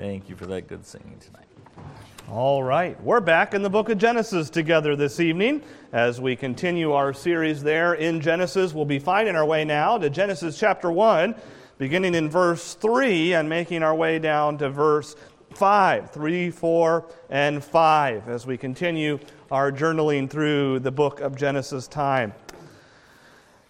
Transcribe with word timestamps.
Thank 0.00 0.30
you 0.30 0.34
for 0.34 0.46
that 0.46 0.66
good 0.66 0.86
singing 0.86 1.18
tonight. 1.20 1.44
All 2.30 2.62
right, 2.62 2.98
we're 3.02 3.20
back 3.20 3.52
in 3.52 3.60
the 3.60 3.68
book 3.68 3.90
of 3.90 3.98
Genesis 3.98 4.48
together 4.48 4.96
this 4.96 5.20
evening 5.20 5.62
as 5.92 6.18
we 6.18 6.36
continue 6.36 6.92
our 6.92 7.12
series 7.12 7.62
there 7.62 7.92
in 7.92 8.22
Genesis. 8.22 8.72
We'll 8.72 8.86
be 8.86 8.98
finding 8.98 9.36
our 9.36 9.44
way 9.44 9.62
now 9.62 9.98
to 9.98 10.08
Genesis 10.08 10.58
chapter 10.58 10.90
1, 10.90 11.34
beginning 11.76 12.14
in 12.14 12.30
verse 12.30 12.72
3 12.72 13.34
and 13.34 13.46
making 13.46 13.82
our 13.82 13.94
way 13.94 14.18
down 14.18 14.56
to 14.56 14.70
verse 14.70 15.16
5, 15.50 16.10
3, 16.10 16.50
4, 16.50 17.06
and 17.28 17.62
5 17.62 18.28
as 18.30 18.46
we 18.46 18.56
continue 18.56 19.18
our 19.50 19.70
journaling 19.70 20.30
through 20.30 20.78
the 20.78 20.90
book 20.90 21.20
of 21.20 21.36
Genesis 21.36 21.86
time. 21.86 22.32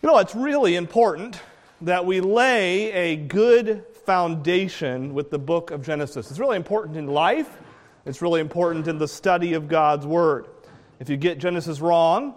You 0.00 0.08
know, 0.08 0.18
it's 0.18 0.36
really 0.36 0.76
important 0.76 1.40
that 1.80 2.06
we 2.06 2.20
lay 2.20 2.92
a 2.92 3.16
good 3.16 3.84
foundation 4.04 5.14
with 5.14 5.30
the 5.30 5.38
book 5.38 5.70
of 5.70 5.84
Genesis. 5.84 6.30
It's 6.30 6.40
really 6.40 6.56
important 6.56 6.96
in 6.96 7.06
life 7.06 7.58
it's 8.06 8.22
really 8.22 8.40
important 8.40 8.88
in 8.88 8.98
the 8.98 9.08
study 9.08 9.52
of 9.52 9.68
God's 9.68 10.06
Word. 10.06 10.46
If 11.00 11.10
you 11.10 11.16
get 11.16 11.38
Genesis 11.38 11.80
wrong, 11.80 12.34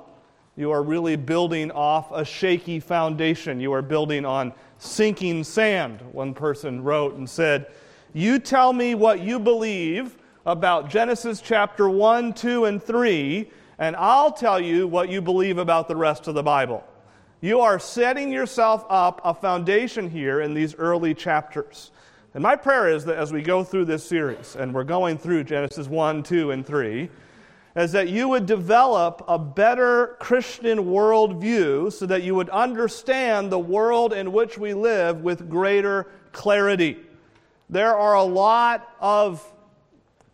you 0.58 0.72
are 0.72 0.84
really 0.84 1.16
building 1.16 1.72
off 1.72 2.12
a 2.12 2.26
shaky 2.26 2.80
foundation. 2.80 3.60
You 3.60 3.73
are 3.73 3.82
building 3.82 4.26
on 4.26 4.54
sinking 4.78 5.44
sand, 5.44 6.02
one 6.12 6.34
person 6.34 6.84
wrote 6.84 7.16
and 7.16 7.30
said. 7.30 7.68
You 8.14 8.40
tell 8.40 8.73
me 8.73 8.94
what 8.94 9.22
you 9.22 9.40
believe 9.40 10.18
about 10.45 10.90
Genesis 10.90 11.42
chapter 11.42 11.90
1, 11.90 12.34
2, 12.34 12.66
and 12.66 12.84
3, 12.84 13.50
and 13.80 13.95
I'll 13.95 14.32
tell 14.32 14.59
you 14.59 14.88
what 14.88 15.09
you 15.09 15.22
believe 15.22 15.58
about 15.58 15.88
the 15.88 15.95
rest 15.95 16.28
of 16.28 16.36
the 16.36 16.44
Bible. 16.44 16.84
You 17.44 17.60
are 17.60 17.78
setting 17.78 18.32
yourself 18.32 18.86
up 18.90 19.20
a 19.26 19.34
foundation 19.34 20.10
here 20.10 20.40
in 20.40 20.54
these 20.54 20.76
early 20.76 21.14
chapters. 21.14 21.92
And 22.34 22.42
my 22.42 22.56
prayer 22.56 22.88
is 22.88 23.04
that 23.04 23.18
as 23.18 23.34
we 23.34 23.42
go 23.42 23.66
through 23.66 23.84
this 23.84 24.06
series, 24.06 24.56
and 24.56 24.74
we're 24.74 24.86
going 24.86 25.18
through 25.18 25.44
Genesis 25.44 25.90
1, 25.90 26.24
2, 26.24 26.52
and 26.52 26.66
3, 26.66 27.10
is 27.76 27.92
that 27.92 28.08
you 28.08 28.30
would 28.30 28.45
develop 28.45 29.26
a 29.28 29.38
better 29.38 30.16
Christian 30.22 30.86
worldview 30.86 31.92
so 31.92 32.06
that 32.06 32.23
you 32.23 32.34
would 32.34 32.48
understand 32.48 33.52
the 33.52 33.60
world 33.60 34.14
in 34.14 34.32
which 34.32 34.58
we 34.58 34.73
live 34.73 35.20
with 35.20 35.50
greater 35.50 36.08
clarity. 36.32 36.98
There 37.70 37.98
are 37.98 38.14
a 38.14 38.23
lot 38.23 38.89
of 39.02 39.45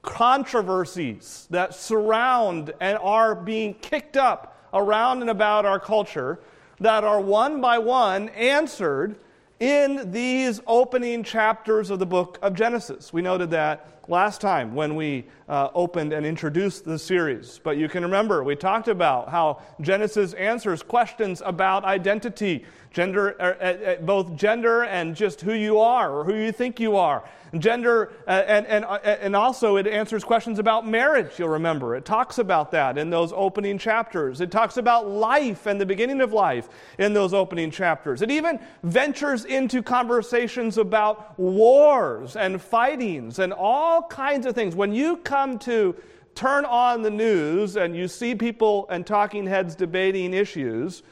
controversies 0.04 1.48
that 1.50 1.74
surround 1.74 2.72
and 2.80 3.00
are 3.00 3.34
being 3.34 3.74
kicked 3.74 4.16
up 4.16 4.68
around 4.76 5.22
and 5.22 5.32
about 5.32 5.66
our 5.66 5.80
culture 5.80 6.40
that 6.80 7.04
are 7.04 7.20
one 7.20 7.62
by 7.62 7.78
one 7.78 8.30
answered 8.30 9.16
in 9.60 10.12
these 10.12 10.62
opening 10.68 11.24
chapters 11.24 11.90
of 11.90 12.00
the 12.00 12.06
book 12.06 12.40
of 12.42 12.54
Genesis. 12.54 13.12
We 13.12 13.22
noted 13.22 13.52
that 13.52 13.99
last 14.10 14.42
time 14.42 14.74
when 14.74 14.96
we 14.96 15.26
uh, 15.48 15.70
opened 15.74 16.14
and 16.14 16.26
introduced 16.26 16.84
the 16.84 16.98
series. 16.98 17.60
But 17.64 17.78
you 17.78 17.88
can 17.88 18.04
remember, 18.04 18.44
we 18.44 18.56
talked 18.56 18.88
about 18.88 19.30
how 19.30 19.62
Genesis 19.82 20.34
answers 20.34 20.84
questions 20.84 21.42
about 21.46 21.84
identity, 21.86 22.66
gender, 22.92 23.40
uh, 23.40 23.44
uh, 23.44 23.66
uh 23.66 23.96
both 24.02 24.36
gender 24.36 24.84
and 24.84 25.16
just 25.16 25.42
who 25.42 25.54
you 25.54 25.80
are 25.80 26.12
or 26.12 26.24
who 26.24 26.36
you 26.36 26.52
think 26.52 26.80
you 26.80 26.98
are. 26.98 27.24
Gender, 27.58 28.12
and, 28.28 28.68
and, 28.68 28.86
and 28.86 29.36
also 29.36 29.78
it 29.78 29.88
answers 29.88 30.24
questions 30.24 30.60
about 30.60 30.88
marriage, 30.88 31.40
you'll 31.40 31.50
remember. 31.50 31.96
It 31.96 32.06
talks 32.06 32.38
about 32.38 32.70
that 32.72 32.96
in 32.96 33.10
those 33.10 33.34
opening 33.36 33.80
chapters. 33.80 34.40
It 34.40 34.52
talks 34.52 34.78
about 34.78 35.10
life 35.10 35.66
and 35.66 35.82
the 35.82 35.86
beginning 35.86 36.22
of 36.22 36.32
life 36.32 36.70
in 37.00 37.14
those 37.14 37.34
opening 37.34 37.72
chapters. 37.72 38.22
It 38.22 38.30
even 38.30 38.60
ventures 38.84 39.46
into 39.46 39.82
conversations 39.82 40.78
about 40.78 41.40
wars 41.40 42.36
and 42.36 42.62
fightings 42.62 43.40
and 43.40 43.52
all 43.52 43.99
kinds 44.04 44.46
of 44.46 44.56
things. 44.56 44.76
When 44.76 44.94
you 44.94 45.18
come 45.18 45.60
to 45.60 45.96
turn 46.36 46.66
on 46.66 47.02
the 47.02 47.10
news 47.10 47.76
and 47.76 47.96
you 47.96 48.08
see 48.08 48.36
people 48.36 48.88
and 48.90 49.06
talking 49.06 49.46
heads 49.46 49.76
debating 49.76 50.34
issues, 50.34 51.04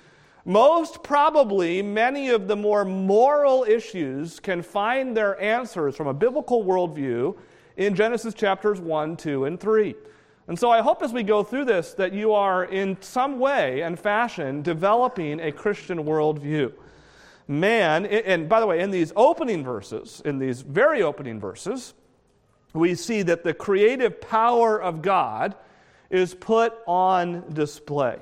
most 0.45 1.03
probably, 1.03 1.81
many 1.81 2.29
of 2.29 2.47
the 2.47 2.55
more 2.55 2.85
moral 2.85 3.65
issues 3.65 4.39
can 4.39 4.61
find 4.61 5.15
their 5.15 5.39
answers 5.41 5.97
from 5.97 6.07
a 6.07 6.13
biblical 6.13 6.63
worldview 6.63 7.37
in 7.75 7.93
Genesis 7.93 8.33
chapters 8.33 8.79
1, 8.79 9.17
2, 9.17 9.43
and 9.43 9.59
3. 9.59 9.93
And 10.47 10.57
so 10.57 10.71
I 10.71 10.81
hope 10.81 11.03
as 11.03 11.11
we 11.11 11.23
go 11.23 11.43
through 11.43 11.65
this 11.65 11.93
that 11.95 12.13
you 12.13 12.31
are 12.31 12.63
in 12.63 12.97
some 13.01 13.39
way 13.39 13.81
and 13.81 13.99
fashion 13.99 14.61
developing 14.61 15.41
a 15.41 15.51
Christian 15.51 16.05
worldview. 16.05 16.71
Man, 17.49 18.05
and 18.05 18.47
by 18.47 18.61
the 18.61 18.67
way, 18.67 18.79
in 18.79 18.91
these 18.91 19.11
opening 19.15 19.63
verses, 19.63 20.21
in 20.23 20.39
these 20.39 20.61
very 20.61 21.01
opening 21.01 21.39
verses, 21.39 21.93
we 22.77 22.95
see 22.95 23.21
that 23.23 23.43
the 23.43 23.53
creative 23.53 24.21
power 24.21 24.81
of 24.81 25.01
God 25.01 25.55
is 26.09 26.33
put 26.33 26.73
on 26.87 27.43
display. 27.53 28.19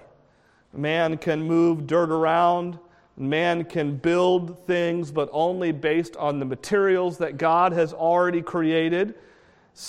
Man 0.74 1.18
can 1.18 1.44
move 1.44 1.88
dirt 1.88 2.10
around. 2.10 2.80
Man 3.18 3.64
can 3.64 3.96
build 3.96 4.60
things, 4.66 5.12
but 5.12 5.30
only 5.32 5.72
based 5.72 6.18
on 6.18 6.40
the 6.40 6.46
materials 6.46 7.18
that 7.20 7.38
God 7.38 7.72
has 7.72 7.94
already 7.94 8.42
created. 8.42 9.16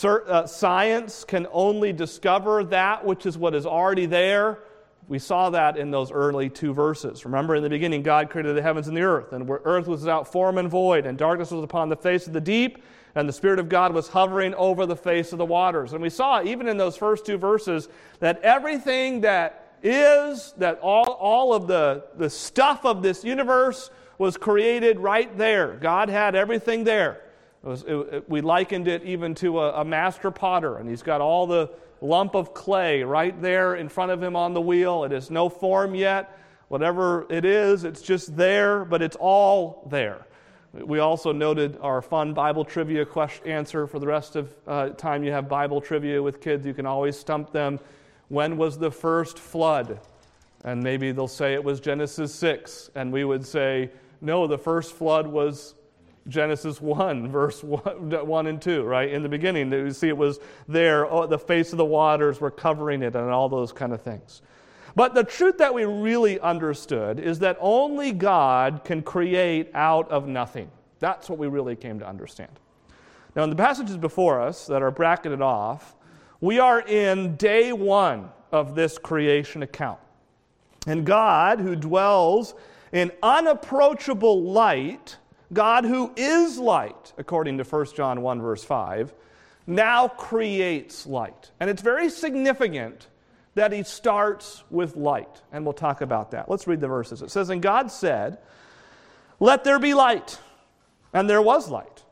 Uh, 0.05 0.47
science 0.47 1.25
can 1.25 1.47
only 1.53 1.93
discover 1.93 2.63
that 2.65 3.05
which 3.05 3.27
is 3.27 3.37
what 3.37 3.55
is 3.55 3.67
already 3.67 4.07
there. 4.07 4.61
We 5.09 5.19
saw 5.21 5.51
that 5.51 5.77
in 5.77 5.91
those 5.91 6.11
early 6.11 6.51
two 6.51 6.75
verses. 6.75 7.25
Remember, 7.25 7.55
in 7.55 7.63
the 7.63 7.71
beginning, 7.71 8.03
God 8.03 8.29
created 8.31 8.57
the 8.57 8.63
heavens 8.63 8.89
and 8.89 8.97
the 8.97 9.03
earth, 9.03 9.33
and 9.33 9.49
where 9.49 9.61
earth 9.65 9.87
was 9.87 10.01
without 10.01 10.31
form 10.31 10.59
and 10.59 10.69
void, 10.69 11.07
and 11.07 11.17
darkness 11.17 11.53
was 11.53 11.63
upon 11.63 11.89
the 11.89 11.97
face 11.97 12.27
of 12.27 12.33
the 12.33 12.41
deep, 12.41 12.83
and 13.17 13.27
the 13.27 13.33
Spirit 13.33 13.59
of 13.59 13.71
God 13.71 13.95
was 13.95 14.09
hovering 14.09 14.55
over 14.55 14.85
the 14.85 14.95
face 14.95 15.33
of 15.33 15.39
the 15.39 15.47
waters. 15.47 15.95
And 15.95 16.03
we 16.03 16.11
saw, 16.11 16.43
even 16.43 16.69
in 16.69 16.77
those 16.77 16.99
first 16.99 17.25
two 17.25 17.39
verses, 17.39 17.89
that 18.21 18.43
everything 18.43 19.23
that 19.23 19.79
is 19.83 20.53
that 20.59 20.79
all, 20.81 21.13
all 21.13 21.55
of 21.55 21.67
the, 21.67 22.05
the 22.17 22.29
stuff 22.29 22.85
of 22.85 23.03
this 23.03 23.25
universe 23.25 23.91
was 24.19 24.37
created 24.37 25.01
right 25.01 25.37
there. 25.39 25.77
God 25.77 26.11
had 26.11 26.35
everything 26.35 26.85
there. 26.85 27.23
It 27.65 27.67
was, 27.67 27.83
it, 27.85 27.95
it, 27.95 28.29
we 28.29 28.43
likened 28.43 28.87
it 28.87 29.03
even 29.05 29.35
to 29.37 29.61
a, 29.61 29.81
a 29.81 29.85
master 29.85 30.31
potter, 30.31 30.77
and 30.77 30.89
he's 30.89 31.03
got 31.03 31.23
all 31.23 31.47
the 31.47 31.71
lump 32.03 32.35
of 32.35 32.53
clay 32.53 33.03
right 33.03 33.41
there 33.41 33.77
in 33.77 33.89
front 33.89 34.13
of 34.13 34.23
him 34.23 34.37
on 34.37 34.53
the 34.53 34.61
wheel. 34.61 35.05
It 35.05 35.13
has 35.13 35.31
no 35.31 35.49
form 35.49 35.95
yet. 35.95 36.39
Whatever 36.69 37.27
it 37.31 37.47
is, 37.47 37.85
it's 37.85 38.03
just 38.03 38.37
there, 38.37 38.85
but 38.85 39.01
it's 39.01 39.17
all 39.19 39.87
there. 39.91 40.26
We 40.85 40.99
also 40.99 41.33
noted 41.33 41.79
our 41.81 42.03
fun 42.03 42.35
Bible 42.35 42.65
trivia 42.65 43.07
question, 43.07 43.47
answer 43.47 43.87
for 43.87 43.99
the 43.99 44.07
rest 44.07 44.37
of 44.37 44.53
uh, 44.67 44.91
time 44.91 45.25
you 45.25 45.33
have 45.33 45.49
Bible 45.49 45.81
trivia 45.81 46.23
with 46.23 46.41
kids. 46.41 46.67
You 46.67 46.75
can 46.75 46.87
always 46.87 47.19
stump 47.19 47.53
them 47.53 47.81
when 48.29 48.57
was 48.57 48.79
the 48.79 48.91
first 48.91 49.39
flood? 49.39 50.01
And 50.65 50.83
maybe 50.83 51.13
they'll 51.13 51.29
say 51.29 51.55
it 51.55 51.63
was 51.63 51.81
Genesis 51.81 52.35
6. 52.35 52.91
And 52.95 53.13
we 53.13 53.25
would 53.25 53.47
say, 53.47 53.91
no, 54.21 54.47
the 54.47 54.59
first 54.59 54.95
flood 54.95 55.27
was 55.27 55.75
Genesis 56.29 56.81
1, 56.81 57.29
verse 57.31 57.63
1, 57.63 58.27
1 58.27 58.47
and 58.47 58.61
2, 58.61 58.83
right? 58.83 59.11
In 59.11 59.23
the 59.23 59.29
beginning, 59.29 59.73
you 59.73 59.91
see 59.93 60.09
it 60.09 60.17
was 60.17 60.41
there, 60.69 61.11
oh, 61.11 61.27
the 61.27 61.39
face 61.39 61.73
of 61.73 61.79
the 61.79 61.85
waters 61.85 62.41
were 62.41 62.51
covering 62.51 63.03
it, 63.03 63.15
and 63.15 63.31
all 63.31 63.49
those 63.49 63.73
kind 63.73 63.93
of 63.93 64.03
things. 64.03 64.43
But 64.97 65.15
the 65.15 65.23
truth 65.23 65.59
that 65.59 65.75
we 65.75 65.85
really 65.85 66.41
understood 66.41 67.21
is 67.21 67.39
that 67.41 67.59
only 67.61 68.13
God 68.13 68.81
can 68.83 69.03
create 69.03 69.71
out 69.75 70.11
of 70.11 70.27
nothing. 70.27 70.71
That's 70.99 71.29
what 71.29 71.39
we 71.39 71.49
really 71.49 71.77
came 71.77 71.99
to 71.99 72.09
understand. 72.09 72.51
Now, 73.37 73.45
in 73.45 73.51
the 73.51 73.57
passages 73.57 73.99
before 73.99 74.41
us 74.41 74.67
that 74.67 74.83
are 74.83 74.91
bracketed 74.91 75.43
off, 75.43 75.95
we 76.41 76.59
are 76.59 76.81
in 76.81 77.37
day 77.37 77.75
one 77.75 78.31
of 78.51 78.75
this 78.75 78.97
creation 78.97 79.63
account. 79.63 80.01
And 80.87 81.05
God, 81.05 81.61
who 81.61 81.77
dwells 81.77 82.55
in 82.91 83.13
unapproachable 83.23 84.45
light, 84.45 85.19
God 85.53 85.85
who 85.85 86.11
is 86.17 86.57
light, 86.57 87.13
according 87.19 87.59
to 87.59 87.65
1 87.65 87.87
John 87.95 88.23
1, 88.23 88.41
verse 88.41 88.65
5, 88.65 89.13
now 89.67 90.09
creates 90.09 91.07
light. 91.07 91.51
And 91.61 91.69
it's 91.69 91.83
very 91.83 92.09
significant 92.09 93.09
that 93.57 93.73
he 93.73 93.83
starts 93.83 94.63
with 94.71 94.97
light. 94.97 95.43
And 95.51 95.65
we'll 95.65 95.73
talk 95.73 96.03
about 96.03 96.31
that. 96.31 96.49
Let's 96.49 96.67
read 96.67 96.79
the 96.79 96.89
verses. 96.89 97.23
It 97.23 97.31
says, 97.31 97.51
And 97.51 97.61
God 97.61 97.91
said, 97.91 98.39
Let 99.41 99.65
there 99.65 99.79
be 99.79 99.95
light. 99.95 100.39
And 101.13 101.29
there 101.29 101.43
was 101.43 101.69
light. 101.71 102.05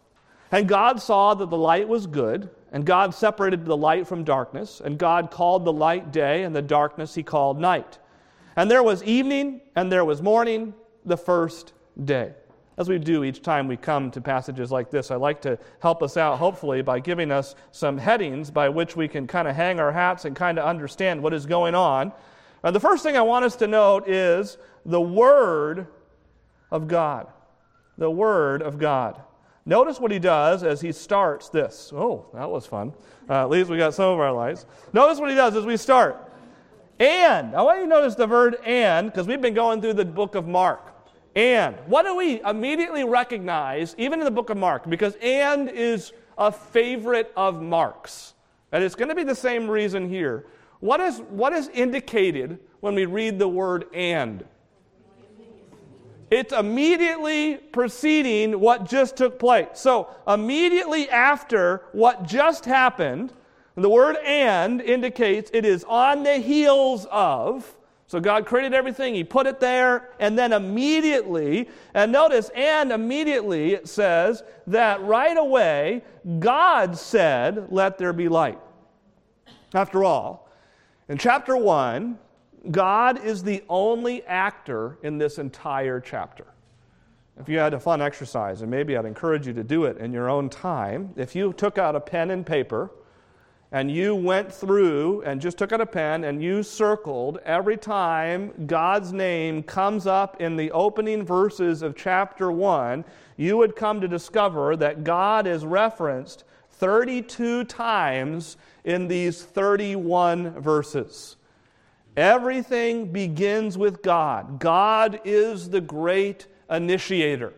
And 0.50 0.66
God 0.66 1.00
saw 1.02 1.34
that 1.34 1.50
the 1.50 1.56
light 1.56 1.86
was 1.86 2.06
good, 2.06 2.48
and 2.72 2.86
God 2.86 3.14
separated 3.14 3.64
the 3.66 3.76
light 3.76 4.06
from 4.06 4.24
darkness, 4.24 4.80
and 4.82 4.98
God 4.98 5.30
called 5.30 5.64
the 5.64 5.72
light 5.72 6.12
day, 6.12 6.44
and 6.44 6.56
the 6.56 6.62
darkness 6.62 7.14
he 7.14 7.22
called 7.22 7.60
night. 7.60 7.98
And 8.56 8.70
there 8.70 8.82
was 8.82 9.02
evening, 9.02 9.60
and 9.76 9.92
there 9.92 10.04
was 10.04 10.22
morning, 10.22 10.72
the 11.04 11.16
first 11.16 11.72
day. 12.02 12.32
As 12.76 12.88
we 12.88 12.98
do 12.98 13.22
each 13.22 13.42
time 13.42 13.68
we 13.68 13.76
come 13.76 14.10
to 14.10 14.20
passages 14.20 14.72
like 14.72 14.90
this, 14.90 15.10
I 15.10 15.16
like 15.16 15.40
to 15.42 15.58
help 15.80 16.02
us 16.02 16.16
out, 16.16 16.38
hopefully, 16.38 16.82
by 16.82 16.98
giving 16.98 17.30
us 17.30 17.54
some 17.70 17.96
headings 17.96 18.50
by 18.50 18.68
which 18.68 18.96
we 18.96 19.06
can 19.06 19.26
kind 19.26 19.46
of 19.46 19.54
hang 19.54 19.78
our 19.78 19.92
hats 19.92 20.24
and 20.24 20.34
kind 20.34 20.58
of 20.58 20.64
understand 20.64 21.22
what 21.22 21.32
is 21.32 21.46
going 21.46 21.74
on. 21.74 22.12
And 22.64 22.74
the 22.74 22.80
first 22.80 23.04
thing 23.04 23.16
I 23.16 23.22
want 23.22 23.44
us 23.44 23.54
to 23.56 23.68
note 23.68 24.08
is 24.08 24.58
the 24.84 25.00
Word 25.00 25.86
of 26.70 26.88
God. 26.88 27.28
The 27.96 28.10
Word 28.10 28.62
of 28.62 28.78
God. 28.78 29.20
Notice 29.66 30.00
what 30.00 30.10
he 30.10 30.18
does 30.18 30.62
as 30.62 30.80
he 30.80 30.92
starts 30.92 31.48
this. 31.48 31.92
Oh, 31.94 32.26
that 32.34 32.50
was 32.50 32.66
fun. 32.66 32.92
Uh, 33.28 33.42
at 33.42 33.50
least 33.50 33.70
we 33.70 33.78
got 33.78 33.94
some 33.94 34.12
of 34.12 34.18
our 34.18 34.32
lives. 34.32 34.66
Notice 34.92 35.18
what 35.18 35.30
he 35.30 35.36
does 35.36 35.56
as 35.56 35.64
we 35.64 35.76
start. 35.76 36.32
And. 36.98 37.54
I 37.54 37.62
want 37.62 37.78
you 37.78 37.84
to 37.84 37.88
notice 37.88 38.14
the 38.14 38.26
word 38.26 38.56
and 38.64 39.10
because 39.10 39.26
we've 39.26 39.40
been 39.40 39.54
going 39.54 39.80
through 39.80 39.94
the 39.94 40.04
book 40.04 40.34
of 40.34 40.46
Mark. 40.46 40.93
And. 41.34 41.76
What 41.86 42.04
do 42.04 42.16
we 42.16 42.40
immediately 42.42 43.04
recognize, 43.04 43.94
even 43.98 44.20
in 44.20 44.24
the 44.24 44.30
book 44.30 44.50
of 44.50 44.56
Mark? 44.56 44.88
Because 44.88 45.16
and 45.20 45.68
is 45.68 46.12
a 46.38 46.52
favorite 46.52 47.32
of 47.36 47.60
Mark's. 47.60 48.34
And 48.72 48.82
it's 48.82 48.94
going 48.94 49.08
to 49.08 49.14
be 49.14 49.24
the 49.24 49.34
same 49.34 49.68
reason 49.68 50.08
here. 50.08 50.46
What 50.80 51.00
is, 51.00 51.20
what 51.30 51.52
is 51.52 51.68
indicated 51.68 52.58
when 52.80 52.94
we 52.94 53.06
read 53.06 53.38
the 53.38 53.48
word 53.48 53.86
and? 53.94 54.44
It's 56.30 56.52
immediately 56.52 57.56
preceding 57.56 58.58
what 58.58 58.88
just 58.88 59.16
took 59.16 59.38
place. 59.38 59.68
So, 59.74 60.08
immediately 60.26 61.08
after 61.08 61.82
what 61.92 62.24
just 62.24 62.64
happened, 62.64 63.32
the 63.76 63.88
word 63.88 64.16
and 64.24 64.80
indicates 64.80 65.50
it 65.54 65.64
is 65.64 65.84
on 65.84 66.22
the 66.22 66.38
heels 66.38 67.06
of. 67.10 67.76
So, 68.14 68.20
God 68.20 68.46
created 68.46 68.74
everything, 68.74 69.12
He 69.16 69.24
put 69.24 69.48
it 69.48 69.58
there, 69.58 70.10
and 70.20 70.38
then 70.38 70.52
immediately, 70.52 71.68
and 71.94 72.12
notice, 72.12 72.48
and 72.54 72.92
immediately 72.92 73.72
it 73.72 73.88
says 73.88 74.44
that 74.68 75.02
right 75.02 75.36
away, 75.36 76.04
God 76.38 76.96
said, 76.96 77.66
Let 77.72 77.98
there 77.98 78.12
be 78.12 78.28
light. 78.28 78.60
After 79.74 80.04
all, 80.04 80.48
in 81.08 81.18
chapter 81.18 81.56
1, 81.56 82.16
God 82.70 83.24
is 83.24 83.42
the 83.42 83.64
only 83.68 84.24
actor 84.26 84.96
in 85.02 85.18
this 85.18 85.38
entire 85.38 85.98
chapter. 85.98 86.46
If 87.40 87.48
you 87.48 87.58
had 87.58 87.74
a 87.74 87.80
fun 87.80 88.00
exercise, 88.00 88.62
and 88.62 88.70
maybe 88.70 88.96
I'd 88.96 89.06
encourage 89.06 89.48
you 89.48 89.52
to 89.54 89.64
do 89.64 89.86
it 89.86 89.96
in 89.96 90.12
your 90.12 90.30
own 90.30 90.48
time, 90.50 91.12
if 91.16 91.34
you 91.34 91.52
took 91.52 91.78
out 91.78 91.96
a 91.96 92.00
pen 92.00 92.30
and 92.30 92.46
paper 92.46 92.92
and 93.74 93.90
you 93.90 94.14
went 94.14 94.54
through 94.54 95.20
and 95.22 95.40
just 95.40 95.58
took 95.58 95.72
out 95.72 95.80
a 95.80 95.86
pen 95.86 96.22
and 96.22 96.40
you 96.40 96.62
circled 96.62 97.40
every 97.44 97.76
time 97.76 98.52
God's 98.68 99.12
name 99.12 99.64
comes 99.64 100.06
up 100.06 100.40
in 100.40 100.54
the 100.54 100.70
opening 100.70 101.24
verses 101.24 101.82
of 101.82 101.96
chapter 101.96 102.52
1, 102.52 103.04
you 103.36 103.56
would 103.56 103.74
come 103.74 104.00
to 104.00 104.06
discover 104.06 104.76
that 104.76 105.02
God 105.02 105.48
is 105.48 105.64
referenced 105.64 106.44
32 106.70 107.64
times 107.64 108.56
in 108.84 109.08
these 109.08 109.42
31 109.42 110.60
verses. 110.60 111.34
Everything 112.16 113.10
begins 113.10 113.76
with 113.76 114.04
God. 114.04 114.60
God 114.60 115.20
is 115.24 115.70
the 115.70 115.80
great 115.80 116.46
initiator. 116.70 117.52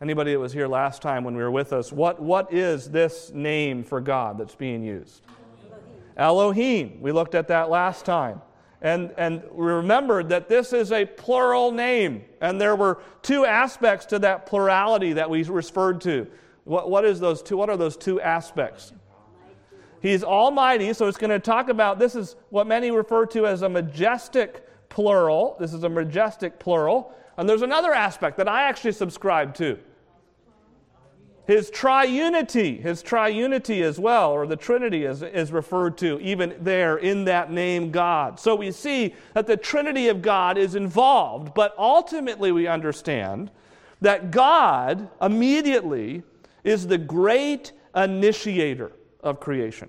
Anybody 0.00 0.32
that 0.32 0.38
was 0.38 0.52
here 0.52 0.68
last 0.68 1.02
time 1.02 1.24
when 1.24 1.36
we 1.36 1.42
were 1.42 1.50
with 1.50 1.72
us, 1.72 1.92
what, 1.92 2.20
what 2.22 2.52
is 2.52 2.88
this 2.88 3.32
name 3.34 3.82
for 3.82 4.00
God 4.00 4.38
that's 4.38 4.54
being 4.54 4.82
used? 4.82 5.22
Elohim. 6.16 7.00
We 7.00 7.10
looked 7.10 7.34
at 7.34 7.48
that 7.48 7.68
last 7.68 8.04
time. 8.04 8.40
And, 8.80 9.12
and 9.16 9.42
we 9.50 9.66
remembered 9.66 10.28
that 10.28 10.48
this 10.48 10.72
is 10.72 10.92
a 10.92 11.04
plural 11.04 11.72
name. 11.72 12.24
And 12.40 12.60
there 12.60 12.76
were 12.76 13.00
two 13.22 13.44
aspects 13.44 14.06
to 14.06 14.20
that 14.20 14.46
plurality 14.46 15.14
that 15.14 15.28
we 15.28 15.42
referred 15.42 16.00
to. 16.02 16.28
What, 16.62 16.88
what, 16.88 17.04
is 17.04 17.18
those 17.18 17.42
two, 17.42 17.56
what 17.56 17.68
are 17.68 17.76
those 17.76 17.96
two 17.96 18.20
aspects? 18.20 18.92
He's 20.00 20.22
almighty, 20.22 20.92
so 20.92 21.08
it's 21.08 21.18
going 21.18 21.30
to 21.30 21.40
talk 21.40 21.68
about 21.68 21.98
this 21.98 22.14
is 22.14 22.36
what 22.50 22.68
many 22.68 22.92
refer 22.92 23.26
to 23.26 23.46
as 23.48 23.62
a 23.62 23.68
majestic 23.68 24.64
plural. 24.88 25.56
This 25.58 25.74
is 25.74 25.82
a 25.82 25.88
majestic 25.88 26.60
plural. 26.60 27.12
And 27.38 27.48
there's 27.48 27.62
another 27.62 27.94
aspect 27.94 28.36
that 28.38 28.48
I 28.48 28.64
actually 28.64 28.92
subscribe 28.92 29.54
to. 29.54 29.78
His 31.46 31.70
triunity, 31.70 32.78
his 32.78 33.02
triunity 33.02 33.80
as 33.80 33.98
well, 33.98 34.32
or 34.32 34.46
the 34.46 34.56
Trinity 34.56 35.04
is, 35.04 35.22
is 35.22 35.50
referred 35.50 35.96
to 35.98 36.20
even 36.20 36.54
there 36.60 36.98
in 36.98 37.24
that 37.24 37.50
name 37.50 37.90
God. 37.90 38.38
So 38.38 38.54
we 38.54 38.70
see 38.70 39.14
that 39.32 39.46
the 39.46 39.56
Trinity 39.56 40.08
of 40.08 40.20
God 40.20 40.58
is 40.58 40.74
involved, 40.74 41.54
but 41.54 41.74
ultimately 41.78 42.52
we 42.52 42.66
understand 42.66 43.50
that 44.02 44.30
God 44.30 45.08
immediately 45.22 46.22
is 46.64 46.86
the 46.86 46.98
great 46.98 47.72
initiator 47.96 48.92
of 49.22 49.40
creation. 49.40 49.88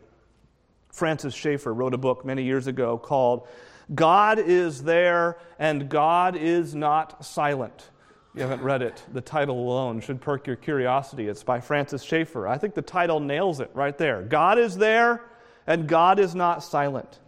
Francis 0.91 1.33
Schaeffer 1.33 1.73
wrote 1.73 1.93
a 1.93 1.97
book 1.97 2.23
many 2.23 2.43
years 2.43 2.67
ago 2.67 2.97
called 2.97 3.47
God 3.95 4.39
is 4.39 4.83
There 4.83 5.37
and 5.57 5.89
God 5.89 6.35
is 6.35 6.75
Not 6.75 7.25
Silent. 7.25 7.89
You 8.35 8.41
haven't 8.41 8.61
read 8.61 8.81
it. 8.81 9.03
The 9.11 9.21
title 9.21 9.59
alone 9.59 10.01
should 10.01 10.21
perk 10.21 10.45
your 10.45 10.55
curiosity. 10.55 11.27
It's 11.27 11.43
by 11.43 11.59
Francis 11.59 12.03
Schaeffer. 12.03 12.47
I 12.47 12.57
think 12.57 12.75
the 12.75 12.81
title 12.81 13.19
nails 13.19 13.59
it 13.59 13.71
right 13.73 13.97
there. 13.97 14.21
God 14.21 14.59
is 14.59 14.77
there 14.77 15.23
and 15.65 15.87
God 15.87 16.19
is 16.19 16.35
not 16.35 16.63
silent. 16.63 17.19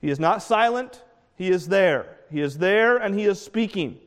He 0.00 0.10
is 0.10 0.20
not 0.20 0.42
silent, 0.42 1.02
He 1.36 1.48
is 1.50 1.68
there. 1.68 2.18
He 2.30 2.40
is 2.40 2.58
there 2.58 2.96
and 2.98 3.18
He 3.18 3.24
is 3.24 3.40
speaking. 3.40 3.98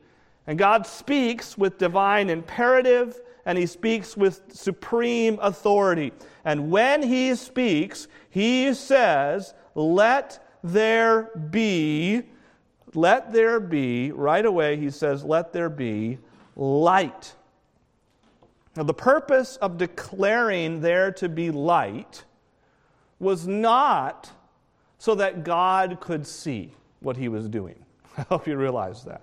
And 0.46 0.58
God 0.58 0.86
speaks 0.86 1.56
with 1.56 1.78
divine 1.78 2.30
imperative 2.30 3.20
and 3.46 3.56
He 3.56 3.66
speaks 3.66 4.16
with 4.16 4.42
supreme 4.52 5.38
authority. 5.40 6.12
And 6.44 6.70
when 6.70 7.02
he 7.02 7.34
speaks, 7.34 8.08
he 8.30 8.74
says, 8.74 9.54
Let 9.74 10.41
there 10.62 11.30
be, 11.50 12.22
let 12.94 13.32
there 13.32 13.60
be, 13.60 14.12
right 14.12 14.44
away 14.44 14.76
he 14.76 14.90
says, 14.90 15.24
Let 15.24 15.52
there 15.52 15.70
be 15.70 16.18
light. 16.56 17.34
Now, 18.76 18.84
the 18.84 18.94
purpose 18.94 19.56
of 19.56 19.76
declaring 19.76 20.80
there 20.80 21.12
to 21.12 21.28
be 21.28 21.50
light 21.50 22.24
was 23.18 23.46
not 23.46 24.30
so 24.98 25.14
that 25.14 25.44
God 25.44 26.00
could 26.00 26.26
see 26.26 26.72
what 27.00 27.16
he 27.16 27.28
was 27.28 27.48
doing. 27.48 27.74
I 28.16 28.22
hope 28.22 28.46
you 28.46 28.56
realize 28.56 29.04
that. 29.04 29.22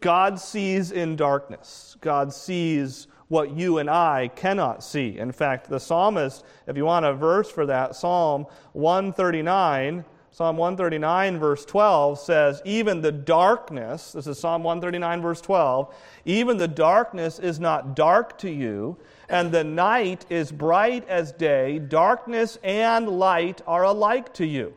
God 0.00 0.38
sees 0.38 0.92
in 0.92 1.16
darkness. 1.16 1.96
God 2.00 2.32
sees 2.32 3.06
what 3.28 3.56
you 3.56 3.78
and 3.78 3.88
I 3.88 4.28
cannot 4.28 4.84
see. 4.84 5.18
In 5.18 5.32
fact, 5.32 5.68
the 5.68 5.80
psalmist, 5.80 6.44
if 6.66 6.76
you 6.76 6.84
want 6.84 7.06
a 7.06 7.14
verse 7.14 7.50
for 7.50 7.66
that, 7.66 7.96
Psalm 7.96 8.46
139, 8.72 10.04
Psalm 10.34 10.56
139, 10.56 11.38
verse 11.38 11.64
12 11.64 12.18
says, 12.18 12.60
Even 12.64 13.00
the 13.00 13.12
darkness, 13.12 14.12
this 14.12 14.26
is 14.26 14.36
Psalm 14.36 14.64
139, 14.64 15.22
verse 15.22 15.40
12, 15.40 15.94
even 16.24 16.56
the 16.56 16.66
darkness 16.66 17.38
is 17.38 17.60
not 17.60 17.94
dark 17.94 18.36
to 18.38 18.50
you, 18.50 18.96
and 19.28 19.52
the 19.52 19.62
night 19.62 20.26
is 20.28 20.50
bright 20.50 21.08
as 21.08 21.30
day. 21.30 21.78
Darkness 21.78 22.58
and 22.64 23.08
light 23.08 23.62
are 23.64 23.84
alike 23.84 24.34
to 24.34 24.44
you. 24.44 24.74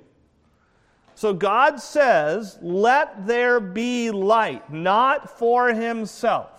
So 1.16 1.34
God 1.34 1.80
says, 1.80 2.60
Let 2.62 3.26
there 3.26 3.60
be 3.60 4.12
light, 4.12 4.72
not 4.72 5.40
for 5.40 5.74
himself 5.74 6.58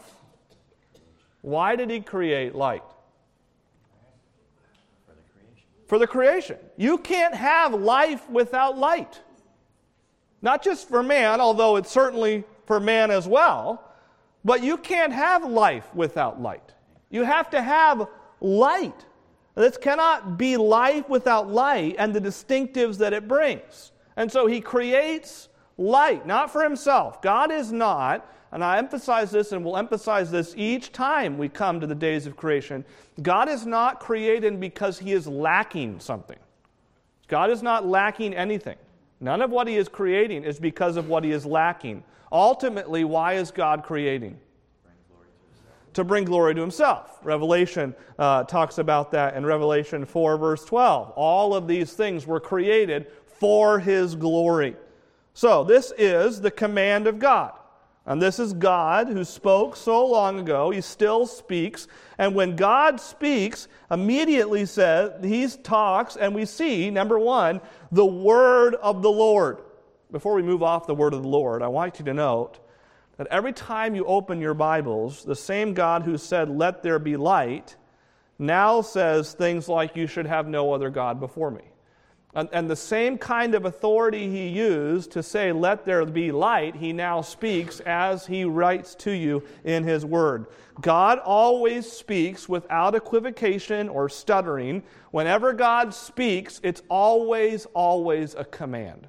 why 1.48 1.76
did 1.76 1.90
he 1.90 2.00
create 2.00 2.54
light? 2.54 2.82
For 5.88 5.98
the 5.98 6.06
creation. 6.06 6.58
You 6.76 6.98
can't 6.98 7.34
have 7.34 7.72
life 7.74 8.28
without 8.30 8.78
light. 8.78 9.20
Not 10.42 10.62
just 10.62 10.88
for 10.88 11.02
man, 11.02 11.40
although 11.40 11.76
it's 11.76 11.90
certainly 11.90 12.44
for 12.66 12.78
man 12.78 13.10
as 13.10 13.26
well, 13.26 13.82
but 14.44 14.62
you 14.62 14.76
can't 14.76 15.12
have 15.12 15.44
life 15.44 15.92
without 15.94 16.40
light. 16.40 16.74
You 17.10 17.24
have 17.24 17.50
to 17.50 17.62
have 17.62 18.06
light. 18.40 19.06
This 19.54 19.76
cannot 19.76 20.38
be 20.38 20.56
life 20.56 21.08
without 21.08 21.50
light 21.50 21.96
and 21.98 22.14
the 22.14 22.20
distinctives 22.20 22.98
that 22.98 23.12
it 23.12 23.26
brings. 23.26 23.92
And 24.16 24.30
so 24.30 24.46
he 24.46 24.60
creates 24.60 25.48
light, 25.78 26.26
not 26.26 26.52
for 26.52 26.62
himself. 26.62 27.22
God 27.22 27.50
is 27.50 27.72
not 27.72 28.30
and 28.52 28.64
I 28.64 28.78
emphasize 28.78 29.30
this 29.30 29.52
and 29.52 29.64
will 29.64 29.76
emphasize 29.76 30.30
this 30.30 30.54
each 30.56 30.92
time 30.92 31.36
we 31.38 31.48
come 31.48 31.80
to 31.80 31.86
the 31.86 31.94
days 31.94 32.26
of 32.26 32.36
creation. 32.36 32.84
God 33.22 33.48
is 33.48 33.66
not 33.66 34.00
created 34.00 34.58
because 34.58 34.98
he 34.98 35.12
is 35.12 35.26
lacking 35.26 36.00
something. 36.00 36.38
God 37.28 37.50
is 37.50 37.62
not 37.62 37.86
lacking 37.86 38.34
anything. 38.34 38.76
None 39.20 39.42
of 39.42 39.50
what 39.50 39.68
he 39.68 39.76
is 39.76 39.88
creating 39.88 40.44
is 40.44 40.58
because 40.58 40.96
of 40.96 41.08
what 41.08 41.24
he 41.24 41.32
is 41.32 41.44
lacking. 41.44 42.02
Ultimately, 42.32 43.04
why 43.04 43.34
is 43.34 43.50
God 43.50 43.82
creating? 43.82 44.38
to 45.98 46.04
bring 46.04 46.24
glory 46.24 46.54
to 46.54 46.60
himself. 46.60 47.18
Revelation 47.24 47.92
uh, 48.20 48.44
talks 48.44 48.78
about 48.78 49.10
that 49.10 49.34
in 49.34 49.44
Revelation 49.44 50.04
4, 50.04 50.36
verse 50.36 50.64
12. 50.64 51.10
All 51.16 51.56
of 51.56 51.66
these 51.66 51.92
things 51.92 52.24
were 52.24 52.38
created 52.38 53.08
for 53.26 53.80
his 53.80 54.14
glory. 54.14 54.76
So, 55.34 55.64
this 55.64 55.92
is 55.98 56.40
the 56.40 56.52
command 56.52 57.08
of 57.08 57.18
God. 57.18 57.52
And 58.08 58.22
this 58.22 58.38
is 58.38 58.54
God 58.54 59.08
who 59.08 59.22
spoke 59.22 59.76
so 59.76 60.06
long 60.06 60.40
ago. 60.40 60.70
He 60.70 60.80
still 60.80 61.26
speaks. 61.26 61.86
And 62.16 62.34
when 62.34 62.56
God 62.56 63.02
speaks, 63.02 63.68
immediately 63.90 64.64
says, 64.64 65.12
He 65.22 65.46
talks, 65.46 66.16
and 66.16 66.34
we 66.34 66.46
see, 66.46 66.88
number 66.90 67.18
one, 67.18 67.60
the 67.92 68.06
word 68.06 68.76
of 68.76 69.02
the 69.02 69.10
Lord. 69.10 69.58
Before 70.10 70.32
we 70.32 70.42
move 70.42 70.62
off 70.62 70.86
the 70.86 70.94
word 70.94 71.12
of 71.12 71.20
the 71.20 71.28
Lord, 71.28 71.60
I 71.62 71.68
want 71.68 71.98
you 71.98 72.04
to 72.06 72.14
note 72.14 72.60
that 73.18 73.26
every 73.26 73.52
time 73.52 73.94
you 73.94 74.06
open 74.06 74.40
your 74.40 74.54
Bibles, 74.54 75.22
the 75.22 75.36
same 75.36 75.74
God 75.74 76.02
who 76.02 76.16
said, 76.16 76.48
Let 76.48 76.82
there 76.82 76.98
be 76.98 77.18
light, 77.18 77.76
now 78.38 78.80
says 78.80 79.34
things 79.34 79.68
like, 79.68 79.96
You 79.96 80.06
should 80.06 80.26
have 80.26 80.48
no 80.48 80.72
other 80.72 80.88
God 80.88 81.20
before 81.20 81.50
me. 81.50 81.64
And, 82.34 82.48
and, 82.52 82.68
the 82.68 82.76
same 82.76 83.16
kind 83.16 83.54
of 83.54 83.64
authority 83.64 84.28
he 84.30 84.48
used 84.48 85.10
to 85.12 85.22
say, 85.22 85.50
Let 85.50 85.86
there 85.86 86.04
be 86.04 86.30
light, 86.30 86.76
he 86.76 86.92
now 86.92 87.22
speaks 87.22 87.80
as 87.80 88.26
he 88.26 88.44
writes 88.44 88.94
to 88.96 89.10
you 89.10 89.42
in 89.64 89.82
his 89.82 90.04
word. 90.04 90.46
God 90.80 91.18
always 91.20 91.90
speaks 91.90 92.46
without 92.46 92.94
equivocation 92.94 93.88
or 93.88 94.10
stuttering. 94.10 94.82
Whenever 95.10 95.54
God 95.54 95.94
speaks, 95.94 96.60
it's 96.62 96.82
always, 96.90 97.66
always 97.72 98.34
a 98.34 98.44
command. 98.44 99.08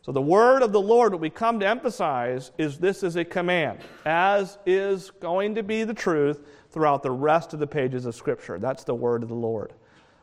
So 0.00 0.12
the 0.12 0.22
word 0.22 0.62
of 0.62 0.72
the 0.72 0.80
Lord, 0.80 1.12
what 1.12 1.20
we 1.20 1.28
come 1.28 1.60
to 1.60 1.68
emphasize 1.68 2.50
is 2.56 2.78
this 2.78 3.02
is 3.02 3.16
a 3.16 3.26
command, 3.26 3.80
as 4.06 4.56
is 4.64 5.10
going 5.10 5.54
to 5.56 5.62
be 5.62 5.84
the 5.84 5.92
truth 5.92 6.40
throughout 6.70 7.02
the 7.02 7.10
rest 7.10 7.52
of 7.52 7.60
the 7.60 7.66
pages 7.66 8.06
of 8.06 8.14
Scripture. 8.14 8.58
That's 8.58 8.84
the 8.84 8.94
word 8.94 9.22
of 9.22 9.28
the 9.28 9.34
Lord. 9.34 9.74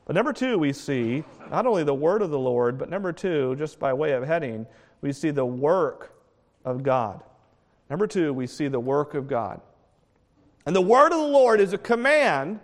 But 0.05 0.15
number 0.15 0.33
two, 0.33 0.59
we 0.59 0.71
see 0.71 1.23
not 1.49 1.65
only 1.65 1.83
the 1.83 1.93
word 1.93 2.21
of 2.21 2.29
the 2.29 2.39
Lord, 2.39 2.77
but 2.77 2.89
number 2.89 3.11
two, 3.11 3.55
just 3.55 3.79
by 3.79 3.91
way 3.91 4.11
of 4.11 4.23
heading, 4.23 4.67
we 5.01 5.11
see 5.11 5.31
the 5.31 5.45
work 5.45 6.13
of 6.63 6.83
God. 6.83 7.21
Number 7.89 8.07
two, 8.07 8.31
we 8.33 8.47
see 8.47 8.67
the 8.67 8.79
work 8.79 9.13
of 9.15 9.27
God. 9.27 9.61
And 10.65 10.75
the 10.75 10.81
word 10.81 11.11
of 11.11 11.19
the 11.19 11.27
Lord 11.27 11.59
is 11.59 11.73
a 11.73 11.77
command 11.77 12.59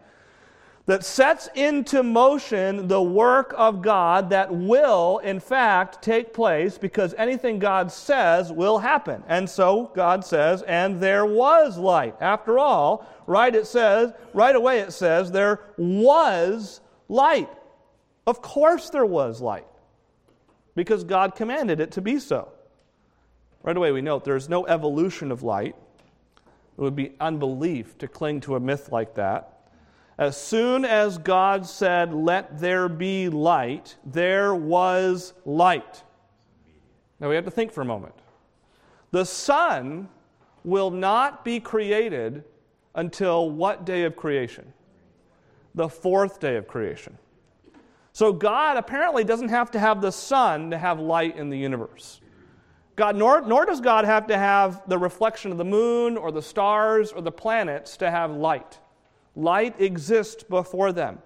that 0.88 1.06
sets 1.06 1.48
into 1.54 2.02
motion 2.02 2.88
the 2.88 3.02
work 3.02 3.54
of 3.56 3.82
God 3.82 4.32
that 4.32 4.52
will, 4.54 5.20
in 5.20 5.40
fact, 5.40 6.02
take 6.02 6.34
place 6.34 6.78
because 6.78 7.14
anything 7.18 7.60
God 7.60 7.92
says 7.92 8.52
will 8.52 8.80
happen. 8.80 9.24
And 9.28 9.48
so 9.48 9.92
God 9.96 10.26
says, 10.26 10.64
and 10.64 11.00
there 11.00 11.26
was 11.26 11.78
light. 11.78 12.16
After 12.20 12.58
all, 12.58 13.08
right 13.28 13.54
it 13.54 13.68
says, 13.68 14.12
right 14.34 14.56
away 14.56 14.80
it 14.80 14.92
says, 14.92 15.32
there 15.32 15.62
was 15.78 16.82
light. 17.12 17.50
Of 18.26 18.42
course 18.42 18.90
there 18.90 19.06
was 19.06 19.42
light 19.42 19.68
because 20.76 21.04
God 21.04 21.36
commanded 21.36 21.80
it 21.80 21.92
to 21.92 22.02
be 22.02 22.18
so. 22.18 22.52
Right 23.62 23.78
away 23.78 23.92
we 23.92 24.02
note 24.02 24.24
there's 24.24 24.50
no 24.50 24.66
evolution 24.66 25.32
of 25.32 25.44
light. 25.44 25.76
It 26.36 26.82
would 26.82 26.96
be 26.96 27.14
unbelief 27.20 27.98
to 28.00 28.08
cling 28.08 28.40
to 28.42 28.56
a 28.56 28.60
myth 28.60 28.92
like 28.92 29.16
that. 29.16 29.60
As 30.18 30.40
soon 30.40 30.86
as 30.86 31.18
God 31.18 31.66
said, 31.66 32.14
Let 32.14 32.60
there 32.60 32.88
be 32.88 33.28
light, 33.30 33.96
there 34.06 34.56
was 34.56 35.34
light. 35.46 36.04
Now 37.20 37.30
we 37.30 37.36
have 37.36 37.46
to 37.46 37.52
think 37.52 37.72
for 37.72 37.82
a 37.82 37.86
moment. 37.86 38.16
The 39.12 39.26
sun 39.26 40.08
will 40.64 40.92
not 40.92 41.44
be 41.44 41.60
created 41.60 42.46
until 42.96 43.50
what 43.50 43.86
day 43.86 44.04
of 44.04 44.16
creation? 44.16 44.74
The 45.76 45.90
fourth 45.90 46.40
day 46.40 46.58
of 46.58 46.68
creation. 46.68 47.18
So 48.14 48.34
God 48.34 48.78
apparently 48.78 49.24
doesn't 49.24 49.50
have 49.50 49.72
to 49.72 49.80
have 49.80 50.02
the 50.02 50.12
sun 50.12 50.72
to 50.72 50.78
have 50.78 51.00
light 51.00 51.38
in 51.38 51.50
the 51.50 51.58
universe. 51.58 52.20
God, 52.96 53.16
nor, 53.16 53.42
nor 53.42 53.66
does 53.66 53.80
God 53.80 54.06
have 54.06 54.28
to 54.28 54.38
have 54.38 54.82
the 54.88 54.98
reflection 54.98 55.52
of 55.52 55.58
the 55.58 55.66
moon 55.66 56.18
or 56.18 56.32
the 56.32 56.42
stars 56.42 57.12
or 57.12 57.22
the 57.22 57.32
planets 57.32 57.98
to 57.98 58.12
have 58.12 58.32
light. 58.32 58.80
Light 59.36 59.80
exists 59.80 60.44
before 60.44 60.92
them. 60.92 61.20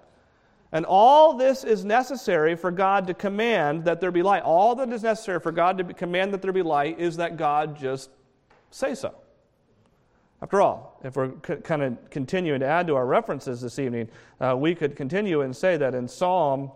And 0.71 0.85
all 0.85 1.35
this 1.35 1.63
is 1.63 1.83
necessary 1.83 2.55
for 2.55 2.69
God 2.69 3.07
to 3.07 3.13
command 3.13 3.85
that 3.85 3.99
there 3.99 4.11
be 4.11 4.21
light. 4.21 4.43
All 4.43 4.75
that 4.75 4.89
is 4.91 5.03
necessary 5.03 5.39
for 5.39 5.51
God 5.51 5.77
to 5.79 5.93
command 5.93 6.33
that 6.33 6.41
there 6.41 6.51
be 6.51 6.61
light 6.61 6.99
is 6.99 7.17
that 7.17 7.37
God 7.37 7.77
just 7.77 8.09
say 8.71 8.93
so. 8.93 9.15
After 10.45 10.61
all, 10.61 10.99
if 11.03 11.15
we're 11.15 11.31
c- 11.43 11.55
kind 11.55 11.81
of 11.81 11.97
continuing 12.11 12.59
to 12.59 12.67
add 12.67 12.85
to 12.85 12.95
our 12.95 13.07
references 13.07 13.61
this 13.61 13.79
evening, 13.79 14.09
uh, 14.39 14.55
we 14.55 14.75
could 14.75 14.95
continue 14.95 15.41
and 15.41 15.57
say 15.57 15.75
that 15.75 15.95
in 15.95 16.07
Psalm, 16.07 16.69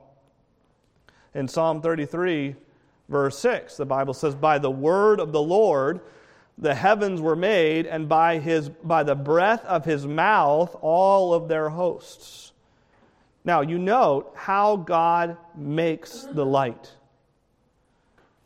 in 1.36 1.48
Psalm 1.48 1.80
33, 1.80 2.56
verse 3.10 3.38
6, 3.38 3.78
the 3.78 3.86
Bible 3.86 4.16
says, 4.16 4.34
By 4.34 4.58
the 4.58 4.72
word 4.72 5.20
of 5.20 5.32
the 5.32 5.42
Lord 5.44 6.00
the 6.58 6.74
heavens 6.74 7.22
were 7.22 7.36
made, 7.36 7.86
and 7.86 8.10
by, 8.10 8.40
his, 8.40 8.70
by 8.70 9.04
the 9.04 9.14
breath 9.14 9.64
of 9.66 9.86
his 9.86 10.08
mouth, 10.08 10.76
all 10.82 11.36
of 11.36 11.48
their 11.48 11.70
hosts. 11.70 12.54
Now, 13.46 13.62
you 13.62 13.78
note 13.78 14.32
how 14.34 14.78
God 14.78 15.38
makes 15.56 16.24
the 16.24 16.44
light. 16.44 16.92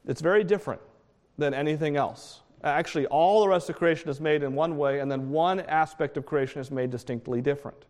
It's 0.05 0.19
very 0.19 0.43
different 0.43 0.81
than 1.37 1.53
anything 1.53 1.95
else. 1.95 2.42
Uh, 2.63 2.67
actually, 2.67 3.05
all 3.07 3.41
the 3.41 3.47
rest 3.49 3.69
of 3.69 3.75
creation 3.75 4.09
is 4.09 4.21
made 4.21 4.41
in 4.41 4.53
one 4.53 4.77
way, 4.77 4.99
and 4.99 5.11
then 5.11 5.29
one 5.29 5.59
aspect 5.61 6.15
of 6.15 6.25
creation 6.25 6.61
is 6.61 6.71
made 6.71 6.89
distinctly 6.91 7.41
different. 7.41 7.85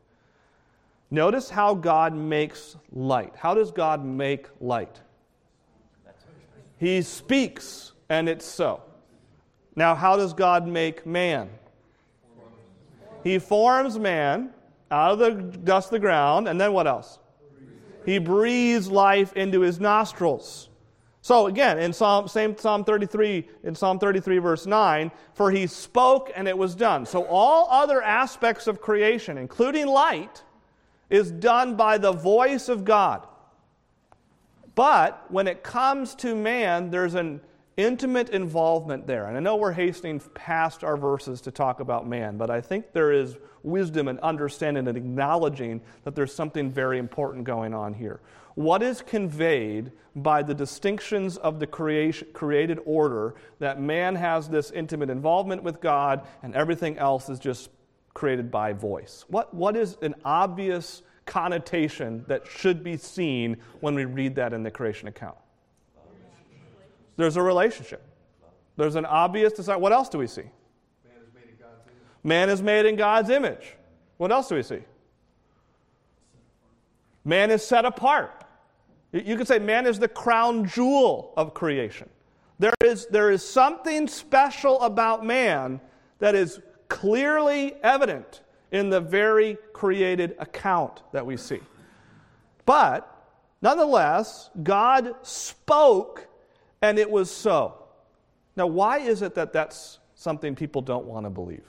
Notice 1.11 1.49
how 1.49 1.75
God 1.75 2.15
makes 2.15 2.75
light. 2.91 3.33
How 3.35 3.53
does 3.53 3.71
God 3.71 4.03
make 4.03 4.47
light? 4.59 4.99
He 6.79 7.03
speaks, 7.03 7.91
and 8.09 8.27
it's 8.27 8.45
so. 8.45 8.81
Now, 9.75 9.93
how 9.93 10.17
does 10.17 10.33
God 10.33 10.67
make 10.67 11.05
man? 11.05 11.49
He 13.23 13.37
forms 13.37 13.99
man 13.99 14.49
out 14.89 15.11
of 15.13 15.19
the 15.19 15.31
dust 15.59 15.87
of 15.87 15.91
the 15.91 15.99
ground, 15.99 16.47
and 16.47 16.59
then 16.59 16.73
what 16.73 16.87
else? 16.87 17.19
He 18.05 18.17
breathes 18.17 18.89
life 18.89 19.33
into 19.33 19.61
his 19.61 19.79
nostrils. 19.79 20.69
So 21.23 21.47
again, 21.47 21.79
in 21.79 21.93
Psalm, 21.93 22.27
same 22.27 22.57
Psalm 22.57 22.83
33, 22.83 23.47
in 23.63 23.75
Psalm 23.75 23.97
33, 23.97 24.39
verse 24.39 24.65
9, 24.65 25.09
for 25.33 25.51
he 25.51 25.67
spoke 25.67 26.29
and 26.35 26.49
it 26.49 26.57
was 26.57 26.75
done. 26.75 27.05
So 27.05 27.23
all 27.23 27.69
other 27.71 28.01
aspects 28.01 28.67
of 28.67 28.81
creation, 28.81 29.37
including 29.37 29.87
light, 29.87 30.43
is 31.09 31.31
done 31.31 31.77
by 31.77 31.97
the 31.97 32.11
voice 32.11 32.67
of 32.67 32.83
God. 32.83 33.25
But 34.75 35.31
when 35.31 35.47
it 35.47 35.63
comes 35.63 36.13
to 36.15 36.35
man, 36.35 36.89
there's 36.89 37.15
an 37.15 37.39
intimate 37.77 38.31
involvement 38.31 39.07
there. 39.07 39.27
And 39.27 39.37
I 39.37 39.39
know 39.39 39.55
we're 39.55 39.71
hastening 39.71 40.21
past 40.33 40.83
our 40.83 40.97
verses 40.97 41.39
to 41.41 41.51
talk 41.51 41.79
about 41.79 42.05
man, 42.05 42.35
but 42.35 42.49
I 42.49 42.59
think 42.59 42.91
there 42.91 43.13
is 43.13 43.37
wisdom 43.63 44.09
and 44.09 44.19
understanding 44.19 44.89
and 44.89 44.97
acknowledging 44.97 45.79
that 46.03 46.15
there's 46.15 46.35
something 46.35 46.69
very 46.69 46.97
important 46.97 47.45
going 47.45 47.73
on 47.73 47.93
here. 47.93 48.19
What 48.55 48.83
is 48.83 49.01
conveyed 49.01 49.91
by 50.15 50.43
the 50.43 50.53
distinctions 50.53 51.37
of 51.37 51.59
the 51.59 51.67
creation, 51.67 52.27
created 52.33 52.79
order 52.85 53.35
that 53.59 53.81
man 53.81 54.15
has 54.15 54.47
this 54.47 54.69
intimate 54.71 55.09
involvement 55.09 55.63
with 55.63 55.81
God 55.81 56.27
and 56.43 56.55
everything 56.55 56.97
else 56.97 57.29
is 57.29 57.39
just 57.39 57.69
created 58.13 58.51
by 58.51 58.73
voice? 58.73 59.25
What, 59.27 59.53
what 59.53 59.75
is 59.75 59.97
an 60.01 60.15
obvious 60.23 61.01
connotation 61.25 62.25
that 62.27 62.45
should 62.45 62.83
be 62.83 62.97
seen 62.97 63.57
when 63.79 63.95
we 63.95 64.05
read 64.05 64.35
that 64.35 64.53
in 64.53 64.61
the 64.61 64.71
creation 64.71 65.07
account? 65.07 65.37
There's 67.15 67.37
a 67.37 67.41
relationship. 67.41 68.03
There's 68.75 68.95
an 68.95 69.05
obvious 69.05 69.53
desire. 69.53 69.77
What 69.77 69.93
else 69.93 70.09
do 70.09 70.17
we 70.17 70.27
see? 70.27 70.43
Man 72.23 72.49
is 72.49 72.61
made 72.61 72.85
in 72.85 72.95
God's 72.95 73.29
image. 73.29 73.75
What 74.17 74.31
else 74.31 74.47
do 74.47 74.55
we 74.55 74.63
see? 74.63 74.79
Man 77.25 77.51
is 77.51 77.65
set 77.65 77.85
apart. 77.85 78.42
You 79.13 79.37
could 79.37 79.47
say 79.47 79.59
man 79.59 79.85
is 79.85 79.99
the 79.99 80.07
crown 80.07 80.65
jewel 80.65 81.33
of 81.37 81.53
creation. 81.53 82.09
There 82.57 82.73
is, 82.83 83.05
there 83.07 83.29
is 83.29 83.47
something 83.47 84.07
special 84.07 84.81
about 84.81 85.23
man 85.23 85.79
that 86.17 86.33
is 86.33 86.59
clearly 86.87 87.75
evident 87.83 88.41
in 88.71 88.89
the 88.89 88.99
very 88.99 89.57
created 89.71 90.35
account 90.39 91.03
that 91.11 91.23
we 91.25 91.37
see. 91.37 91.59
But 92.65 93.07
nonetheless, 93.61 94.49
God 94.63 95.15
spoke 95.21 96.27
and 96.81 96.97
it 96.97 97.09
was 97.09 97.29
so. 97.29 97.85
Now, 98.55 98.67
why 98.67 98.99
is 98.99 99.21
it 99.21 99.35
that 99.35 99.53
that's 99.53 99.99
something 100.15 100.55
people 100.55 100.81
don't 100.81 101.05
want 101.05 101.25
to 101.25 101.29
believe? 101.29 101.65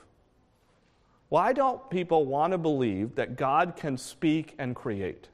Why 1.28 1.52
don't 1.52 1.90
people 1.90 2.24
want 2.26 2.52
to 2.52 2.58
believe 2.58 3.14
that 3.16 3.36
God 3.36 3.74
can 3.76 3.98
speak 3.98 4.54
and 4.58 4.74
create? 4.74 5.28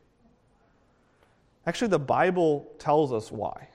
Actually, 1.66 1.88
the 1.88 1.98
Bible 1.98 2.70
tells 2.78 3.12
us 3.12 3.30
why. 3.30 3.68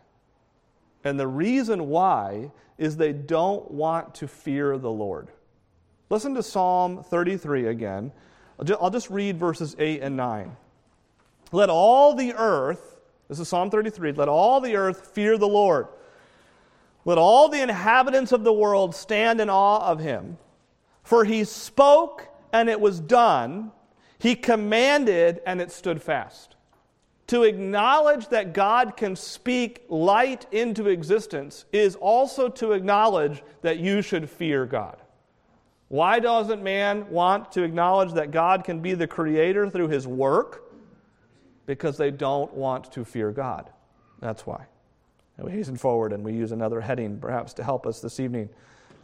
And 1.03 1.19
the 1.19 1.27
reason 1.27 1.87
why 1.87 2.51
is 2.77 2.97
they 2.97 3.13
don't 3.13 3.69
want 3.71 4.15
to 4.15 4.27
fear 4.27 4.77
the 4.77 4.91
Lord. 4.91 5.29
Listen 6.09 6.33
to 6.35 6.43
Psalm 6.43 7.03
33 7.03 7.67
again. 7.67 8.11
I'll 8.59 8.89
just 8.89 9.09
read 9.09 9.37
verses 9.37 9.75
8 9.77 10.01
and 10.01 10.17
9. 10.17 10.55
Let 11.51 11.69
all 11.69 12.15
the 12.15 12.33
earth 12.33 12.95
this 13.27 13.39
is 13.39 13.47
Psalm 13.47 13.69
33. 13.69 14.11
Let 14.13 14.29
all 14.29 14.61
the 14.61 14.75
earth 14.75 15.07
fear 15.07 15.37
the 15.37 15.47
Lord. 15.47 15.87
Let 17.05 17.17
all 17.17 17.49
the 17.49 17.61
inhabitants 17.61 18.31
of 18.31 18.43
the 18.43 18.53
world 18.53 18.95
stand 18.95 19.41
in 19.41 19.49
awe 19.49 19.87
of 19.91 19.99
him. 19.99 20.37
For 21.03 21.23
he 21.23 21.43
spoke 21.43 22.27
and 22.51 22.69
it 22.69 22.79
was 22.79 22.99
done. 22.99 23.71
He 24.19 24.35
commanded 24.35 25.41
and 25.45 25.61
it 25.61 25.71
stood 25.71 26.01
fast. 26.01 26.54
To 27.27 27.43
acknowledge 27.43 28.27
that 28.29 28.53
God 28.53 28.95
can 28.95 29.15
speak 29.15 29.85
light 29.89 30.45
into 30.51 30.87
existence 30.87 31.65
is 31.71 31.95
also 31.95 32.49
to 32.49 32.73
acknowledge 32.73 33.41
that 33.61 33.79
you 33.79 34.01
should 34.03 34.29
fear 34.29 34.65
God. 34.65 34.97
Why 35.87 36.19
doesn't 36.19 36.63
man 36.63 37.09
want 37.09 37.51
to 37.53 37.63
acknowledge 37.63 38.13
that 38.13 38.31
God 38.31 38.63
can 38.63 38.79
be 38.79 38.93
the 38.93 39.07
creator 39.07 39.69
through 39.69 39.87
his 39.87 40.07
work? 40.07 40.71
Because 41.65 41.97
they 41.97 42.11
don't 42.11 42.53
want 42.53 42.91
to 42.91 43.03
fear 43.03 43.31
God. 43.31 43.71
That's 44.19 44.45
why. 44.45 44.65
And 45.37 45.45
we 45.45 45.51
hasten 45.51 45.77
forward 45.77 46.13
and 46.13 46.23
we 46.23 46.33
use 46.33 46.51
another 46.51 46.79
heading 46.79 47.19
perhaps 47.19 47.53
to 47.55 47.63
help 47.63 47.87
us 47.87 48.01
this 48.01 48.19
evening. 48.19 48.49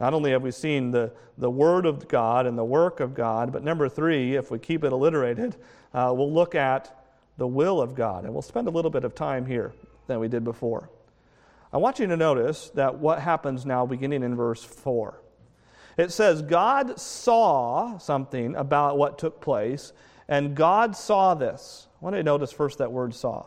Not 0.00 0.14
only 0.14 0.30
have 0.30 0.42
we 0.42 0.50
seen 0.50 0.90
the, 0.90 1.12
the 1.38 1.50
Word 1.50 1.86
of 1.86 2.08
God 2.08 2.46
and 2.46 2.56
the 2.56 2.64
work 2.64 3.00
of 3.00 3.14
God, 3.14 3.52
but 3.52 3.62
number 3.62 3.88
three, 3.88 4.36
if 4.36 4.50
we 4.50 4.58
keep 4.58 4.84
it 4.84 4.92
alliterated, 4.92 5.56
uh, 5.92 6.12
we'll 6.16 6.32
look 6.32 6.54
at 6.54 7.01
the 7.36 7.46
will 7.46 7.80
of 7.80 7.94
God. 7.94 8.24
And 8.24 8.32
we'll 8.32 8.42
spend 8.42 8.68
a 8.68 8.70
little 8.70 8.90
bit 8.90 9.04
of 9.04 9.14
time 9.14 9.46
here 9.46 9.72
than 10.06 10.20
we 10.20 10.28
did 10.28 10.44
before. 10.44 10.90
I 11.72 11.78
want 11.78 11.98
you 11.98 12.06
to 12.06 12.16
notice 12.16 12.70
that 12.74 12.98
what 12.98 13.20
happens 13.20 13.64
now, 13.64 13.86
beginning 13.86 14.22
in 14.22 14.36
verse 14.36 14.62
4. 14.62 15.18
It 15.96 16.12
says, 16.12 16.42
God 16.42 16.98
saw 16.98 17.98
something 17.98 18.54
about 18.56 18.98
what 18.98 19.18
took 19.18 19.40
place, 19.40 19.92
and 20.28 20.54
God 20.54 20.96
saw 20.96 21.34
this. 21.34 21.86
I 22.00 22.04
want 22.04 22.16
you 22.16 22.20
to 22.20 22.24
notice 22.24 22.52
first 22.52 22.78
that 22.78 22.92
word 22.92 23.14
saw. 23.14 23.46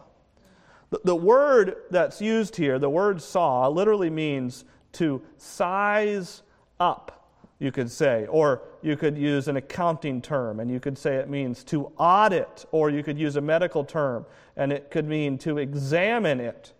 The, 0.90 1.02
the 1.04 1.16
word 1.16 1.76
that's 1.90 2.22
used 2.22 2.56
here, 2.56 2.78
the 2.80 2.90
word 2.90 3.22
saw, 3.22 3.68
literally 3.68 4.10
means 4.10 4.66
to 4.94 5.22
size 5.38 6.44
up, 6.80 7.25
you 7.60 7.72
could 7.72 7.90
say. 7.90 8.26
Or 8.28 8.62
you 8.82 8.98
could 8.98 9.18
use 9.18 9.48
an 9.48 9.58
accounting 9.58 10.22
term, 10.22 10.60
and 10.60 10.70
you 10.70 10.80
could 10.80 10.98
say 10.98 11.16
it 11.16 11.30
means 11.30 11.64
to 11.66 11.92
audit, 11.98 12.66
or 12.72 12.90
you 12.90 13.04
could 13.04 13.18
use 13.18 13.36
a 13.36 13.42
medical 13.42 13.84
term, 13.84 14.26
and 14.56 14.72
it 14.72 14.92
could 14.92 15.06
mean 15.06 15.38
to 15.40 15.58
examine 15.58 16.40
it. 16.40 16.74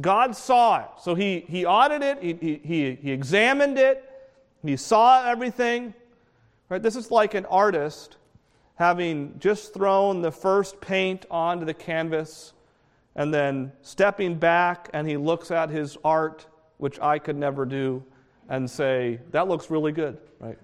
God 0.00 0.36
saw 0.36 0.80
it. 0.80 0.88
So 1.00 1.14
he, 1.14 1.44
he 1.48 1.64
audited 1.64 2.18
it, 2.22 2.42
he, 2.42 2.60
he, 2.62 2.94
he 2.96 3.12
examined 3.12 3.78
it, 3.78 4.04
he 4.62 4.76
saw 4.76 5.24
everything. 5.24 5.94
Right? 6.68 6.82
This 6.82 6.96
is 6.96 7.10
like 7.10 7.34
an 7.34 7.46
artist 7.46 8.16
having 8.74 9.34
just 9.38 9.72
thrown 9.72 10.20
the 10.20 10.32
first 10.32 10.80
paint 10.80 11.24
onto 11.30 11.64
the 11.64 11.74
canvas 11.74 12.52
and 13.14 13.32
then 13.32 13.72
stepping 13.80 14.34
back 14.34 14.90
and 14.92 15.08
he 15.08 15.16
looks 15.16 15.50
at 15.50 15.70
his 15.70 15.96
art, 16.04 16.46
which 16.76 17.00
I 17.00 17.18
could 17.18 17.36
never 17.36 17.64
do, 17.64 18.04
and 18.48 18.70
say, 18.70 19.20
That 19.30 19.48
looks 19.48 19.70
really 19.70 19.92
good, 19.92 20.18
right? 20.40 20.58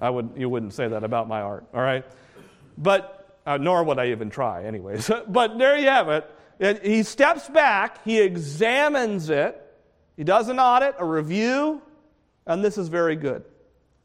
I 0.00 0.10
would, 0.10 0.30
you 0.36 0.48
wouldn't 0.48 0.72
say 0.74 0.88
that 0.88 1.04
about 1.04 1.28
my 1.28 1.40
art, 1.40 1.64
all 1.74 1.80
right? 1.80 2.04
But, 2.76 3.38
uh, 3.46 3.56
nor 3.58 3.84
would 3.84 3.98
I 3.98 4.08
even 4.08 4.30
try, 4.30 4.64
anyways. 4.64 5.10
but 5.28 5.58
there 5.58 5.76
you 5.76 5.88
have 5.88 6.08
it. 6.08 6.82
He 6.82 7.04
steps 7.04 7.48
back, 7.48 8.04
he 8.04 8.20
examines 8.20 9.30
it, 9.30 9.64
he 10.16 10.24
does 10.24 10.48
an 10.48 10.58
audit, 10.58 10.96
a 10.98 11.04
review, 11.04 11.80
and 12.46 12.64
this 12.64 12.78
is 12.78 12.88
very 12.88 13.14
good. 13.14 13.44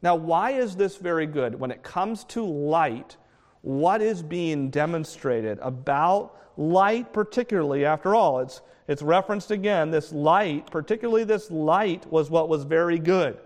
Now, 0.02 0.14
why 0.14 0.52
is 0.52 0.76
this 0.76 0.96
very 0.96 1.26
good? 1.26 1.58
When 1.58 1.70
it 1.70 1.82
comes 1.82 2.24
to 2.24 2.44
light, 2.44 3.16
what 3.62 4.02
is 4.02 4.22
being 4.22 4.70
demonstrated 4.70 5.58
about 5.60 6.36
light, 6.56 7.12
particularly, 7.12 7.84
after 7.84 8.14
all? 8.14 8.40
It's, 8.40 8.60
it's 8.86 9.02
referenced 9.02 9.50
again. 9.50 9.90
This 9.90 10.12
light, 10.12 10.70
particularly 10.70 11.24
this 11.24 11.50
light, 11.50 12.06
was 12.10 12.30
what 12.30 12.48
was 12.48 12.64
very 12.64 12.98
good. 12.98 13.38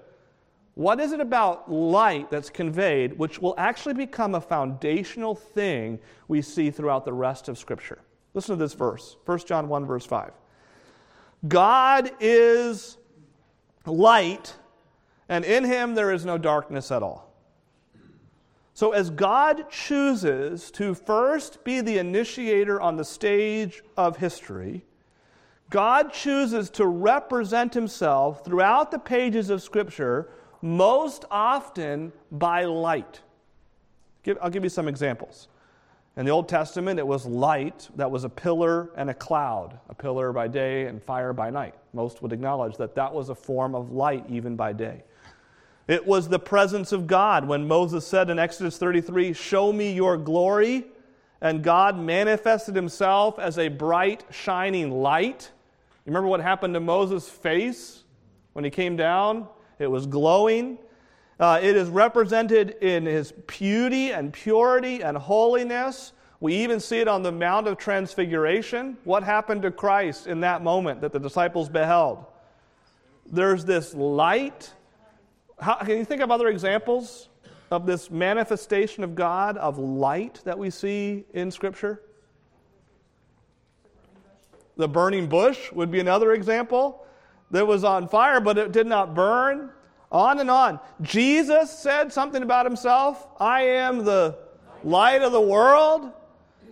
What 0.75 1.01
is 1.01 1.13
it 1.13 1.21
about 1.21 1.71
light 1.71 2.31
that's 2.31 2.51
conveyed 2.51 3.19
which 3.19 3.41
will 3.41 3.55
actually 3.59 3.95
become 3.95 4.35
a 4.35 4.41
foundational 4.41 5.35
thing 5.35 5.99
we 6.29 6.41
see 6.41 6.71
throughout 6.71 7.05
the 7.05 7.13
rest 7.13 7.49
of 7.49 7.59
Scripture? 7.59 7.99
Listen 8.35 8.57
to 8.57 8.65
this 8.65 8.75
verse 8.75 9.17
1 9.25 9.39
John 9.41 9.69
1, 9.69 9.87
verse 9.87 10.07
5. 10.07 10.33
God 11.47 12.11
is 12.21 12.97
light, 13.87 14.55
and 15.29 15.45
in 15.45 15.65
him 15.65 15.95
there 15.95 16.13
is 16.13 16.25
no 16.25 16.39
darkness 16.39 16.91
at 16.91 17.03
all. 17.03 17.33
So, 18.75 18.93
as 18.93 19.11
God 19.11 19.69
chooses 19.71 20.71
to 20.73 20.95
first 20.95 21.65
be 21.65 21.81
the 21.81 21.99
initiator 21.99 22.81
on 22.81 22.97
the 22.97 23.05
stage 23.05 23.83
of 23.97 24.17
history, 24.19 24.85
God 25.71 26.13
chooses 26.13 26.71
to 26.71 26.87
represent 26.87 27.75
himself 27.75 28.45
throughout 28.45 28.91
the 28.91 28.99
pages 28.99 29.51
of 29.51 29.63
Scripture 29.63 30.31
most 30.63 31.25
often 31.31 32.13
by 32.33 32.65
light. 32.65 33.21
I'll 34.41 34.51
give 34.51 34.65
you 34.65 34.71
some 34.71 34.89
examples. 34.89 35.49
In 36.17 36.27
the 36.27 36.33
Old 36.33 36.49
Testament, 36.49 36.99
it 36.99 37.07
was 37.07 37.27
light 37.27 37.89
that 37.95 38.11
was 38.11 38.25
a 38.25 38.29
pillar 38.29 38.91
and 38.97 39.09
a 39.09 39.15
cloud, 39.15 39.79
a 39.89 39.95
pillar 39.95 40.33
by 40.33 40.49
day 40.49 40.87
and 40.87 41.01
fire 41.03 41.33
by 41.33 41.49
night. 41.49 41.75
Most 41.93 42.23
would 42.23 42.33
acknowledge 42.33 42.77
that 42.77 42.97
that 42.97 43.15
was 43.15 43.29
a 43.29 43.35
form 43.35 43.75
of 43.75 43.93
light 43.93 44.25
even 44.29 44.57
by 44.57 44.73
day. 44.73 45.05
It 45.87 46.07
was 46.07 46.29
the 46.29 46.39
presence 46.39 46.93
of 46.93 47.07
God 47.07 47.47
when 47.47 47.69
Moses 47.69 48.07
said 48.07 48.31
in 48.31 48.39
Exodus 48.39 48.79
33, 48.79 49.33
Show 49.33 49.73
me 49.73 49.93
your 49.93 50.17
glory. 50.17 50.87
And 51.41 51.63
God 51.63 51.97
manifested 51.97 52.75
himself 52.75 53.39
as 53.39 53.59
a 53.59 53.69
bright, 53.69 54.25
shining 54.31 54.91
light. 54.91 55.53
You 56.09 56.13
remember 56.13 56.31
what 56.31 56.41
happened 56.41 56.73
to 56.73 56.81
Moses' 56.81 57.29
face 57.29 58.03
when 58.55 58.65
he 58.65 58.71
came 58.71 58.97
down? 58.97 59.47
It 59.79 59.89
was 59.89 60.07
glowing. 60.07 60.79
Uh, 61.39 61.61
it 61.63 61.77
is 61.77 61.91
represented 61.91 62.79
in 62.81 63.05
his 63.05 63.31
beauty 63.47 64.13
and 64.13 64.33
purity 64.33 65.03
and 65.03 65.19
holiness. 65.19 66.15
We 66.41 66.55
even 66.55 66.81
see 66.81 67.01
it 67.01 67.09
on 67.09 67.23
the 67.23 67.31
Mount 67.31 67.69
of 67.69 67.77
Transfiguration. 67.77 68.97
What 69.05 69.23
happened 69.23 69.61
to 69.61 69.71
Christ 69.71 70.27
in 70.27 70.41
that 70.41 70.63
moment 70.63 71.03
that 71.03 71.13
the 71.13 71.21
disciples 71.21 71.69
beheld? 71.69 72.25
There's 73.31 73.67
this 73.67 73.93
light. 73.93 74.73
How, 75.61 75.75
can 75.75 75.99
you 75.99 76.07
think 76.07 76.23
of 76.23 76.31
other 76.31 76.49
examples 76.49 77.29
of 77.71 77.85
this 77.85 78.11
manifestation 78.11 79.05
of 79.05 79.15
God, 79.15 79.59
of 79.59 79.77
light 79.77 80.41
that 80.47 80.59
we 80.59 80.71
see 80.71 81.27
in 81.35 81.51
Scripture? 81.51 82.01
The 84.79 84.89
burning 84.89 85.27
bush 85.27 85.71
would 85.73 85.91
be 85.91 86.01
another 86.01 86.33
example 86.33 87.05
that 87.51 87.67
was 87.67 87.85
on 87.85 88.09
fire, 88.09 88.41
but 88.41 88.57
it 88.57 88.73
did 88.73 88.87
not 88.87 89.15
burn. 89.15 89.71
On 90.11 90.39
and 90.39 90.51
on. 90.51 90.81
Jesus 91.03 91.71
said 91.71 92.11
something 92.11 92.43
about 92.43 92.65
himself 92.65 93.27
I 93.39 93.63
am 93.63 94.05
the 94.07 94.39
light 94.83 95.21
of 95.21 95.33
the 95.33 95.41
world. 95.41 96.11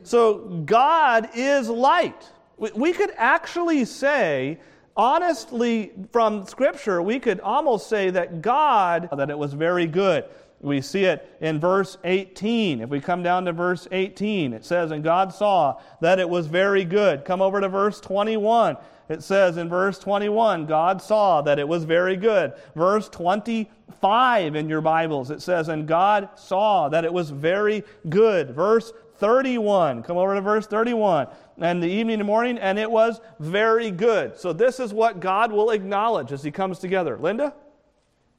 So 0.04 0.38
God 0.64 1.28
is 1.34 1.68
light. 1.68 2.30
We 2.56 2.94
could 2.94 3.10
actually 3.18 3.84
say, 3.84 4.58
honestly, 4.96 5.92
from 6.12 6.46
Scripture, 6.46 7.02
we 7.02 7.20
could 7.20 7.40
almost 7.40 7.88
say 7.88 8.08
that 8.10 8.40
God, 8.40 9.10
that 9.14 9.28
it 9.28 9.36
was 9.36 9.52
very 9.52 9.86
good. 9.86 10.24
We 10.60 10.80
see 10.80 11.04
it 11.04 11.36
in 11.40 11.60
verse 11.60 11.98
18. 12.04 12.80
If 12.80 12.90
we 12.90 13.00
come 13.00 13.22
down 13.22 13.44
to 13.44 13.52
verse 13.52 13.86
18, 13.92 14.52
it 14.52 14.64
says, 14.64 14.90
And 14.90 15.04
God 15.04 15.32
saw 15.32 15.80
that 16.00 16.18
it 16.18 16.28
was 16.28 16.46
very 16.46 16.84
good. 16.84 17.24
Come 17.24 17.42
over 17.42 17.60
to 17.60 17.68
verse 17.68 18.00
21. 18.00 18.76
It 19.08 19.22
says 19.22 19.56
in 19.56 19.68
verse 19.68 19.98
21, 19.98 20.66
God 20.66 21.00
saw 21.00 21.42
that 21.42 21.58
it 21.58 21.68
was 21.68 21.84
very 21.84 22.16
good. 22.16 22.54
Verse 22.74 23.08
25 23.08 24.56
in 24.56 24.68
your 24.68 24.80
Bibles, 24.80 25.30
it 25.30 25.42
says, 25.42 25.68
And 25.68 25.86
God 25.86 26.30
saw 26.34 26.88
that 26.88 27.04
it 27.04 27.12
was 27.12 27.30
very 27.30 27.84
good. 28.08 28.50
Verse 28.50 28.92
31, 29.18 30.02
come 30.02 30.16
over 30.16 30.34
to 30.34 30.40
verse 30.40 30.66
31. 30.66 31.28
And 31.58 31.82
the 31.82 31.88
evening 31.88 32.20
and 32.20 32.26
morning, 32.26 32.58
and 32.58 32.78
it 32.78 32.90
was 32.90 33.20
very 33.38 33.90
good. 33.90 34.36
So 34.38 34.52
this 34.52 34.80
is 34.80 34.92
what 34.92 35.20
God 35.20 35.52
will 35.52 35.70
acknowledge 35.70 36.32
as 36.32 36.42
He 36.42 36.50
comes 36.50 36.78
together. 36.78 37.16
Linda? 37.16 37.54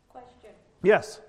Question. 0.09 0.51
Yes. 0.83 1.21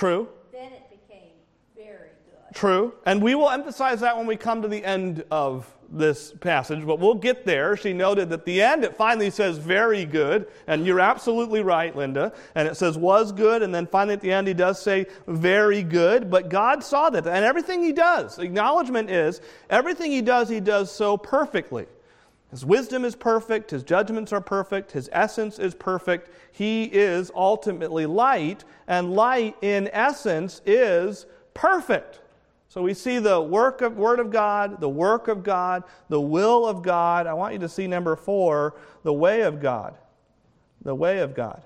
True. 0.00 0.28
Then 0.50 0.72
it 0.72 0.88
became 0.88 1.28
very 1.76 2.08
good. 2.24 2.54
True. 2.54 2.94
And 3.04 3.22
we 3.22 3.34
will 3.34 3.50
emphasize 3.50 4.00
that 4.00 4.16
when 4.16 4.26
we 4.26 4.34
come 4.34 4.62
to 4.62 4.68
the 4.68 4.82
end 4.82 5.24
of 5.30 5.70
this 5.90 6.32
passage, 6.32 6.86
but 6.86 6.98
we'll 6.98 7.16
get 7.16 7.44
there. 7.44 7.76
She 7.76 7.92
noted 7.92 8.30
that 8.30 8.46
the 8.46 8.62
end, 8.62 8.82
it 8.82 8.96
finally 8.96 9.28
says 9.28 9.58
very 9.58 10.06
good, 10.06 10.46
and 10.66 10.86
you're 10.86 11.00
absolutely 11.00 11.62
right, 11.62 11.94
Linda. 11.94 12.32
And 12.54 12.66
it 12.66 12.78
says 12.78 12.96
was 12.96 13.30
good, 13.30 13.62
and 13.62 13.74
then 13.74 13.86
finally 13.86 14.14
at 14.14 14.22
the 14.22 14.32
end 14.32 14.48
he 14.48 14.54
does 14.54 14.80
say 14.80 15.04
very 15.26 15.82
good, 15.82 16.30
but 16.30 16.48
God 16.48 16.82
saw 16.82 17.10
that. 17.10 17.26
And 17.26 17.44
everything 17.44 17.82
he 17.82 17.92
does, 17.92 18.38
acknowledgement 18.38 19.10
is, 19.10 19.42
everything 19.68 20.12
he 20.12 20.22
does, 20.22 20.48
he 20.48 20.60
does 20.60 20.90
so 20.90 21.18
perfectly. 21.18 21.84
His 22.50 22.64
wisdom 22.64 23.04
is 23.04 23.14
perfect, 23.14 23.70
his 23.70 23.84
judgments 23.84 24.32
are 24.32 24.40
perfect, 24.40 24.90
his 24.92 25.08
essence 25.12 25.58
is 25.58 25.74
perfect. 25.74 26.30
He 26.52 26.84
is 26.84 27.30
ultimately 27.34 28.06
light, 28.06 28.64
and 28.88 29.14
light 29.14 29.56
in 29.62 29.88
essence 29.92 30.60
is 30.66 31.26
perfect. 31.54 32.20
So 32.68 32.82
we 32.82 32.94
see 32.94 33.18
the 33.18 33.40
work 33.40 33.82
of 33.82 33.96
word 33.96 34.18
of 34.18 34.30
God, 34.30 34.80
the 34.80 34.88
work 34.88 35.28
of 35.28 35.42
God, 35.42 35.84
the 36.08 36.20
will 36.20 36.66
of 36.66 36.82
God. 36.82 37.26
I 37.26 37.34
want 37.34 37.52
you 37.52 37.60
to 37.60 37.68
see 37.68 37.86
number 37.86 38.16
4, 38.16 38.74
the 39.02 39.12
way 39.12 39.42
of 39.42 39.60
God. 39.60 39.96
The 40.82 40.94
way 40.94 41.18
of 41.18 41.34
God. 41.34 41.62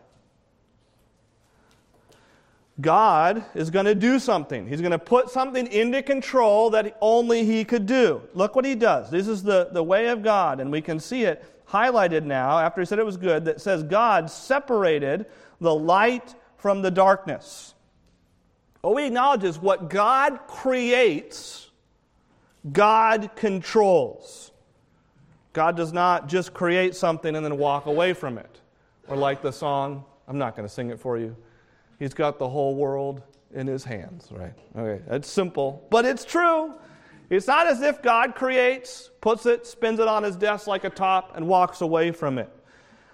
God 2.81 3.45
is 3.55 3.71
going 3.71 3.87
to 3.87 3.95
do 3.95 4.19
something. 4.19 4.67
He's 4.67 4.81
going 4.81 4.91
to 4.91 4.99
put 4.99 5.31
something 5.31 5.67
into 5.69 6.03
control 6.03 6.71
that 6.71 6.97
only 7.01 7.45
He 7.45 7.65
could 7.65 7.87
do. 7.87 8.23
Look 8.35 8.57
what 8.57 8.65
He 8.65 8.75
does. 8.75 9.11
This 9.11 9.29
is 9.29 9.43
the, 9.43 9.69
the 9.73 9.83
way 9.83 10.09
of 10.09 10.23
God, 10.23 10.61
and 10.61 10.73
we 10.73 10.81
can 10.81 10.99
see 10.99 11.23
it 11.23 11.45
highlighted 11.69 12.25
now 12.25 12.59
after 12.59 12.81
He 12.81 12.87
said 12.87 12.99
it 12.99 13.07
was 13.07 13.17
good 13.17 13.45
that 13.45 13.61
says 13.61 13.83
God 13.85 14.29
separated 14.29 15.27
the 15.61 15.75
light 15.75 16.35
from 16.57 16.83
the 16.83 16.91
darkness. 16.91 17.75
What 18.81 18.97
we 18.97 19.07
acknowledge 19.07 19.45
is 19.45 19.59
what 19.59 19.89
God 19.89 20.41
creates, 20.47 21.71
God 22.73 23.31
controls. 23.37 24.51
God 25.53 25.77
does 25.77 25.93
not 25.93 26.29
just 26.29 26.53
create 26.53 26.97
something 26.97 27.37
and 27.37 27.45
then 27.45 27.57
walk 27.57 27.87
away 27.87 28.13
from 28.13 28.37
it. 28.37 28.61
Or 29.07 29.17
like 29.17 29.41
the 29.41 29.53
song, 29.53 30.05
I'm 30.27 30.37
not 30.37 30.57
going 30.57 30.67
to 30.67 30.75
sing 30.75 30.91
it 30.91 30.99
for 30.99 31.17
you. 31.17 31.37
He's 31.99 32.15
got 32.15 32.39
the 32.39 32.49
whole 32.49 32.75
world 32.75 33.23
in 33.55 33.67
his 33.67 33.85
hands, 33.85 34.29
right? 34.33 34.53
Okay, 34.77 35.03
that's 35.07 35.29
simple, 35.29 35.87
but 35.91 36.05
it's 36.05 36.25
true. 36.25 36.75
It's 37.31 37.47
not 37.47 37.67
as 37.67 37.81
if 37.81 38.03
God 38.03 38.35
creates, 38.35 39.11
puts 39.21 39.47
it, 39.47 39.67
spins 39.67 39.99
it 40.01 40.09
on 40.09 40.23
his 40.23 40.37
desk 40.37 40.67
like 40.67 40.85
a 40.85 40.91
top, 40.91 41.37
and 41.37 41.49
walks 41.49 41.81
away 41.81 42.11
from 42.11 42.39
it. 42.39 42.51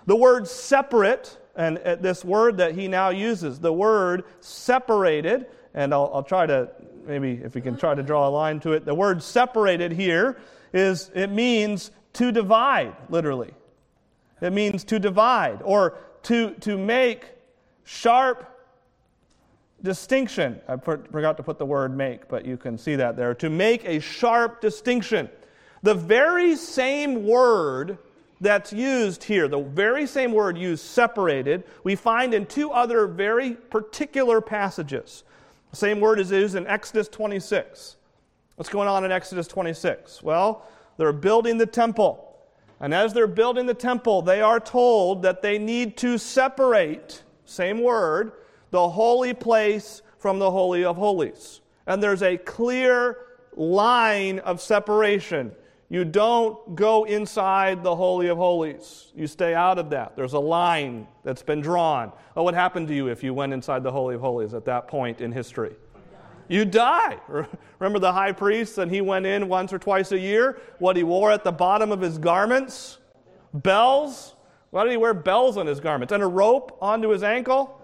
The 0.06 0.16
word 0.16 0.48
separate, 0.48 1.38
and 1.54 1.78
uh, 1.78 1.96
this 1.96 2.24
word 2.24 2.56
that 2.56 2.74
he 2.74 2.88
now 2.88 3.10
uses, 3.10 3.60
the 3.60 3.72
word 3.72 4.24
separated, 4.40 5.46
and 5.74 5.94
I'll, 5.94 6.10
I'll 6.12 6.22
try 6.22 6.46
to, 6.46 6.70
maybe 7.06 7.40
if 7.44 7.54
we 7.54 7.60
can 7.60 7.76
try 7.76 7.94
to 7.94 8.02
draw 8.02 8.26
a 8.26 8.30
line 8.30 8.60
to 8.60 8.72
it, 8.72 8.84
the 8.84 8.94
word 8.94 9.22
separated 9.22 9.92
here 9.92 10.40
is, 10.72 11.10
it 11.14 11.30
means 11.30 11.90
to 12.14 12.32
divide, 12.32 12.96
literally. 13.08 13.52
It 14.40 14.52
means 14.52 14.84
to 14.84 14.98
divide 14.98 15.60
or 15.62 15.98
to, 16.24 16.52
to 16.60 16.76
make 16.78 17.26
sharp 17.84 18.49
distinction. 19.82 20.60
I 20.68 20.76
forgot 20.76 21.36
to 21.36 21.42
put 21.42 21.58
the 21.58 21.66
word 21.66 21.96
make, 21.96 22.28
but 22.28 22.44
you 22.44 22.56
can 22.56 22.76
see 22.78 22.96
that 22.96 23.16
there. 23.16 23.34
To 23.34 23.50
make 23.50 23.84
a 23.84 24.00
sharp 24.00 24.60
distinction. 24.60 25.28
The 25.82 25.94
very 25.94 26.56
same 26.56 27.26
word 27.26 27.98
that's 28.40 28.72
used 28.72 29.24
here, 29.24 29.48
the 29.48 29.60
very 29.60 30.06
same 30.06 30.32
word 30.32 30.56
used 30.56 30.84
separated, 30.84 31.64
we 31.84 31.94
find 31.94 32.32
in 32.32 32.46
two 32.46 32.70
other 32.70 33.06
very 33.06 33.52
particular 33.52 34.40
passages. 34.40 35.24
The 35.70 35.76
same 35.76 36.00
word 36.00 36.18
is 36.18 36.30
used 36.30 36.54
in 36.54 36.66
Exodus 36.66 37.08
26. 37.08 37.96
What's 38.56 38.70
going 38.70 38.88
on 38.88 39.04
in 39.04 39.12
Exodus 39.12 39.46
26? 39.46 40.22
Well, 40.22 40.66
they're 40.96 41.12
building 41.12 41.58
the 41.58 41.66
temple. 41.66 42.26
And 42.80 42.94
as 42.94 43.12
they're 43.12 43.26
building 43.26 43.66
the 43.66 43.74
temple, 43.74 44.22
they 44.22 44.40
are 44.40 44.58
told 44.58 45.22
that 45.22 45.42
they 45.42 45.58
need 45.58 45.96
to 45.98 46.18
separate, 46.18 47.22
same 47.44 47.82
word, 47.82 48.32
the 48.70 48.88
holy 48.88 49.34
place 49.34 50.02
from 50.18 50.38
the 50.38 50.50
Holy 50.50 50.84
of 50.84 50.96
Holies. 50.96 51.60
And 51.86 52.02
there's 52.02 52.22
a 52.22 52.36
clear 52.36 53.16
line 53.56 54.38
of 54.40 54.60
separation. 54.60 55.52
You 55.88 56.04
don't 56.04 56.76
go 56.76 57.04
inside 57.04 57.82
the 57.82 57.96
Holy 57.96 58.28
of 58.28 58.38
Holies. 58.38 59.12
You 59.16 59.26
stay 59.26 59.54
out 59.54 59.78
of 59.78 59.90
that. 59.90 60.14
There's 60.14 60.34
a 60.34 60.38
line 60.38 61.08
that's 61.24 61.42
been 61.42 61.60
drawn. 61.60 62.12
Oh, 62.36 62.44
what 62.44 62.54
happened 62.54 62.86
to 62.88 62.94
you 62.94 63.08
if 63.08 63.24
you 63.24 63.34
went 63.34 63.52
inside 63.52 63.82
the 63.82 63.90
Holy 63.90 64.14
of 64.14 64.20
Holies 64.20 64.54
at 64.54 64.64
that 64.66 64.86
point 64.86 65.20
in 65.20 65.32
history? 65.32 65.74
You 66.46 66.64
die. 66.64 67.16
Remember 67.78 67.98
the 67.98 68.12
high 68.12 68.32
priest, 68.32 68.78
and 68.78 68.90
he 68.90 69.00
went 69.00 69.24
in 69.24 69.48
once 69.48 69.72
or 69.72 69.78
twice 69.78 70.12
a 70.12 70.18
year? 70.18 70.60
What 70.78 70.96
he 70.96 71.02
wore 71.02 71.30
at 71.30 71.44
the 71.44 71.52
bottom 71.52 71.92
of 71.92 72.00
his 72.00 72.18
garments? 72.18 72.98
Bells. 73.54 74.34
Why 74.70 74.84
did 74.84 74.90
he 74.90 74.96
wear 74.96 75.14
bells 75.14 75.56
on 75.56 75.66
his 75.66 75.80
garments? 75.80 76.12
And 76.12 76.22
a 76.22 76.26
rope 76.26 76.76
onto 76.80 77.08
his 77.08 77.22
ankle? 77.22 77.79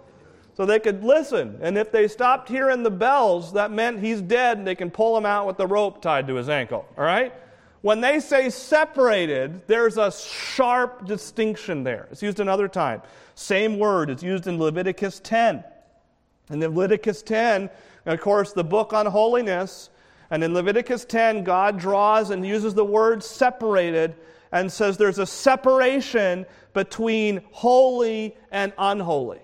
So 0.57 0.65
they 0.65 0.81
could 0.81 1.05
listen. 1.05 1.59
And 1.61 1.77
if 1.77 1.93
they 1.93 2.09
stopped 2.09 2.49
hearing 2.49 2.83
the 2.83 2.91
bells, 2.91 3.53
that 3.53 3.71
meant 3.71 4.01
he's 4.01 4.23
dead 4.23 4.57
and 4.57 4.67
they 4.67 4.75
can 4.75 4.91
pull 4.91 5.17
him 5.17 5.27
out 5.27 5.47
with 5.47 5.59
the 5.59 5.67
rope 5.67 6.01
tied 6.01 6.27
to 6.29 6.35
his 6.35 6.49
ankle. 6.49 6.87
All 6.97 7.05
right? 7.05 7.35
When 7.83 8.01
they 8.01 8.21
say 8.21 8.49
separated, 8.49 9.67
there's 9.69 9.99
a 9.99 10.11
sharp 10.11 11.07
distinction 11.07 11.85
there. 11.85 12.09
It's 12.11 12.23
used 12.23 12.41
another 12.41 12.69
time. 12.69 13.03
Same 13.35 13.79
word 13.79 14.09
is 14.09 14.23
used 14.23 14.47
in 14.47 14.59
Leviticus 14.59 15.21
10. 15.23 15.63
In 16.51 16.61
Leviticus 16.61 17.23
10, 17.23 17.69
of 18.07 18.21
course, 18.21 18.53
the 18.53 18.65
book 18.65 18.95
on 18.95 19.05
holiness, 19.05 19.91
and 20.31 20.43
in 20.43 20.55
Leviticus 20.55 21.05
10, 21.05 21.45
God 21.45 21.79
draws 21.79 22.31
and 22.31 22.47
uses 22.47 22.73
the 22.73 22.85
word 22.85 23.23
separated 23.23 24.17
and 24.53 24.73
says 24.73 24.97
there's 24.97 25.19
a 25.19 25.27
separation 25.27 26.47
between 26.73 27.43
holy 27.51 28.37
and 28.51 28.73
unholy. 28.79 29.41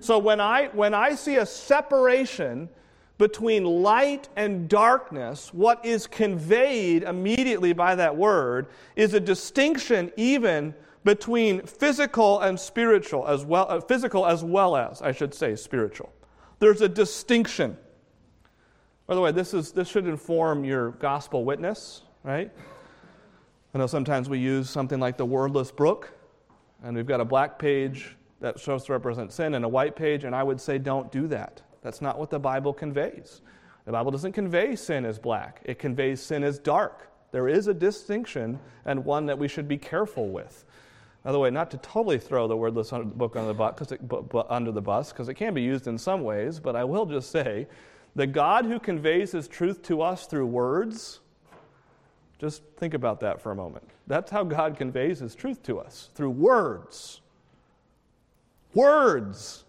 So 0.00 0.18
when 0.18 0.40
I, 0.40 0.68
when 0.68 0.94
I 0.94 1.14
see 1.14 1.36
a 1.36 1.46
separation 1.46 2.70
between 3.18 3.64
light 3.64 4.30
and 4.34 4.66
darkness, 4.66 5.52
what 5.52 5.84
is 5.84 6.06
conveyed 6.06 7.02
immediately 7.02 7.74
by 7.74 7.94
that 7.94 8.16
word 8.16 8.68
is 8.96 9.12
a 9.12 9.20
distinction 9.20 10.10
even 10.16 10.74
between 11.04 11.60
physical 11.66 12.40
and 12.40 12.58
spiritual 12.58 13.26
as 13.28 13.44
well 13.44 13.66
uh, 13.68 13.80
physical 13.80 14.26
as 14.26 14.42
well 14.42 14.74
as 14.74 15.02
I 15.02 15.12
should 15.12 15.34
say 15.34 15.54
spiritual. 15.54 16.10
There's 16.58 16.80
a 16.80 16.88
distinction. 16.88 17.76
By 19.06 19.14
the 19.14 19.20
way, 19.20 19.32
this 19.32 19.52
is 19.52 19.72
this 19.72 19.88
should 19.88 20.06
inform 20.06 20.64
your 20.64 20.92
gospel 20.92 21.44
witness, 21.44 22.02
right? 22.22 22.50
I 23.74 23.78
know 23.78 23.86
sometimes 23.86 24.30
we 24.30 24.38
use 24.38 24.68
something 24.68 24.98
like 24.98 25.16
the 25.18 25.26
wordless 25.26 25.70
book, 25.70 26.12
and 26.82 26.96
we've 26.96 27.06
got 27.06 27.20
a 27.20 27.24
black 27.24 27.58
page 27.58 28.16
that 28.40 28.58
supposed 28.58 28.86
to 28.86 28.92
represent 28.92 29.32
sin 29.32 29.54
and 29.54 29.64
a 29.64 29.68
white 29.68 29.96
page, 29.96 30.24
and 30.24 30.34
I 30.34 30.42
would 30.42 30.60
say 30.60 30.78
don't 30.78 31.10
do 31.12 31.26
that. 31.28 31.62
That's 31.82 32.00
not 32.00 32.18
what 32.18 32.30
the 32.30 32.38
Bible 32.38 32.72
conveys. 32.72 33.42
The 33.84 33.92
Bible 33.92 34.10
doesn't 34.10 34.32
convey 34.32 34.76
sin 34.76 35.04
as 35.04 35.18
black, 35.18 35.60
it 35.64 35.78
conveys 35.78 36.20
sin 36.20 36.44
as 36.44 36.58
dark. 36.58 37.08
There 37.32 37.48
is 37.48 37.68
a 37.68 37.74
distinction 37.74 38.58
and 38.84 39.04
one 39.04 39.26
that 39.26 39.38
we 39.38 39.46
should 39.46 39.68
be 39.68 39.78
careful 39.78 40.28
with. 40.28 40.64
By 41.22 41.32
the 41.32 41.38
way, 41.38 41.50
not 41.50 41.70
to 41.72 41.78
totally 41.78 42.18
throw 42.18 42.48
the 42.48 42.56
wordless 42.56 42.90
book 42.90 43.36
under 43.36 43.48
the, 43.48 43.54
bus, 43.54 43.92
it, 43.92 44.00
under 44.48 44.72
the 44.72 44.80
bus, 44.80 45.12
because 45.12 45.28
it 45.28 45.34
can 45.34 45.54
be 45.54 45.62
used 45.62 45.86
in 45.86 45.98
some 45.98 46.22
ways, 46.22 46.58
but 46.58 46.74
I 46.74 46.84
will 46.84 47.06
just 47.06 47.30
say 47.30 47.68
the 48.16 48.26
God 48.26 48.64
who 48.64 48.80
conveys 48.80 49.32
his 49.32 49.46
truth 49.46 49.82
to 49.84 50.02
us 50.02 50.26
through 50.26 50.46
words, 50.46 51.20
just 52.38 52.62
think 52.76 52.94
about 52.94 53.20
that 53.20 53.40
for 53.40 53.52
a 53.52 53.54
moment. 53.54 53.88
That's 54.06 54.30
how 54.30 54.44
God 54.44 54.76
conveys 54.76 55.20
his 55.20 55.34
truth 55.34 55.62
to 55.64 55.78
us, 55.78 56.08
through 56.14 56.30
words. 56.30 57.20
Words. 58.74 59.64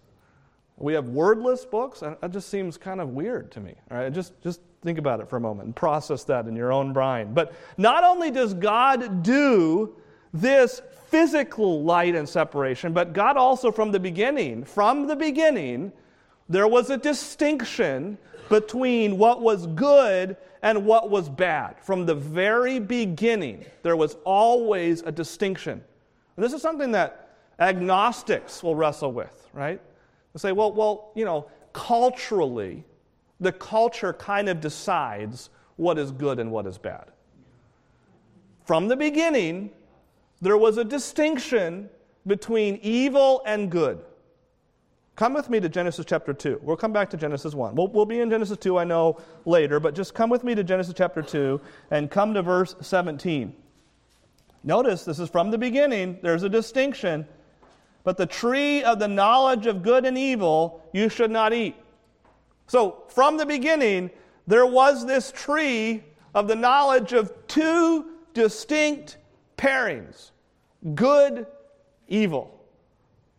We 0.78 0.94
have 0.94 1.10
wordless 1.10 1.64
books. 1.64 2.00
That 2.00 2.32
just 2.32 2.50
seems 2.50 2.78
kind 2.78 3.02
of 3.02 3.10
weird 3.10 3.52
to 3.52 3.60
me. 3.60 3.76
All 3.92 3.98
right, 3.98 4.12
just 4.12 4.34
just 4.42 4.62
think 4.82 4.98
about 4.98 5.20
it 5.20 5.30
for 5.30 5.38
a 5.38 5.40
moment 5.40 5.68
and 5.68 5.76
process 5.76 6.24
that 6.24 6.48
in 6.48 6.56
your 6.56 6.72
own 6.72 6.92
brain. 6.92 7.34
But 7.34 7.54
not 7.78 8.04
only 8.04 8.32
does 8.32 8.54
God 8.54 9.22
do 9.22 9.96
this 10.34 10.82
physical 11.08 11.84
light 11.84 12.16
and 12.16 12.28
separation, 12.28 12.94
but 12.94 13.14
God 13.14 13.38
also 13.38 13.72
from 13.72 13.92
the 13.92 14.00
beginning, 14.00 14.64
from 14.64 15.08
the 15.08 15.16
beginning, 15.16 15.92
there 16.50 16.68
was 16.68 16.90
a 16.90 16.98
distinction 16.98 18.18
between 18.50 19.18
what 19.18 19.42
was 19.42 19.68
good 19.68 20.36
and 20.62 20.86
what 20.86 21.10
was 21.10 21.30
bad. 21.30 21.76
From 21.82 22.06
the 22.06 22.16
very 22.16 22.80
beginning, 22.80 23.66
there 23.84 23.96
was 23.96 24.18
always 24.26 25.02
a 25.04 25.12
distinction. 25.12 25.82
And 26.36 26.46
this 26.46 26.54
is 26.54 26.62
something 26.62 26.92
that 26.94 27.21
agnostics 27.62 28.64
will 28.64 28.76
wrestle 28.76 29.14
with, 29.14 29.50
right? 29.54 29.80
They 30.34 30.40
say, 30.40 30.52
well, 30.52 30.74
well, 30.74 31.12
you 31.16 31.24
know, 31.24 31.48
culturally, 31.72 32.84
the 33.40 33.52
culture 33.52 34.14
kind 34.14 34.50
of 34.50 34.60
decides 34.60 35.50
what 35.78 35.98
is 35.98 36.12
good 36.12 36.40
and 36.40 36.52
what 36.52 36.66
is 36.66 36.78
bad. 36.78 37.06
From 38.66 38.88
the 38.88 38.96
beginning, 38.96 39.70
there 40.42 40.58
was 40.58 40.78
a 40.78 40.84
distinction 40.84 41.90
between 42.26 42.80
evil 42.82 43.42
and 43.46 43.70
good. 43.70 44.02
Come 45.16 45.34
with 45.34 45.50
me 45.50 45.60
to 45.60 45.70
Genesis 45.70 46.06
chapter 46.08 46.34
2. 46.34 46.62
We'll 46.64 46.78
come 46.78 46.94
back 46.94 47.10
to 47.12 47.18
Genesis 47.18 47.54
1. 47.54 47.76
We'll, 47.76 47.90
we'll, 47.90 48.06
be 48.06 48.22
in 48.22 48.30
Genesis 48.30 48.58
2, 48.58 48.80
I 48.80 48.86
know, 48.86 49.20
later, 49.46 49.80
but 49.80 49.94
just 49.94 50.16
come 50.16 50.30
with 50.30 50.44
me 50.44 50.56
to 50.56 50.64
Genesis 50.64 50.94
chapter 50.98 51.22
2 51.22 51.62
and 51.92 52.10
come 52.10 52.34
to 52.34 52.42
verse 52.42 52.76
17. 52.82 53.54
Notice 54.64 55.04
this 55.04 55.20
is 55.20 55.30
from 55.30 55.52
the 55.52 55.58
beginning, 55.58 56.18
there's 56.22 56.44
a 56.44 56.50
distinction 56.50 57.28
but 58.04 58.18
the 58.18 58.26
tree 58.26 58.84
of 58.84 59.00
the 59.00 59.08
knowledge 59.08 59.66
of 59.66 59.84
good 59.84 60.06
and 60.06 60.18
evil 60.18 60.84
you 60.94 61.10
should 61.10 61.32
not 61.32 61.54
eat. 61.54 61.76
So, 62.68 63.04
from 63.10 63.38
the 63.38 63.46
beginning, 63.46 64.12
there 64.48 64.66
was 64.66 65.06
this 65.06 65.32
tree 65.32 66.04
of 66.34 66.48
the 66.48 66.56
knowledge 66.56 67.14
of 67.14 67.32
two 67.48 68.06
distinct 68.34 69.18
pairings 69.58 70.32
good, 70.96 71.46
evil. 72.08 72.60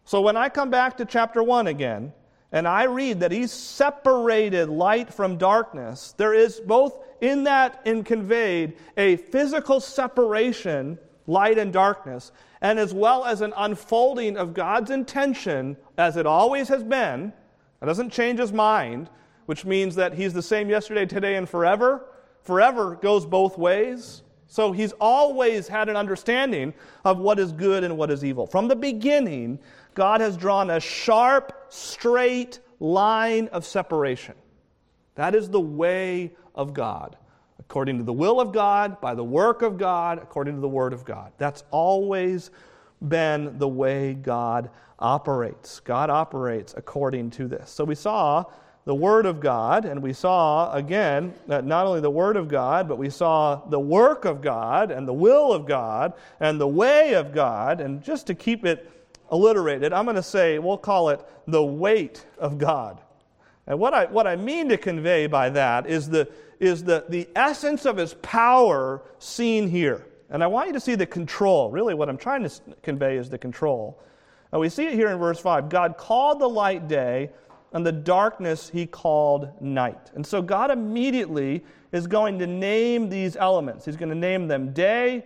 So, 0.05 0.21
when 0.21 0.37
I 0.37 0.49
come 0.49 0.71
back 0.71 0.97
to 0.99 1.05
chapter 1.05 1.43
1 1.43 1.67
again, 1.67 2.13
and 2.53 2.69
I 2.69 2.85
read 2.85 3.21
that 3.21 3.33
he 3.33 3.47
separated 3.47 4.69
light 4.69 5.13
from 5.13 5.39
darkness, 5.39 6.15
there 6.19 6.35
is 6.35 6.61
both 6.61 6.99
in 7.23 7.45
that 7.45 7.81
and 7.87 8.05
conveyed 8.05 8.75
a 8.97 9.17
physical 9.17 9.81
separation, 9.81 10.99
light 11.27 11.57
and 11.57 11.73
darkness, 11.73 12.33
and 12.63 12.79
as 12.79 12.95
well 12.95 13.25
as 13.25 13.41
an 13.41 13.53
unfolding 13.57 14.37
of 14.39 14.55
God's 14.55 14.91
intention, 14.91 15.77
as 15.99 16.17
it 16.17 16.27
always 16.27 16.69
has 16.69 16.83
been, 16.83 17.33
That 17.81 17.87
doesn't 17.87 18.11
change 18.11 18.39
his 18.39 18.53
mind, 18.53 19.11
which 19.47 19.65
means 19.65 19.97
that 19.97 20.15
he's 20.15 20.33
the 20.33 20.43
same 20.43 20.71
yesterday, 20.71 21.05
today, 21.05 21.35
and 21.35 21.49
forever. 21.49 22.07
Forever 22.45 22.95
goes 22.95 23.27
both 23.27 23.59
ways. 23.59 24.23
So 24.47 24.71
he's 24.71 24.93
always 25.01 25.67
had 25.67 25.89
an 25.89 25.97
understanding 25.97 26.75
of 27.05 27.19
what 27.19 27.41
is 27.41 27.51
good 27.51 27.83
and 27.83 27.99
what 27.99 28.13
is 28.13 28.25
evil. 28.25 28.47
From 28.47 28.69
the 28.69 28.77
beginning, 28.77 29.59
God 29.95 30.21
has 30.21 30.37
drawn 30.37 30.71
a 30.71 30.79
sharp, 30.79 31.67
straight 31.71 32.61
line 32.79 33.49
of 33.49 33.65
separation. 33.65 34.35
That 35.17 35.35
is 35.35 35.51
the 35.51 35.61
way 35.61 36.33
of 36.55 36.75
God, 36.75 37.17
according 37.63 37.99
to 37.99 38.05
the 38.05 38.13
will 38.13 38.41
of 38.41 38.53
God, 38.53 39.01
by 39.01 39.15
the 39.15 39.25
work 39.25 39.63
of 39.63 39.79
God, 39.79 40.19
according 40.19 40.55
to 40.55 40.61
the 40.61 40.69
word 40.69 40.93
of 40.93 41.05
God. 41.05 41.33
That's 41.39 41.65
always 41.71 42.51
been 43.09 43.59
the 43.59 43.69
way 43.69 44.15
God 44.15 44.71
operates. 44.99 45.81
God 45.81 46.11
operates 46.11 46.75
according 46.77 47.31
to 47.31 47.49
this. 47.49 47.71
So 47.71 47.85
we 47.85 47.95
saw 47.95 48.45
the 48.85 48.95
Word 48.95 49.27
of 49.27 49.39
God, 49.39 49.85
and 49.85 50.03
we 50.03 50.13
saw 50.13 50.73
again 50.73 51.35
that 51.47 51.65
not 51.65 51.87
only 51.87 52.01
the 52.01 52.11
Word 52.11 52.37
of 52.37 52.49
God, 52.49 52.89
but 52.89 52.99
we 52.99 53.11
saw 53.11 53.57
the 53.69 53.79
work 53.79 54.25
of 54.25 54.41
God, 54.41 54.91
and 54.91 55.07
the 55.07 55.13
will 55.13 55.53
of 55.53 55.67
God, 55.67 56.15
and 56.41 56.61
the 56.61 56.67
way 56.67 57.15
of 57.15 57.33
God. 57.33 57.81
And 57.81 58.03
just 58.03 58.27
to 58.27 58.35
keep 58.35 58.65
it 58.65 58.91
alliterated, 59.31 59.93
I'm 59.93 60.05
going 60.05 60.17
to 60.17 60.23
say, 60.23 60.59
we'll 60.59 60.79
call 60.79 61.11
it 61.11 61.21
the 61.47 61.63
weight 61.63 62.27
of 62.39 62.59
God. 62.59 63.01
And 63.69 63.79
what 63.79 63.95
I, 63.95 64.07
what 64.07 64.27
I 64.27 64.35
mean 64.35 64.69
to 64.71 64.77
convey 64.77 65.29
by 65.29 65.51
that 65.51 65.87
is, 65.87 66.11
the, 66.11 66.29
is 66.63 66.85
the, 66.85 67.05
the 67.09 67.29
essence 67.35 67.85
of 67.85 67.97
His 67.97 68.15
power 68.23 69.03
seen 69.19 69.69
here. 69.69 70.07
And 70.31 70.43
I 70.43 70.47
want 70.47 70.69
you 70.69 70.73
to 70.73 70.81
see 70.81 70.95
the 70.95 71.07
control. 71.07 71.71
Really, 71.71 71.93
what 71.93 72.09
I'm 72.09 72.17
trying 72.17 72.45
to 72.45 72.51
convey 72.83 73.17
is 73.17 73.29
the 73.29 73.37
control. 73.37 74.01
And 74.53 74.61
we 74.61 74.69
see 74.69 74.87
it 74.87 74.95
here 74.95 75.09
in 75.09 75.19
verse 75.19 75.41
5. 75.41 75.69
God 75.69 75.97
called 75.99 76.41
the 76.41 76.49
light 76.49 76.89
day, 76.89 77.31
and 77.73 77.85
the 77.85 77.93
darkness 77.93 78.69
he 78.69 78.87
called 78.87 79.61
night. 79.61 80.11
And 80.15 80.27
so 80.27 80.41
God 80.41 80.71
immediately 80.71 81.65
is 81.91 82.07
going 82.07 82.39
to 82.39 82.47
name 82.47 83.09
these 83.09 83.37
elements. 83.37 83.85
He's 83.85 83.97
going 83.97 84.11
to 84.11 84.15
name 84.15 84.47
them 84.47 84.73
day, 84.73 85.25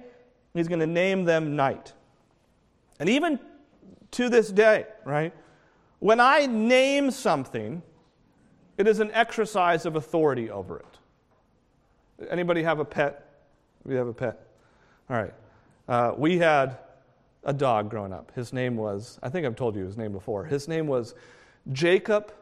he's 0.54 0.68
going 0.68 0.80
to 0.80 0.86
name 0.86 1.24
them 1.24 1.54
night. 1.54 1.92
And 2.98 3.08
even 3.08 3.38
to 4.12 4.28
this 4.28 4.50
day, 4.50 4.86
right? 5.04 5.34
When 5.98 6.20
I 6.20 6.46
name 6.46 7.10
something, 7.10 7.82
it 8.78 8.86
is 8.86 9.00
an 9.00 9.10
exercise 9.12 9.86
of 9.86 9.96
authority 9.96 10.50
over 10.50 10.78
it. 10.78 10.95
Anybody 12.30 12.62
have 12.62 12.78
a 12.78 12.84
pet? 12.84 13.22
We 13.84 13.94
have 13.94 14.06
a 14.06 14.12
pet. 14.12 14.40
All 15.10 15.16
right. 15.16 15.34
Uh, 15.88 16.12
we 16.16 16.38
had 16.38 16.78
a 17.44 17.52
dog 17.52 17.90
growing 17.90 18.12
up. 18.12 18.32
His 18.34 18.52
name 18.52 18.76
was, 18.76 19.18
I 19.22 19.28
think 19.28 19.46
I've 19.46 19.56
told 19.56 19.76
you 19.76 19.84
his 19.84 19.96
name 19.96 20.12
before. 20.12 20.44
His 20.44 20.66
name 20.66 20.86
was 20.86 21.14
Jacob 21.72 22.32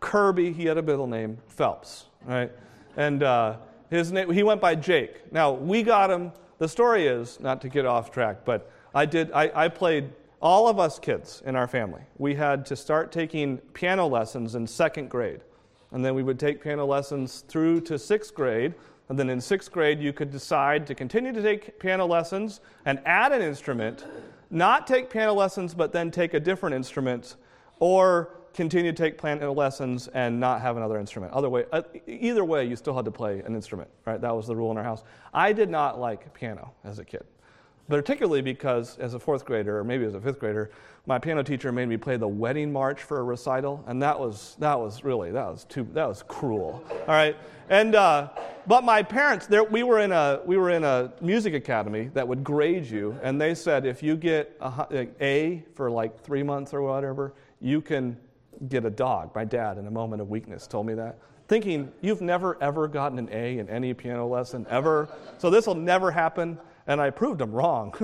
Kirby. 0.00 0.52
He 0.52 0.64
had 0.66 0.78
a 0.78 0.82
middle 0.82 1.06
name, 1.06 1.38
Phelps, 1.48 2.06
right? 2.24 2.50
And 2.96 3.22
uh, 3.22 3.56
his 3.90 4.12
name, 4.12 4.30
he 4.30 4.42
went 4.42 4.60
by 4.60 4.74
Jake. 4.74 5.32
Now, 5.32 5.52
we 5.52 5.82
got 5.82 6.10
him. 6.10 6.32
The 6.58 6.68
story 6.68 7.06
is, 7.06 7.38
not 7.40 7.60
to 7.62 7.68
get 7.68 7.84
off 7.84 8.10
track, 8.10 8.44
but 8.44 8.70
I 8.94 9.04
did, 9.04 9.30
I, 9.32 9.50
I 9.54 9.68
played 9.68 10.10
all 10.40 10.68
of 10.68 10.78
us 10.78 10.98
kids 10.98 11.42
in 11.44 11.54
our 11.54 11.66
family. 11.66 12.02
We 12.16 12.34
had 12.34 12.64
to 12.66 12.76
start 12.76 13.12
taking 13.12 13.58
piano 13.74 14.06
lessons 14.06 14.54
in 14.54 14.66
second 14.66 15.10
grade. 15.10 15.40
And 15.90 16.04
then 16.04 16.14
we 16.14 16.22
would 16.22 16.38
take 16.38 16.62
piano 16.62 16.86
lessons 16.86 17.44
through 17.46 17.82
to 17.82 17.98
sixth 17.98 18.34
grade 18.34 18.74
and 19.08 19.18
then 19.18 19.30
in 19.30 19.40
sixth 19.40 19.70
grade, 19.70 20.00
you 20.00 20.12
could 20.12 20.30
decide 20.30 20.86
to 20.86 20.94
continue 20.94 21.32
to 21.32 21.42
take 21.42 21.78
piano 21.78 22.06
lessons 22.06 22.60
and 22.84 23.00
add 23.06 23.32
an 23.32 23.42
instrument, 23.42 24.04
not 24.50 24.86
take 24.86 25.10
piano 25.10 25.32
lessons, 25.32 25.74
but 25.74 25.92
then 25.92 26.10
take 26.10 26.34
a 26.34 26.40
different 26.40 26.74
instrument, 26.74 27.36
or 27.78 28.30
continue 28.52 28.90
to 28.90 28.96
take 28.96 29.20
piano 29.20 29.52
lessons 29.52 30.08
and 30.08 30.40
not 30.40 30.60
have 30.60 30.76
another 30.76 30.98
instrument. 30.98 31.32
Other 31.32 31.50
way, 31.50 31.66
uh, 31.72 31.82
either 32.06 32.44
way, 32.44 32.64
you 32.64 32.74
still 32.74 32.96
had 32.96 33.04
to 33.04 33.10
play 33.10 33.40
an 33.40 33.54
instrument, 33.54 33.90
right? 34.06 34.20
That 34.20 34.34
was 34.34 34.46
the 34.46 34.56
rule 34.56 34.70
in 34.70 34.78
our 34.78 34.84
house. 34.84 35.04
I 35.32 35.52
did 35.52 35.70
not 35.70 36.00
like 36.00 36.32
piano 36.34 36.72
as 36.82 36.98
a 36.98 37.04
kid 37.04 37.24
particularly 37.88 38.42
because 38.42 38.98
as 38.98 39.14
a 39.14 39.18
fourth 39.18 39.44
grader, 39.44 39.78
or 39.78 39.84
maybe 39.84 40.04
as 40.04 40.14
a 40.14 40.20
fifth 40.20 40.38
grader, 40.38 40.70
my 41.06 41.18
piano 41.18 41.42
teacher 41.42 41.70
made 41.70 41.88
me 41.88 41.96
play 41.96 42.16
the 42.16 42.26
wedding 42.26 42.72
march 42.72 43.02
for 43.02 43.20
a 43.20 43.22
recital, 43.22 43.84
and 43.86 44.02
that 44.02 44.18
was 44.18 44.56
that 44.58 44.78
was 44.78 45.04
really 45.04 45.30
that 45.30 45.46
was 45.46 45.64
too 45.64 45.86
that 45.92 46.08
was 46.08 46.24
cruel. 46.26 46.82
All 46.90 47.06
right, 47.06 47.36
and 47.68 47.94
uh, 47.94 48.28
but 48.66 48.82
my 48.82 49.02
parents, 49.02 49.46
there, 49.46 49.62
we 49.62 49.84
were 49.84 50.00
in 50.00 50.10
a 50.10 50.40
we 50.44 50.56
were 50.56 50.70
in 50.70 50.82
a 50.82 51.12
music 51.20 51.54
academy 51.54 52.10
that 52.14 52.26
would 52.26 52.42
grade 52.42 52.84
you, 52.86 53.16
and 53.22 53.40
they 53.40 53.54
said 53.54 53.86
if 53.86 54.02
you 54.02 54.16
get 54.16 54.56
a, 54.60 55.06
a 55.20 55.64
for 55.74 55.90
like 55.90 56.20
three 56.20 56.42
months 56.42 56.74
or 56.74 56.82
whatever, 56.82 57.34
you 57.60 57.80
can 57.80 58.16
get 58.68 58.84
a 58.84 58.90
dog. 58.90 59.32
My 59.34 59.44
dad, 59.44 59.78
in 59.78 59.86
a 59.86 59.90
moment 59.90 60.20
of 60.20 60.28
weakness, 60.28 60.66
told 60.66 60.86
me 60.86 60.94
that 60.94 61.18
thinking 61.46 61.92
you've 62.00 62.20
never 62.20 62.60
ever 62.60 62.88
gotten 62.88 63.20
an 63.20 63.28
A 63.30 63.58
in 63.58 63.68
any 63.68 63.94
piano 63.94 64.26
lesson 64.26 64.66
ever, 64.68 65.08
so 65.38 65.50
this 65.50 65.68
will 65.68 65.76
never 65.76 66.10
happen 66.10 66.58
and 66.86 67.00
I 67.00 67.10
proved 67.10 67.38
them 67.40 67.52
wrong. 67.52 67.94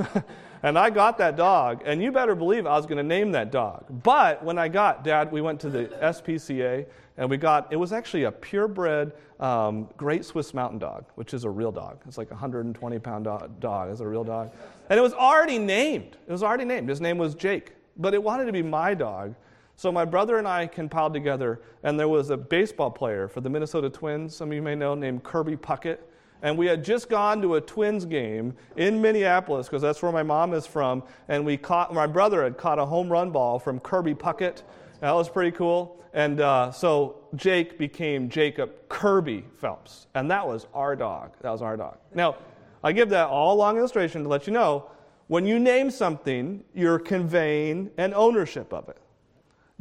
and 0.63 0.79
I 0.79 0.91
got 0.91 1.19
that 1.19 1.37
dog, 1.37 1.83
and 1.85 2.03
you 2.03 2.13
better 2.13 2.35
believe 2.35 2.67
I 2.67 2.77
was 2.77 2.87
going 2.87 2.99
to 2.99 3.03
name 3.03 3.33
that 3.33 3.51
dog. 3.51 3.85
But 4.03 4.45
when 4.45 4.59
I 4.59 4.69
got, 4.69 5.05
Dad, 5.05 5.31
we 5.33 5.41
went 5.41 5.61
to 5.61 5.71
the 5.71 5.87
SPCA, 6.03 6.87
and 7.17 7.29
we 7.29 7.37
got, 7.37 7.73
it 7.73 7.77
was 7.77 7.93
actually 7.93 8.25
a 8.25 8.33
purebred 8.33 9.13
um, 9.39 9.89
Great 9.97 10.25
Swiss 10.25 10.55
Mountain 10.55 10.79
Dog, 10.79 11.05
which 11.17 11.35
is 11.35 11.45
a 11.45 11.51
real 11.51 11.73
dog. 11.73 11.99
It's 12.07 12.17
like 12.17 12.31
a 12.31 12.35
120 12.35 12.99
pound 13.01 13.25
dog. 13.25 13.91
It's 13.91 14.01
a 14.01 14.07
real 14.07 14.25
dog. 14.25 14.51
And 14.89 14.99
it 14.99 15.03
was 15.03 15.13
already 15.13 15.59
named. 15.59 16.17
It 16.27 16.33
was 16.33 16.43
already 16.43 16.65
named. 16.65 16.89
His 16.89 17.01
name 17.01 17.19
was 17.19 17.35
Jake. 17.35 17.73
But 17.97 18.15
it 18.15 18.23
wanted 18.23 18.47
to 18.47 18.53
be 18.53 18.63
my 18.63 18.95
dog. 18.95 19.35
So 19.77 19.91
my 19.91 20.05
brother 20.05 20.39
and 20.39 20.47
I 20.47 20.67
compiled 20.67 21.13
together, 21.13 21.61
and 21.83 21.99
there 21.99 22.09
was 22.09 22.31
a 22.31 22.37
baseball 22.37 22.91
player 22.91 23.27
for 23.27 23.41
the 23.41 23.51
Minnesota 23.51 23.91
Twins, 23.91 24.35
some 24.35 24.51
of 24.51 24.55
you 24.55 24.63
may 24.63 24.75
know, 24.75 24.95
named 24.95 25.25
Kirby 25.25 25.57
Puckett 25.57 25.99
and 26.43 26.59
we 26.59 26.67
had 26.67 26.85
just 26.85 27.09
gone 27.09 27.41
to 27.43 27.55
a 27.55 27.61
Twins 27.61 28.05
game 28.05 28.55
in 28.77 29.01
Minneapolis 29.01 29.69
because 29.69 29.81
that's 29.81 30.03
where 30.03 30.13
my 30.13 30.23
mom 30.23 30.53
is 30.53 30.67
from. 30.67 31.03
And 31.29 31.47
we 31.47 31.57
caught 31.57 31.95
my 31.95 32.07
brother 32.07 32.43
had 32.43 32.59
caught 32.59 32.79
a 32.79 32.85
home 32.85 33.09
run 33.09 33.31
ball 33.31 33.59
from 33.59 33.81
Kirby 33.81 34.15
Puckett. 34.15 34.63
That 35.01 35.13
was 35.13 35.29
pretty 35.29 35.57
cool. 35.57 35.99
And 36.13 36.41
uh, 36.41 36.71
so 36.73 37.21
Jake 37.37 37.79
became 37.79 38.29
Jacob 38.29 38.71
Kirby 38.89 39.47
Phelps, 39.57 40.09
and 40.15 40.31
that 40.31 40.47
was 40.47 40.67
our 40.75 40.95
dog. 40.95 41.33
That 41.41 41.51
was 41.51 41.63
our 41.63 41.77
dog. 41.77 41.97
Now, 42.15 42.37
I 42.85 42.93
give 42.93 43.09
that 43.11 43.29
all 43.29 43.57
long 43.57 43.79
illustration 43.79 44.23
to 44.25 44.29
let 44.29 44.47
you 44.47 44.53
know 44.53 44.91
when 45.29 45.47
you 45.47 45.59
name 45.59 45.91
something, 45.91 46.63
you're 46.75 46.99
conveying 46.99 47.91
an 47.97 48.13
ownership 48.13 48.73
of 48.75 48.91
it. 48.91 48.99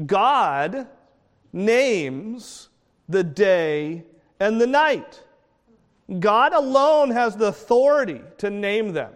God 0.05 0.87
names 1.51 2.69
the 3.09 3.23
day 3.23 4.05
and 4.39 4.61
the 4.61 4.67
night. 4.67 5.21
God 6.19 6.53
alone 6.53 7.11
has 7.11 7.35
the 7.35 7.47
authority 7.47 8.21
to 8.39 8.49
name 8.49 8.93
them. 8.93 9.13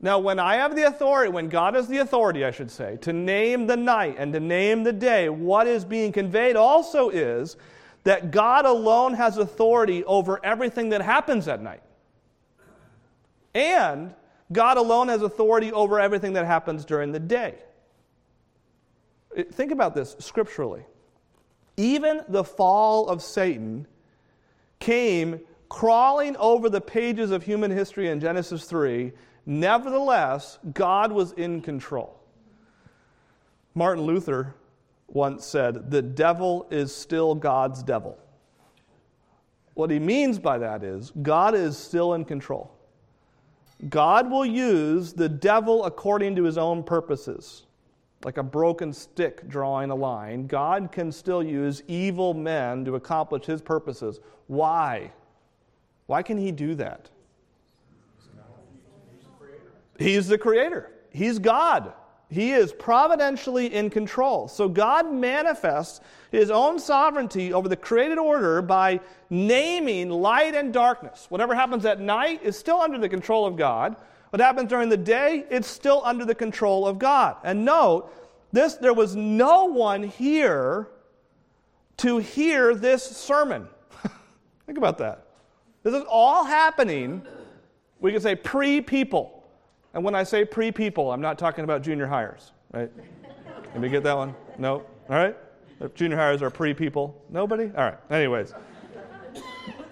Now, 0.00 0.18
when 0.18 0.38
I 0.38 0.56
have 0.56 0.76
the 0.76 0.86
authority, 0.86 1.30
when 1.30 1.48
God 1.48 1.74
has 1.74 1.88
the 1.88 1.98
authority, 1.98 2.44
I 2.44 2.50
should 2.50 2.70
say, 2.70 2.96
to 2.98 3.12
name 3.12 3.66
the 3.66 3.76
night 3.76 4.16
and 4.18 4.32
to 4.32 4.40
name 4.40 4.82
the 4.82 4.92
day, 4.92 5.28
what 5.28 5.66
is 5.66 5.84
being 5.84 6.12
conveyed 6.12 6.56
also 6.56 7.08
is 7.08 7.56
that 8.04 8.30
God 8.30 8.66
alone 8.66 9.14
has 9.14 9.38
authority 9.38 10.04
over 10.04 10.44
everything 10.44 10.90
that 10.90 11.02
happens 11.02 11.48
at 11.48 11.62
night. 11.62 11.82
And 13.54 14.14
God 14.52 14.76
alone 14.76 15.08
has 15.08 15.22
authority 15.22 15.72
over 15.72 15.98
everything 15.98 16.34
that 16.34 16.46
happens 16.46 16.84
during 16.84 17.12
the 17.12 17.18
day. 17.18 17.54
Think 19.52 19.72
about 19.72 19.94
this 19.94 20.14
scripturally. 20.18 20.84
Even 21.76 22.22
the 22.28 22.44
fall 22.44 23.08
of 23.08 23.22
Satan 23.22 23.86
came 24.78 25.40
crawling 25.68 26.36
over 26.36 26.68
the 26.68 26.80
pages 26.80 27.30
of 27.30 27.42
human 27.42 27.70
history 27.70 28.08
in 28.08 28.20
Genesis 28.20 28.64
3, 28.64 29.12
nevertheless, 29.44 30.58
God 30.72 31.12
was 31.12 31.32
in 31.32 31.60
control. 31.60 32.20
Martin 33.74 34.04
Luther 34.04 34.54
once 35.08 35.44
said, 35.44 35.90
The 35.90 36.02
devil 36.02 36.66
is 36.70 36.94
still 36.94 37.34
God's 37.34 37.82
devil. 37.82 38.18
What 39.74 39.90
he 39.90 39.98
means 39.98 40.38
by 40.38 40.58
that 40.58 40.82
is, 40.82 41.12
God 41.22 41.54
is 41.54 41.76
still 41.76 42.14
in 42.14 42.24
control. 42.24 42.72
God 43.90 44.30
will 44.30 44.46
use 44.46 45.12
the 45.12 45.28
devil 45.28 45.84
according 45.84 46.34
to 46.36 46.44
his 46.44 46.56
own 46.56 46.82
purposes. 46.82 47.64
Like 48.24 48.38
a 48.38 48.42
broken 48.42 48.92
stick 48.92 49.46
drawing 49.48 49.90
a 49.90 49.94
line, 49.94 50.46
God 50.46 50.90
can 50.90 51.12
still 51.12 51.42
use 51.42 51.82
evil 51.86 52.32
men 52.32 52.84
to 52.86 52.94
accomplish 52.94 53.44
his 53.44 53.60
purposes. 53.60 54.20
Why? 54.46 55.12
Why 56.06 56.22
can 56.22 56.38
he 56.38 56.52
do 56.52 56.74
that? 56.76 57.10
He's 59.98 60.28
the 60.28 60.38
creator. 60.38 60.92
He's 61.10 61.38
God. 61.38 61.92
He 62.28 62.52
is 62.52 62.72
providentially 62.72 63.72
in 63.72 63.88
control. 63.88 64.48
So 64.48 64.68
God 64.68 65.12
manifests 65.12 66.00
his 66.32 66.50
own 66.50 66.78
sovereignty 66.78 67.52
over 67.52 67.68
the 67.68 67.76
created 67.76 68.18
order 68.18 68.60
by 68.62 69.00
naming 69.30 70.10
light 70.10 70.54
and 70.54 70.72
darkness. 70.72 71.26
Whatever 71.28 71.54
happens 71.54 71.84
at 71.86 72.00
night 72.00 72.42
is 72.42 72.58
still 72.58 72.80
under 72.80 72.98
the 72.98 73.08
control 73.08 73.46
of 73.46 73.56
God. 73.56 73.96
What 74.30 74.40
happens 74.40 74.68
during 74.68 74.88
the 74.88 74.96
day, 74.96 75.44
it's 75.50 75.68
still 75.68 76.02
under 76.04 76.24
the 76.24 76.34
control 76.34 76.86
of 76.86 76.98
God. 76.98 77.36
And 77.44 77.64
note, 77.64 78.12
this 78.52 78.74
there 78.74 78.94
was 78.94 79.14
no 79.14 79.66
one 79.66 80.02
here 80.02 80.88
to 81.98 82.18
hear 82.18 82.74
this 82.74 83.04
sermon. 83.04 83.68
Think 84.66 84.78
about 84.78 84.98
that. 84.98 85.25
This 85.86 85.94
is 85.94 86.04
all 86.08 86.42
happening, 86.42 87.22
we 88.00 88.10
could 88.10 88.20
say 88.20 88.34
pre 88.34 88.80
people. 88.80 89.44
And 89.94 90.02
when 90.02 90.16
I 90.16 90.24
say 90.24 90.44
pre 90.44 90.72
people, 90.72 91.12
I'm 91.12 91.20
not 91.20 91.38
talking 91.38 91.62
about 91.62 91.82
junior 91.82 92.08
highers, 92.08 92.50
right? 92.72 92.90
Can 93.72 93.80
we 93.80 93.88
get 93.88 94.02
that 94.02 94.16
one? 94.16 94.34
No? 94.58 94.82
All 95.08 95.16
right? 95.16 95.36
If 95.78 95.94
junior 95.94 96.16
highers 96.16 96.42
are 96.42 96.50
pre 96.50 96.74
people? 96.74 97.22
Nobody? 97.30 97.66
All 97.66 97.84
right. 97.84 97.98
Anyways, 98.10 98.52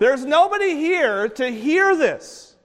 there's 0.00 0.24
nobody 0.24 0.74
here 0.74 1.28
to 1.28 1.48
hear 1.48 1.94
this. 1.94 2.56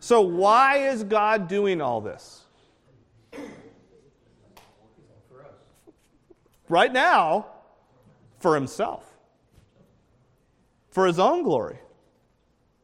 So, 0.00 0.22
why 0.22 0.88
is 0.88 1.04
God 1.04 1.46
doing 1.46 1.80
all 1.80 2.00
this? 2.00 2.42
Right 6.68 6.92
now, 6.92 7.46
for 8.40 8.56
himself, 8.56 9.08
for 10.90 11.06
his 11.06 11.20
own 11.20 11.44
glory. 11.44 11.78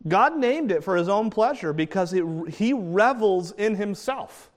God 0.07 0.37
named 0.37 0.73
it 0.73 0.83
for 0.83 0.97
his 0.97 1.09
own 1.09 1.31
pleasure 1.31 1.73
because 1.73 2.13
it, 2.13 2.25
he 2.49 2.73
revels 2.73 3.53
in 3.53 3.77
himself. 3.77 4.51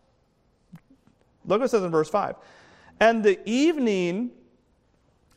Look 1.45 1.59
what 1.59 1.65
it 1.65 1.69
says 1.69 1.83
in 1.83 1.91
verse 1.91 2.09
5. 2.09 2.35
And 2.99 3.23
the 3.23 3.39
evening, 3.47 4.31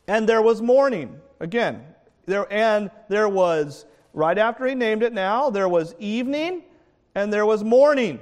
and 0.07 0.27
there 0.27 0.41
was 0.41 0.61
morning. 0.61 1.19
Again, 1.39 1.85
there, 2.25 2.51
and 2.51 2.89
there 3.07 3.29
was, 3.29 3.85
right 4.13 4.37
after 4.37 4.65
he 4.65 4.75
named 4.75 5.03
it 5.03 5.13
now, 5.13 5.49
there 5.49 5.69
was 5.69 5.93
evening 5.99 6.63
and 7.15 7.31
there 7.31 7.45
was 7.45 7.63
morning. 7.63 8.19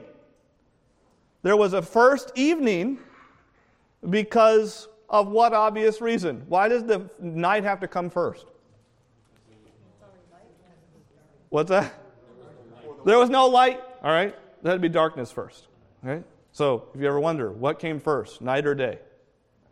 There 1.44 1.56
was 1.56 1.74
a 1.74 1.82
first 1.82 2.32
evening 2.36 3.00
because 4.10 4.88
of 5.10 5.30
what 5.30 5.54
obvious 5.54 6.02
reason? 6.02 6.44
Why 6.48 6.68
does 6.68 6.84
the 6.84 7.10
night 7.20 7.64
have 7.64 7.80
to 7.80 7.88
come 7.88 8.10
first? 8.10 8.48
What's 11.50 11.70
that? 11.70 11.94
There 13.06 13.18
was 13.18 13.30
no 13.30 13.48
light. 13.48 13.82
All 14.04 14.12
right. 14.12 14.36
That'd 14.64 14.82
be 14.82 14.90
darkness 14.90 15.32
first. 15.32 15.68
All 16.04 16.12
right. 16.12 16.24
So 16.52 16.90
if 16.94 17.02
you 17.02 17.08
ever 17.08 17.20
wonder 17.20 17.52
what 17.52 17.80
came 17.80 18.00
first, 18.00 18.42
night 18.42 18.66
or 18.66 18.76
day? 18.76 19.00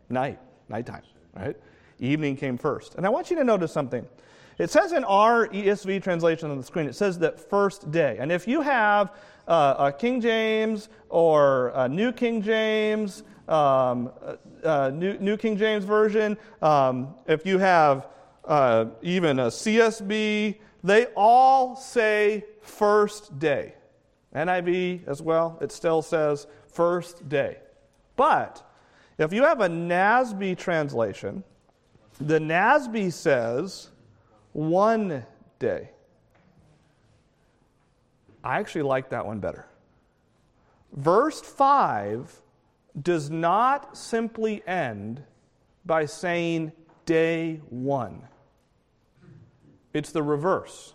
Night. 0.10 0.40
Nighttime. 0.70 1.02
Right. 1.36 1.58
Evening 2.00 2.38
came 2.38 2.58
first. 2.58 2.96
And 2.96 3.06
I 3.06 3.10
want 3.10 3.30
you 3.30 3.36
to 3.38 3.44
notice 3.44 3.72
something. 3.72 4.06
It 4.58 4.70
says 4.70 4.94
in 4.94 5.04
our 5.04 5.48
ESV 5.48 6.02
translation 6.02 6.50
on 6.50 6.58
the 6.58 6.64
screen, 6.64 6.88
it 6.88 6.96
says 6.96 7.20
that 7.20 7.40
first 7.40 7.92
day. 7.92 8.18
And 8.20 8.32
if 8.32 8.48
you 8.48 8.62
have 8.62 9.14
uh, 9.48 9.76
a 9.78 9.92
King 9.92 10.22
James 10.22 10.88
or 11.10 11.74
a 11.76 11.90
New 11.90 12.14
King 12.14 12.42
James, 12.42 13.24
um, 13.50 14.12
uh, 14.24 14.36
uh 14.64 14.92
New, 14.92 15.18
New, 15.20 15.36
King 15.36 15.58
James 15.58 15.84
Version, 15.84 16.38
um, 16.62 17.16
if 17.28 17.46
you 17.46 17.58
have 17.58 18.08
uh, 18.46 18.86
even 19.02 19.40
a 19.40 19.48
CSB, 19.48 20.56
they 20.86 21.08
all 21.16 21.76
say 21.76 22.46
first 22.62 23.40
day. 23.40 23.74
NIV 24.36 25.08
as 25.08 25.20
well, 25.20 25.58
it 25.60 25.72
still 25.72 26.04
says 26.04 26.46
first 26.68 27.28
day. 27.28 27.58
But 28.16 28.64
if 29.18 29.34
you 29.34 29.44
have 29.44 29.62
a 29.62 29.68
NASB 29.68 30.58
translation, 30.58 31.44
the 32.20 32.38
NASB 32.38 33.12
says 33.12 33.90
one 34.54 35.26
day. 35.58 35.90
I 38.44 38.60
actually 38.60 38.84
like 38.84 39.10
that 39.10 39.26
one 39.26 39.40
better. 39.40 39.66
Verse 40.94 41.42
5 41.42 42.42
does 43.02 43.32
not 43.32 43.98
simply 43.98 44.62
end 44.68 45.24
by 45.84 46.06
saying 46.06 46.72
day 47.06 47.60
one. 47.70 48.22
It's 49.96 50.12
the 50.12 50.22
reverse. 50.22 50.94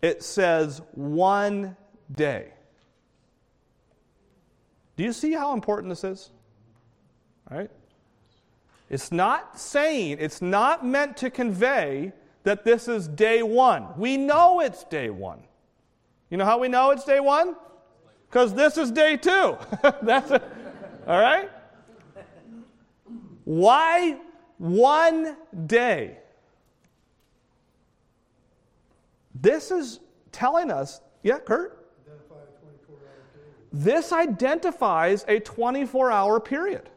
It 0.00 0.22
says 0.22 0.80
one 0.92 1.76
day. 2.14 2.52
Do 4.96 5.02
you 5.02 5.12
see 5.12 5.32
how 5.32 5.52
important 5.52 5.90
this 5.90 6.04
is? 6.04 6.30
Right? 7.50 7.68
It's 8.88 9.10
not 9.10 9.58
saying, 9.58 10.18
it's 10.20 10.40
not 10.40 10.86
meant 10.86 11.16
to 11.18 11.30
convey 11.30 12.12
that 12.44 12.62
this 12.62 12.86
is 12.86 13.08
day 13.08 13.42
one. 13.42 13.98
We 13.98 14.16
know 14.16 14.60
it's 14.60 14.84
day 14.84 15.10
one. 15.10 15.42
You 16.30 16.36
know 16.36 16.44
how 16.44 16.60
we 16.60 16.68
know 16.68 16.92
it's 16.92 17.04
day 17.04 17.18
one? 17.18 17.56
Because 18.28 18.54
this 18.54 18.78
is 18.78 18.92
day 18.92 19.16
two. 19.16 19.58
That's 20.02 20.30
it. 20.30 20.44
All 21.04 21.18
right? 21.18 21.50
Why 23.42 24.20
one 24.58 25.36
day? 25.66 26.19
This 29.40 29.70
is 29.70 30.00
telling 30.32 30.70
us, 30.70 31.00
yeah, 31.22 31.38
Kurt? 31.38 31.76
This 33.72 34.12
identifies 34.12 35.24
a 35.28 35.40
24 35.40 36.10
hour 36.10 36.40
period. 36.40 36.88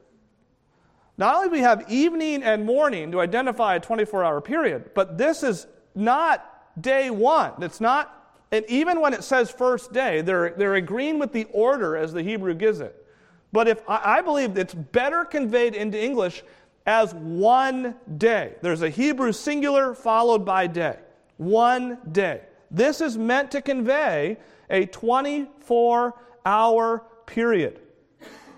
Not 1.17 1.36
only 1.36 1.49
do 1.49 1.51
we 1.51 1.60
have 1.60 1.89
evening 1.89 2.41
and 2.41 2.65
morning 2.65 3.12
to 3.12 3.21
identify 3.21 3.75
a 3.75 3.79
24 3.79 4.23
hour 4.23 4.41
period, 4.41 4.91
but 4.95 5.17
this 5.17 5.43
is 5.43 5.67
not 5.93 6.82
day 6.82 7.12
one. 7.12 7.51
It's 7.62 7.79
not, 7.79 8.36
and 8.51 8.65
even 8.67 8.99
when 8.99 9.13
it 9.13 9.23
says 9.23 9.51
first 9.51 9.93
day, 9.93 10.21
they're, 10.21 10.51
they're 10.51 10.75
agreeing 10.75 11.19
with 11.19 11.32
the 11.32 11.45
order 11.51 11.95
as 11.95 12.13
the 12.13 12.23
Hebrew 12.23 12.56
gives 12.56 12.79
it. 12.79 13.06
But 13.51 13.67
if 13.67 13.88
I, 13.88 14.17
I 14.17 14.21
believe 14.21 14.58
it's 14.58 14.73
better 14.73 15.23
conveyed 15.23 15.75
into 15.75 16.03
English 16.03 16.43
as 16.88 17.13
one 17.13 17.95
day. 18.17 18.56
There's 18.62 18.82
a 18.82 18.89
Hebrew 18.89 19.32
singular 19.32 19.93
followed 19.93 20.43
by 20.43 20.65
day. 20.67 20.97
One 21.38 21.98
day. 22.12 22.41
This 22.69 23.02
is 23.02 23.17
meant 23.17 23.52
to 23.52 23.62
convey 23.62 24.38
a 24.69 24.86
24 24.88 26.13
hour 26.46 27.04
period. 27.26 27.80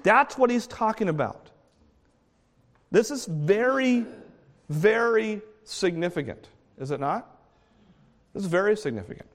That's 0.03 0.37
what 0.37 0.49
he's 0.49 0.67
talking 0.67 1.09
about. 1.09 1.49
This 2.91 3.11
is 3.11 3.25
very, 3.25 4.05
very 4.69 5.41
significant, 5.63 6.47
is 6.77 6.91
it 6.91 6.99
not? 6.99 7.29
This 8.33 8.43
is 8.43 8.49
very 8.49 8.77
significant. 8.77 9.27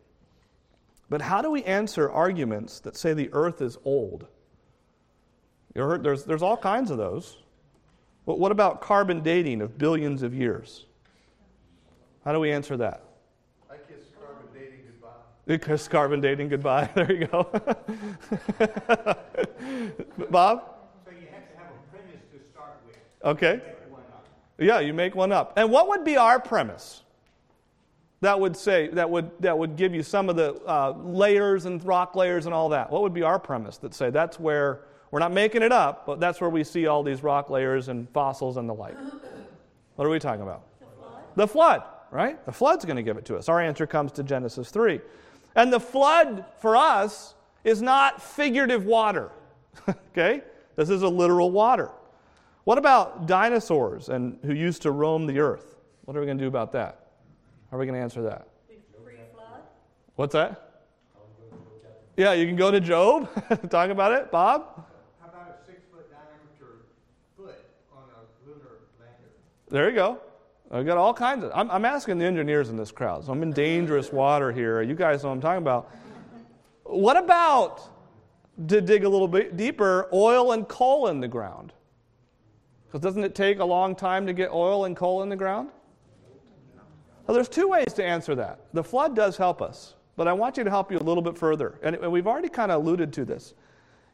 But 1.09 1.21
how 1.21 1.43
do 1.43 1.51
we 1.51 1.65
answer 1.65 2.11
arguments 2.11 2.81
that 2.81 2.97
say 2.97 3.13
the 3.13 3.29
earth 3.33 3.61
is 3.61 3.77
old? 3.85 4.27
There's, 5.75 6.25
there's 6.25 6.43
all 6.43 6.57
kinds 6.57 6.91
of 6.91 6.99
those. 6.99 7.37
But 8.27 8.39
what 8.39 8.53
about 8.53 8.81
carbon 8.81 9.23
dating 9.23 9.61
of 9.61 9.77
billions 9.77 10.23
of 10.23 10.35
years? 10.35 10.87
How 12.25 12.33
do 12.33 12.39
we 12.39 12.53
answer 12.53 12.77
that? 12.77 13.03
Because 15.51 15.89
carbon 15.89 16.21
dating 16.21 16.49
goodbye. 16.49 16.89
There 16.95 17.11
you 17.13 17.27
go. 17.27 17.43
Bob? 20.31 20.63
So 21.05 21.11
you 21.11 21.27
have 21.33 21.51
to 21.51 21.57
have 21.59 21.73
a 21.75 21.91
premise 21.91 22.23
to 22.31 22.39
start 22.53 22.79
with. 22.87 22.97
Okay. 23.25 23.61
Yeah, 24.59 24.79
you 24.79 24.95
make 24.95 25.17
one 25.17 25.33
up. 25.33 25.55
And 25.57 25.73
what 25.73 25.89
would 25.89 26.05
be 26.05 26.17
our 26.17 26.39
premise? 26.39 27.03
That 28.21 28.39
would 28.39 28.57
say 28.57 28.91
that 28.91 29.11
would 29.11 29.33
that 29.41 29.59
would 29.59 29.75
give 29.75 29.93
you 29.93 30.05
some 30.05 30.29
of 30.29 30.37
the 30.37 30.55
uh, 30.69 30.93
layers 31.03 31.65
and 31.65 31.85
rock 31.85 32.15
layers 32.15 32.47
and 32.47 32.55
all 32.55 32.69
that. 32.69 32.89
What 32.89 33.03
would 33.03 33.15
be 33.15 33.25
our 33.25 33.41
premise 33.41 33.77
that 33.79 33.93
say 33.93 34.11
that's 34.11 34.39
where 34.39 34.83
we're 35.11 35.19
not 35.19 35.33
making 35.33 35.63
it 35.63 35.73
up, 35.73 36.07
but 36.07 36.21
that's 36.21 36.41
where 36.41 36.51
we 36.51 36.63
see 36.63 36.87
all 36.87 37.03
these 37.03 37.25
rock 37.25 37.51
layers 37.51 37.89
and 37.89 38.09
fossils 38.11 38.57
and 38.57 38.69
the 38.69 38.75
like. 38.75 38.97
What 39.97 40.07
are 40.07 40.11
we 40.11 40.21
talking 40.21 40.43
about? 40.43 40.63
The 40.79 40.87
flood? 40.87 41.23
The 41.35 41.49
flood, 41.49 41.83
right? 42.11 42.47
The 42.47 42.53
flood's 42.53 42.85
going 42.87 42.97
to 42.97 43.03
give 43.03 43.19
it 43.19 43.25
to 43.27 43.37
us. 43.37 43.51
Our 43.51 43.61
answer 43.61 43.87
comes 43.87 44.13
to 44.13 44.23
Genesis 44.23 44.71
3. 44.71 44.99
And 45.61 45.71
the 45.71 45.79
flood 45.79 46.47
for 46.61 46.75
us 46.75 47.35
is 47.65 47.83
not 47.83 48.23
figurative 48.23 48.87
water. 48.87 49.31
okay? 49.89 50.43
This 50.75 50.89
is 50.89 51.03
a 51.03 51.09
literal 51.09 51.51
water. 51.51 51.91
What 52.65 52.79
about 52.79 53.27
dinosaurs 53.27 54.09
and 54.09 54.39
who 54.43 54.55
used 54.55 54.81
to 54.83 54.91
roam 54.91 55.27
the 55.27 55.39
earth? 55.39 55.77
What 56.07 56.17
are 56.17 56.21
we 56.21 56.25
going 56.25 56.39
to 56.39 56.45
do 56.45 56.49
about 56.49 56.73
that? 56.73 57.09
How 57.71 57.77
are 57.77 57.81
we 57.81 57.85
going 57.85 57.99
to 57.99 58.01
answer 58.01 58.23
that? 58.23 58.49
What's 60.17 60.33
that? 60.33 60.87
Yeah, 62.17 62.33
you 62.33 62.47
can 62.47 62.57
go 62.57 62.71
to 62.71 62.81
Job. 62.81 63.29
Talk 63.71 63.91
about 63.91 64.13
it, 64.13 64.31
Bob. 64.31 64.87
How 65.21 65.29
about 65.29 65.59
a 65.61 65.67
six 65.67 65.83
foot 65.93 66.11
diameter 66.11 66.87
foot 67.37 67.67
on 67.95 68.05
a 68.05 68.49
lunar 68.49 68.79
lander? 68.99 69.29
There 69.69 69.91
you 69.91 69.95
go. 69.95 70.21
I've 70.71 70.87
got 70.87 70.97
all 70.97 71.13
kinds 71.13 71.45
of. 71.45 71.51
I'm, 71.53 71.71
I'm, 71.71 71.85
asking 71.85 72.19
the 72.19 72.25
engineers 72.25 72.69
in 72.69 72.77
this 72.77 72.93
crowd, 72.93 73.25
so 73.25 73.33
I'm 73.33 73.43
in 73.43 73.53
dangerous 73.53 74.13
water 74.13 74.53
here. 74.53 74.83
You 74.83 74.95
guys 74.95 75.23
know 75.23 75.31
what 75.31 75.37
I'm 75.37 75.41
talking 75.41 75.63
about. 75.63 75.93
What 76.85 77.17
about, 77.17 77.81
to 78.69 78.81
dig 78.81 79.05
a 79.05 79.09
little 79.09 79.29
bit 79.29 79.57
deeper, 79.57 80.09
oil 80.13 80.53
and 80.53 80.69
coal 80.69 81.09
in 81.09 81.21
the 81.21 81.29
ground? 81.29 81.73
Because 82.87 83.01
doesn't 83.01 83.25
it 83.25 83.35
take 83.35 83.59
a 83.59 83.65
long 83.65 83.97
time 83.97 84.27
to 84.27 84.33
get 84.33 84.51
oil 84.51 84.85
and 84.85 84.97
coal 84.97 85.23
in 85.23 85.29
the 85.29 85.37
ground? 85.37 85.71
Well, 87.27 87.35
there's 87.35 87.49
two 87.49 87.69
ways 87.69 87.93
to 87.95 88.05
answer 88.05 88.35
that. 88.37 88.61
The 88.73 88.83
flood 88.83 89.15
does 89.15 89.37
help 89.37 89.63
us, 89.63 89.95
but 90.17 90.27
I 90.27 90.33
want 90.33 90.57
you 90.57 90.65
to 90.65 90.71
help 90.71 90.91
you 90.91 90.99
a 90.99 91.03
little 91.03 91.23
bit 91.23 91.39
further. 91.39 91.79
And 91.83 91.97
we've 92.13 92.27
already 92.27 92.49
kind 92.49 92.73
of 92.73 92.83
alluded 92.83 93.13
to 93.15 93.25
this. 93.25 93.55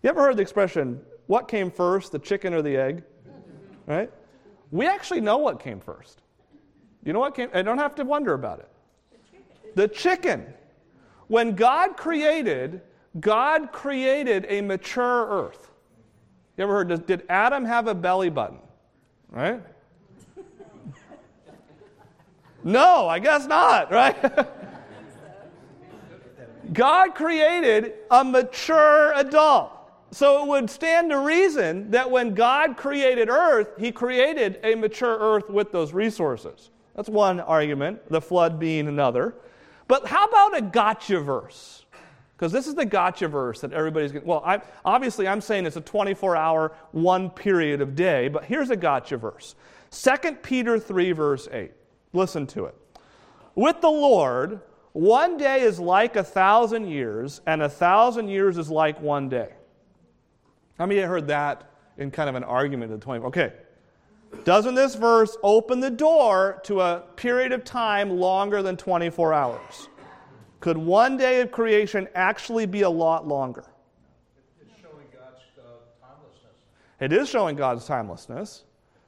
You 0.03 0.11
ever 0.11 0.23
heard 0.23 0.37
the 0.37 0.43
expression, 0.43 1.01
what 1.27 1.49
came 1.49 1.71
first, 1.71 2.13
the 2.13 2.19
chicken 2.19 2.53
or 2.53 2.63
the 2.63 2.77
egg? 2.77 3.03
Right? 3.87 4.11
We 4.71 4.87
actually 4.87 5.21
know 5.21 5.39
what 5.39 5.61
came 5.61 5.81
first. 5.81 6.23
You 7.07 7.13
know 7.13 7.21
what 7.21 7.37
came? 7.37 7.49
I 7.55 7.63
don't 7.63 7.79
have 7.79 7.95
to 7.95 8.05
wonder 8.05 8.35
about 8.35 8.59
it. 8.59 8.69
The 9.77 9.87
chicken. 9.87 10.45
When 11.29 11.55
God 11.55 11.97
created, 11.97 12.83
God 13.21 13.71
created 13.71 14.45
a 14.49 14.61
mature 14.61 15.29
earth. 15.29 15.71
You 16.57 16.65
ever 16.65 16.73
heard, 16.73 17.07
did 17.07 17.23
Adam 17.29 17.65
have 17.65 17.87
a 17.87 17.95
belly 17.95 18.29
button? 18.29 18.59
Right? 19.31 19.63
No, 22.65 23.07
I 23.07 23.21
guess 23.21 23.47
not, 23.47 23.93
right? 23.93 24.17
God 26.73 27.15
created 27.15 27.95
a 28.11 28.25
mature 28.25 29.13
adult. 29.15 29.71
So 30.11 30.43
it 30.43 30.49
would 30.49 30.69
stand 30.69 31.11
to 31.11 31.21
reason 31.21 31.93
that 31.93 32.11
when 32.11 32.35
God 32.35 32.77
created 32.77 33.29
earth, 33.29 33.69
he 33.79 33.93
created 33.93 34.59
a 34.65 34.75
mature 34.75 35.17
earth 35.17 35.49
with 35.49 35.71
those 35.71 35.93
resources. 35.93 36.71
That's 36.97 37.11
one 37.11 37.41
argument, 37.41 38.11
the 38.11 38.23
flood 38.23 38.59
being 38.59 38.89
another. 38.89 39.35
But 39.87 40.07
how 40.07 40.25
about 40.25 40.57
a 40.57 40.63
gotcha 40.63 41.21
verse? 41.21 41.85
Because 42.37 42.53
this 42.53 42.67
is 42.67 42.75
the 42.75 42.87
gotcha 42.87 43.29
verse 43.29 43.61
that 43.61 43.73
everybody's 43.73 44.13
getting. 44.13 44.27
Well, 44.27 44.43
I, 44.45 44.63
obviously, 44.85 45.29
I'm 45.29 45.43
saying 45.43 45.67
it's 45.67 45.77
a 45.77 45.83
24 45.83 46.37
hour, 46.37 46.73
one 46.93 47.31
period 47.31 47.83
of 47.83 47.95
day, 47.95 48.29
but 48.29 48.45
here's 48.45 48.71
a 48.71 48.77
gotcha 48.77 49.19
verse 49.19 49.55
2 49.91 50.37
Peter 50.43 50.79
3, 50.79 51.13
verse 51.13 51.49
8. 51.53 51.71
Listen 52.15 52.47
to 52.49 52.65
it. 52.65 52.75
With 53.55 53.81
the 53.83 53.91
Lord, 53.91 54.61
one 54.93 55.37
day 55.37 55.61
is 55.61 55.79
like 55.79 56.17
a 56.17 56.25
thousand 56.25 56.89
years, 56.89 57.43
and 57.47 57.63
a 57.63 57.69
thousand 57.69 58.29
years 58.29 58.57
is 58.57 58.71
like 58.71 59.01
one 59.01 59.29
day. 59.29 59.51
How 60.79 60.87
many 60.87 61.01
have 61.01 61.09
heard 61.11 61.29
that 61.29 61.71
in 61.99 62.11
kind 62.11 62.29
of 62.29 62.35
an 62.35 62.45
argument 62.45 62.93
of 62.93 63.01
the 63.01 63.05
20? 63.05 63.25
Okay. 63.27 63.53
Doesn't 64.45 64.75
this 64.75 64.95
verse 64.95 65.37
open 65.43 65.81
the 65.81 65.91
door 65.91 66.61
to 66.65 66.81
a 66.81 67.03
period 67.17 67.53
of 67.53 67.65
time 67.65 68.11
longer 68.11 68.63
than 68.63 68.77
24 68.77 69.33
hours? 69.33 69.89
Could 70.61 70.79
one 70.79 71.17
day 71.17 71.41
of 71.41 71.51
creation 71.51 72.09
actually 72.15 72.67
be 72.67 72.83
a 72.83 72.91
lot 72.91 73.27
longer? 73.27 73.65
It's 74.61 74.81
showing 74.81 75.07
God's 75.13 75.43
uh, 75.59 75.63
timelessness. 76.01 76.55
It 77.01 77.13
is 77.13 77.29
showing 77.29 77.57
God's 77.57 77.87
timelessness. 77.87 78.65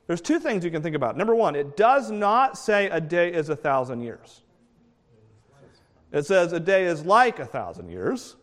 There's 0.06 0.20
two 0.20 0.38
things 0.38 0.64
you 0.64 0.70
can 0.70 0.82
think 0.82 0.96
about. 0.96 1.16
Number 1.16 1.34
one, 1.34 1.54
it 1.54 1.76
does 1.76 2.10
not 2.10 2.56
say 2.56 2.88
a 2.88 3.00
day 3.00 3.32
is 3.32 3.48
a 3.48 3.56
thousand 3.56 4.00
years. 4.00 4.42
It 6.12 6.24
says 6.24 6.52
a 6.52 6.60
day 6.60 6.86
is 6.86 7.04
like 7.04 7.38
a 7.38 7.46
thousand 7.46 7.90
years. 7.90 8.36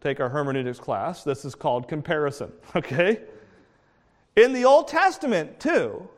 Take 0.00 0.20
our 0.20 0.30
hermeneutics 0.30 0.80
class. 0.80 1.22
This 1.22 1.44
is 1.44 1.54
called 1.54 1.88
comparison, 1.88 2.52
okay? 2.76 3.20
In 4.36 4.52
the 4.52 4.64
Old 4.64 4.88
Testament, 4.88 5.60
too, 5.60 6.08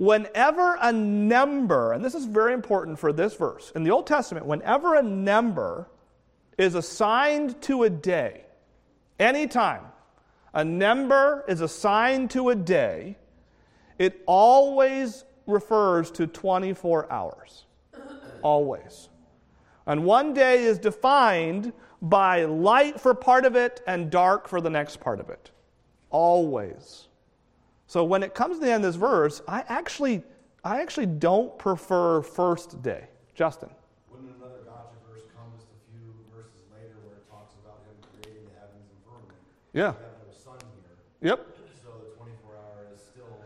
whenever 0.00 0.78
a 0.80 0.90
number, 0.90 1.92
and 1.92 2.02
this 2.02 2.14
is 2.14 2.24
very 2.24 2.54
important 2.54 2.98
for 2.98 3.12
this 3.12 3.34
verse, 3.34 3.70
in 3.74 3.82
the 3.82 3.90
Old 3.90 4.06
Testament, 4.06 4.46
whenever 4.46 4.94
a 4.94 5.02
number 5.02 5.90
is 6.56 6.74
assigned 6.74 7.60
to 7.60 7.82
a 7.82 7.90
day, 7.90 8.46
anytime 9.18 9.82
a 10.54 10.64
number 10.64 11.44
is 11.48 11.60
assigned 11.60 12.30
to 12.30 12.48
a 12.48 12.54
day, 12.54 13.18
it 13.98 14.22
always 14.24 15.24
refers 15.46 16.10
to 16.12 16.26
24 16.26 17.12
hours. 17.12 17.66
Always. 18.40 19.10
And 19.86 20.06
one 20.06 20.32
day 20.32 20.64
is 20.64 20.78
defined 20.78 21.74
by 22.00 22.46
light 22.46 22.98
for 22.98 23.12
part 23.12 23.44
of 23.44 23.54
it 23.54 23.82
and 23.86 24.10
dark 24.10 24.48
for 24.48 24.62
the 24.62 24.70
next 24.70 24.98
part 24.98 25.20
of 25.20 25.28
it. 25.28 25.50
Always. 26.08 27.09
So 27.90 28.04
when 28.04 28.22
it 28.22 28.38
comes 28.38 28.60
to 28.60 28.64
the 28.64 28.70
end 28.70 28.84
of 28.86 28.94
this 28.94 28.94
verse, 28.94 29.42
I 29.48 29.64
actually, 29.66 30.22
I 30.62 30.78
actually 30.80 31.10
don't 31.10 31.58
prefer 31.58 32.22
first 32.22 32.80
day. 32.86 33.10
Justin. 33.34 33.66
Wouldn't 34.14 34.30
another 34.38 34.62
gotcha 34.62 34.94
verse 35.10 35.26
come 35.34 35.50
just 35.58 35.66
a 35.74 35.80
few 35.90 36.06
verses 36.30 36.62
later 36.70 36.94
where 37.02 37.18
it 37.18 37.26
talks 37.26 37.58
about 37.58 37.82
him 37.82 37.98
creating 38.14 38.46
the 38.46 38.54
heavens 38.62 38.86
and 38.86 38.98
firmament? 39.02 39.42
Yeah. 39.74 39.98
We 39.98 40.06
have 40.06 40.22
no 40.22 40.30
sun 40.30 40.62
here, 40.78 41.34
Yep. 41.34 41.38
so 41.82 41.90
the 41.98 42.14
24 42.14 42.62
hour 42.62 42.94
is 42.94 43.02
still, 43.02 43.42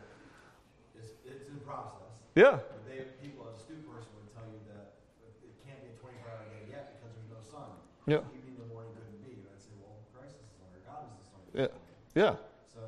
is, 0.93 1.09
it's 1.25 1.49
in 1.49 1.57
process. 1.65 2.13
Yeah. 2.37 2.61
But 2.61 2.85
They, 2.85 3.01
people, 3.25 3.49
a 3.49 3.57
astute 3.57 3.81
person 3.89 4.13
would 4.13 4.29
tell 4.37 4.45
you 4.45 4.61
that 4.77 5.01
it 5.41 5.57
can't 5.65 5.81
be 5.81 5.89
a 5.89 5.97
24 6.05 6.21
hour 6.21 6.45
day 6.53 6.69
yet 6.69 7.01
because 7.01 7.17
there's 7.17 7.33
no 7.33 7.41
sun. 7.49 7.73
Yeah. 8.05 8.21
Evening 8.29 8.61
to 8.61 8.69
morning 8.69 8.93
couldn't 8.93 9.25
be. 9.25 9.41
I'd 9.41 9.57
say, 9.57 9.73
well, 9.81 9.97
Christ 10.13 10.37
is 10.37 10.45
the 10.53 10.61
sun, 10.61 10.69
or 10.69 10.85
God 10.85 11.09
is 11.09 11.17
the 11.17 11.25
sun. 11.33 11.41
Yeah. 11.57 11.73
Yeah. 12.13 12.35
So, 12.69 12.85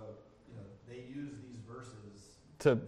you 0.52 0.60
know, 0.60 0.68
they 0.84 1.00
use 1.08 1.32
these 1.40 1.56
verses 1.64 2.36
To 2.66 2.78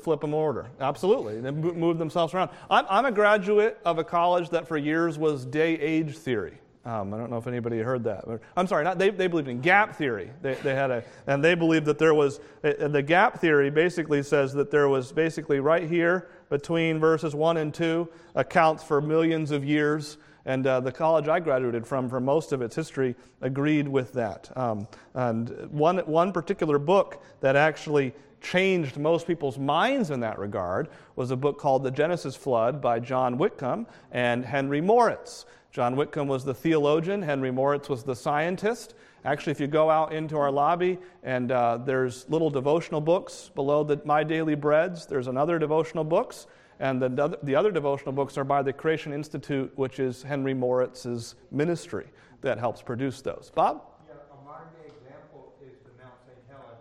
flip 0.00 0.20
them 0.20 0.34
order. 0.34 0.66
Absolutely. 0.80 1.40
They 1.40 1.50
mo- 1.50 1.74
move 1.74 1.98
themselves 1.98 2.34
around. 2.34 2.50
I'm, 2.70 2.86
I'm 2.88 3.04
a 3.04 3.12
graduate 3.12 3.78
of 3.84 3.98
a 3.98 4.04
college 4.04 4.50
that 4.50 4.66
for 4.66 4.76
years 4.76 5.18
was 5.18 5.44
day 5.44 5.78
age 5.78 6.16
theory. 6.16 6.58
Um, 6.86 7.14
I 7.14 7.18
don't 7.18 7.30
know 7.30 7.38
if 7.38 7.46
anybody 7.46 7.78
heard 7.78 8.04
that. 8.04 8.24
I'm 8.56 8.66
sorry, 8.66 8.84
not, 8.84 8.98
they, 8.98 9.08
they 9.08 9.26
believed 9.26 9.48
in 9.48 9.62
gap 9.62 9.96
theory. 9.96 10.30
They, 10.42 10.54
they 10.54 10.74
had 10.74 10.90
a, 10.90 11.02
and 11.26 11.42
they 11.42 11.54
believed 11.54 11.86
that 11.86 11.98
there 11.98 12.12
was, 12.12 12.40
uh, 12.62 12.88
the 12.88 13.02
gap 13.02 13.40
theory 13.40 13.70
basically 13.70 14.22
says 14.22 14.52
that 14.52 14.70
there 14.70 14.88
was 14.88 15.10
basically 15.10 15.60
right 15.60 15.88
here 15.88 16.28
between 16.50 16.98
verses 16.98 17.34
1 17.34 17.56
and 17.56 17.72
2 17.72 18.06
accounts 18.34 18.84
for 18.84 19.00
millions 19.00 19.50
of 19.50 19.64
years. 19.64 20.18
And 20.44 20.66
uh, 20.66 20.80
the 20.80 20.92
college 20.92 21.26
I 21.26 21.40
graduated 21.40 21.86
from, 21.86 22.10
for 22.10 22.20
most 22.20 22.52
of 22.52 22.60
its 22.60 22.76
history, 22.76 23.16
agreed 23.40 23.88
with 23.88 24.12
that. 24.12 24.54
Um, 24.54 24.86
and 25.14 25.70
one, 25.70 25.98
one 26.00 26.32
particular 26.32 26.78
book 26.78 27.22
that 27.40 27.56
actually 27.56 28.12
changed 28.44 28.98
most 28.98 29.26
people's 29.26 29.58
minds 29.58 30.10
in 30.10 30.20
that 30.20 30.38
regard 30.38 30.88
was 31.16 31.32
a 31.32 31.36
book 31.36 31.58
called 31.58 31.82
The 31.82 31.90
Genesis 31.90 32.36
Flood 32.36 32.80
by 32.80 33.00
John 33.00 33.38
Whitcomb 33.38 33.86
and 34.12 34.44
Henry 34.44 34.80
Morris. 34.80 35.46
John 35.72 35.96
Whitcomb 35.96 36.28
was 36.28 36.44
the 36.44 36.54
theologian, 36.54 37.22
Henry 37.22 37.50
Morris 37.50 37.88
was 37.88 38.04
the 38.04 38.14
scientist. 38.14 38.94
Actually, 39.24 39.52
if 39.52 39.58
you 39.60 39.66
go 39.66 39.90
out 39.90 40.12
into 40.12 40.36
our 40.36 40.52
lobby 40.52 40.98
and 41.24 41.50
uh, 41.50 41.78
there's 41.78 42.28
little 42.28 42.50
devotional 42.50 43.00
books 43.00 43.50
below 43.54 43.82
the 43.82 44.00
My 44.04 44.22
Daily 44.22 44.54
Breads, 44.54 45.06
there's 45.06 45.26
another 45.26 45.58
devotional 45.58 46.04
books. 46.04 46.46
And 46.78 47.00
the, 47.00 47.22
other- 47.22 47.38
the 47.42 47.56
other 47.56 47.72
devotional 47.72 48.12
books 48.12 48.36
are 48.36 48.44
by 48.44 48.62
the 48.62 48.72
Creation 48.72 49.12
Institute, 49.12 49.72
which 49.76 49.98
is 49.98 50.22
Henry 50.22 50.54
Morris's 50.54 51.34
ministry 51.50 52.06
that 52.42 52.58
helps 52.58 52.82
produce 52.82 53.22
those. 53.22 53.50
Bob? 53.54 53.82
Yeah, 54.06 54.14
a 54.30 54.44
modern 54.44 54.68
day 54.80 54.92
example 54.94 55.54
is 55.62 55.72
the 55.84 56.02
Mount 56.02 56.14
St. 56.26 56.36
Helens. 56.48 56.78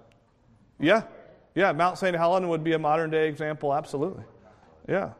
Yeah. 0.79 1.03
Yeah, 1.55 1.71
Mount 1.71 1.97
St. 1.97 2.15
Helen 2.15 2.47
would 2.49 2.63
be 2.63 2.73
a 2.73 2.79
modern 2.79 3.09
day 3.09 3.27
example, 3.27 3.73
absolutely. 3.73 4.23
Yeah. 4.87 5.11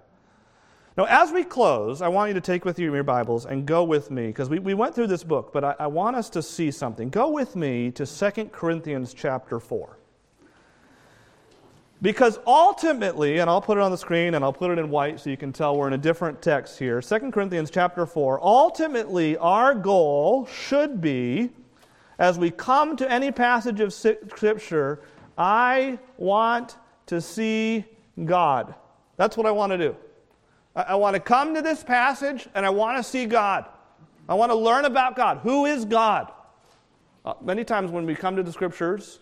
Now, 0.96 1.06
as 1.06 1.32
we 1.32 1.44
close, 1.44 2.02
I 2.02 2.08
want 2.08 2.30
you 2.30 2.34
to 2.36 2.42
take 2.42 2.66
with 2.66 2.78
you 2.78 2.94
your 2.94 3.04
Bibles 3.04 3.46
and 3.46 3.66
go 3.66 3.84
with 3.84 4.12
me, 4.12 4.28
because 4.28 4.50
we, 4.50 4.60
we 4.60 4.74
went 4.74 4.94
through 4.94 5.08
this 5.08 5.24
book, 5.24 5.52
but 5.52 5.64
I, 5.64 5.76
I 5.80 5.88
want 5.88 6.16
us 6.16 6.30
to 6.32 6.42
see 6.44 6.70
something. 6.70 7.10
Go 7.10 7.30
with 7.30 7.56
me 7.56 7.90
to 7.92 8.06
2 8.06 8.46
Corinthians 8.46 9.14
chapter 9.14 9.60
4. 9.60 9.98
Because 12.04 12.38
ultimately, 12.46 13.40
and 13.40 13.50
I'll 13.50 13.62
put 13.62 13.78
it 13.78 13.82
on 13.82 13.90
the 13.90 13.98
screen 13.98 14.36
and 14.36 14.44
I'll 14.44 14.54
put 14.54 14.70
it 14.72 14.78
in 14.78 14.90
white 14.90 15.20
so 15.20 15.30
you 15.30 15.38
can 15.38 15.54
tell 15.54 15.78
we're 15.78 15.88
in 15.88 15.94
a 15.94 15.98
different 15.98 16.42
text 16.42 16.78
here. 16.78 17.02
2 17.02 17.32
Corinthians 17.32 17.72
chapter 17.72 18.06
4. 18.06 18.40
Ultimately, 18.44 19.38
our 19.38 19.74
goal 19.74 20.46
should 20.46 21.00
be, 21.00 21.50
as 22.20 22.38
we 22.38 22.52
come 22.52 22.98
to 22.98 23.10
any 23.10 23.32
passage 23.32 23.80
of 23.80 23.94
Scripture, 23.94 25.00
I 25.38 26.00
want 26.18 26.78
to 27.08 27.22
see 27.22 27.86
God. 28.26 28.76
That's 29.18 29.38
what 29.38 29.46
I 29.46 29.52
want 29.52 29.72
to 29.72 29.78
do. 29.78 29.96
I, 30.76 30.82
I 30.84 30.96
want 30.96 31.16
to 31.16 31.20
come 31.20 31.54
to 31.56 31.62
this 31.62 31.84
passage 31.84 32.48
and 32.56 32.66
I 32.66 32.70
want 32.70 32.98
to 32.98 33.04
see 33.04 33.26
God. 33.26 33.66
I 34.28 34.36
want 34.36 34.52
to 34.52 34.56
learn 34.56 34.86
about 34.86 35.16
God. 35.16 35.40
Who 35.44 35.66
is 35.66 35.86
God? 35.86 36.32
Uh, 37.26 37.34
many 37.42 37.64
times 37.64 37.92
when 37.92 38.06
we 38.06 38.16
come 38.16 38.36
to 38.36 38.44
the 38.44 38.52
Scriptures, 38.52 39.20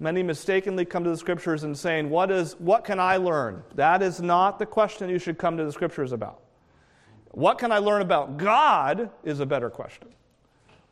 Many 0.00 0.22
mistakenly 0.22 0.84
come 0.84 1.04
to 1.04 1.10
the 1.10 1.16
scriptures 1.16 1.62
and 1.62 1.76
saying, 1.76 2.10
what, 2.10 2.30
is, 2.30 2.54
what 2.58 2.84
can 2.84 2.98
I 2.98 3.16
learn? 3.16 3.62
That 3.74 4.02
is 4.02 4.20
not 4.20 4.58
the 4.58 4.66
question 4.66 5.08
you 5.08 5.18
should 5.18 5.38
come 5.38 5.56
to 5.56 5.64
the 5.64 5.72
scriptures 5.72 6.12
about. 6.12 6.40
What 7.30 7.58
can 7.58 7.70
I 7.72 7.78
learn 7.78 8.02
about 8.02 8.36
God 8.36 9.10
is 9.22 9.40
a 9.40 9.46
better 9.46 9.70
question. 9.70 10.08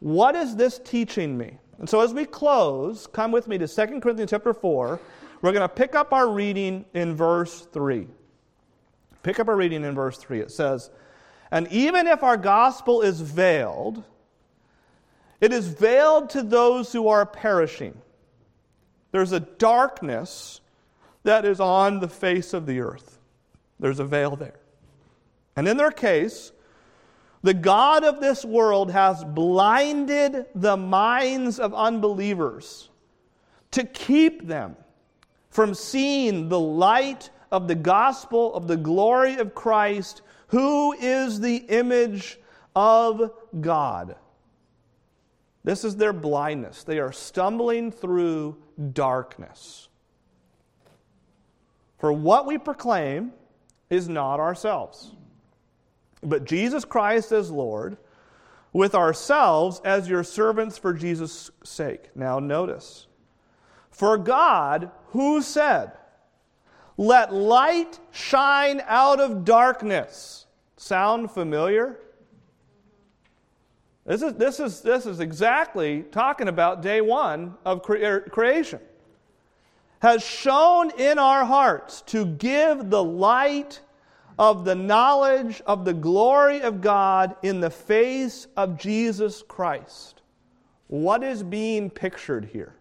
What 0.01 0.35
is 0.35 0.57
this 0.57 0.81
teaching 0.85 1.37
me? 1.37 1.59
And 1.79 1.89
so 1.89 2.01
as 2.01 2.13
we 2.15 2.25
close, 2.25 3.07
come 3.07 3.33
with 3.33 3.49
me 3.49 3.59
to 3.59 3.67
2 3.67 4.01
Corinthians 4.01 4.31
chapter 4.31 4.55
4. 4.55 5.01
We're 5.41 5.53
going 5.53 5.63
to 5.63 5.69
pick 5.69 5.95
up 5.95 6.13
our 6.13 6.29
reading 6.29 6.85
in 6.95 7.17
verse 7.17 7.67
3. 7.73 8.07
Pick 9.23 9.41
up 9.41 9.49
our 9.49 9.57
reading 9.57 9.85
in 9.85 9.95
verse 9.95 10.19
3. 10.19 10.41
It 10.41 10.51
says, 10.51 10.91
And 11.51 11.67
even 11.69 12.07
if 12.07 12.23
our 12.23 12.37
gospel 12.37 13.03
is 13.03 13.21
veiled, 13.21 14.05
it 15.41 15.53
is 15.53 15.67
veiled 15.67 16.31
to 16.31 16.43
those 16.43 16.93
who 16.93 17.09
are 17.09 17.27
perishing. 17.27 18.01
There's 19.11 19.33
a 19.33 19.41
darkness 19.41 20.61
that 21.25 21.45
is 21.45 21.61
on 21.61 22.01
the 22.01 22.09
face 22.09 22.55
of 22.55 22.67
the 22.67 22.81
earth. 22.81 23.19
There's 23.81 23.99
a 23.99 24.05
veil 24.05 24.37
there. 24.37 24.59
And 25.57 25.69
in 25.69 25.77
their 25.77 25.91
case, 25.91 26.53
the 27.43 27.55
God 27.55 28.05
of 28.05 28.21
this 28.21 28.45
world 28.45 28.91
has 28.91 29.25
blinded 29.25 30.47
the 30.55 30.77
minds 30.77 31.59
of 31.59 31.75
unbelievers 31.75 32.89
to 33.73 33.85
keep 33.85 34.47
them 34.47 34.77
from 35.51 35.75
seeing 35.75 36.49
the 36.49 36.61
light 36.61 37.31
of 37.51 37.69
the 37.69 37.75
gospel 37.75 38.55
of 38.55 38.67
the 38.67 38.77
glory 38.77 39.37
of 39.37 39.55
Christ, 39.55 40.23
who 40.49 40.93
is 40.93 41.41
the 41.41 41.57
image 41.57 42.39
of 42.75 43.33
God. 43.61 44.17
This 45.65 45.85
is 45.85 45.97
their 45.97 46.13
blindness. 46.13 46.85
They 46.85 46.99
are 46.99 47.13
stumbling 47.13 47.93
through 47.93 48.57
darkness. 48.93 49.89
For 51.99 52.13
what 52.13 52.47
we 52.47 52.59
proclaim 52.59 53.33
is 53.91 54.09
not 54.09 54.41
ourselves, 54.41 55.13
but 56.23 56.45
Jesus 56.45 56.85
Christ 56.85 57.33
as 57.33 57.51
Lord, 57.51 57.97
with 58.73 58.95
ourselves 58.95 59.81
as 59.85 60.09
your 60.09 60.25
servants 60.25 60.79
for 60.79 60.93
Jesus' 60.93 61.51
sake. 61.63 62.11
Now, 62.15 62.39
notice. 62.39 63.07
For 63.91 64.17
God, 64.17 64.91
who 65.09 65.43
said, 65.43 65.93
Let 66.97 67.33
light 67.35 67.99
shine 68.11 68.83
out 68.87 69.21
of 69.21 69.45
darkness. 69.45 70.47
Sound 70.77 71.31
familiar? 71.31 71.99
This 74.05 74.23
is, 74.23 74.35
this 74.35 74.59
is, 74.59 74.81
this 74.81 75.07
is 75.07 75.21
exactly 75.21 76.03
talking 76.11 76.49
about 76.49 76.83
day 76.83 77.01
one 77.01 77.55
of 77.65 77.83
cre- 77.83 78.03
er, 78.03 78.21
creation. 78.21 78.81
Has 80.01 80.25
shone 80.25 80.91
in 80.99 81.21
our 81.21 81.45
hearts 81.45 82.03
to 82.07 82.27
give 82.27 82.91
the 82.91 83.05
light 83.05 83.81
of 84.39 84.65
the 84.65 84.75
knowledge 84.75 85.63
of 85.67 85.85
the 85.85 85.95
glory 85.95 86.63
of 86.63 86.81
God 86.81 87.37
in 87.43 87.61
the 87.61 87.71
face 87.71 88.47
of 88.57 88.79
Jesus 88.79 89.43
Christ. 89.47 90.23
What 90.89 91.23
is 91.23 91.43
being 91.43 91.91
pictured 91.91 92.47
here? 92.47 92.75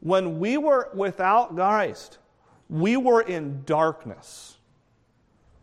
When 0.00 0.38
we 0.38 0.56
were 0.56 0.90
without 0.94 1.54
Christ, 1.54 2.18
we 2.68 2.96
were 2.96 3.22
in 3.22 3.62
darkness. 3.64 4.58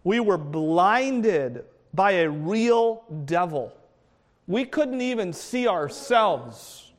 We 0.03 0.19
were 0.19 0.37
blinded 0.37 1.65
by 1.93 2.11
a 2.11 2.29
real 2.29 3.03
devil. 3.25 3.73
We 4.47 4.65
couldn't 4.65 5.01
even 5.01 5.33
see 5.33 5.67
ourselves. 5.67 6.93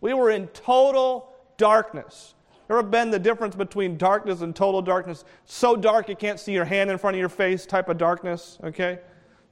We 0.00 0.14
were 0.14 0.30
in 0.30 0.46
total 0.48 1.32
darkness. 1.56 2.34
Ever 2.70 2.82
been 2.82 3.10
the 3.10 3.18
difference 3.18 3.56
between 3.56 3.96
darkness 3.96 4.42
and 4.42 4.54
total 4.54 4.82
darkness? 4.82 5.24
So 5.46 5.74
dark 5.74 6.08
you 6.08 6.16
can't 6.16 6.38
see 6.38 6.52
your 6.52 6.66
hand 6.66 6.90
in 6.90 6.98
front 6.98 7.16
of 7.16 7.18
your 7.18 7.30
face 7.30 7.64
type 7.64 7.88
of 7.88 7.96
darkness, 7.96 8.58
okay? 8.62 8.98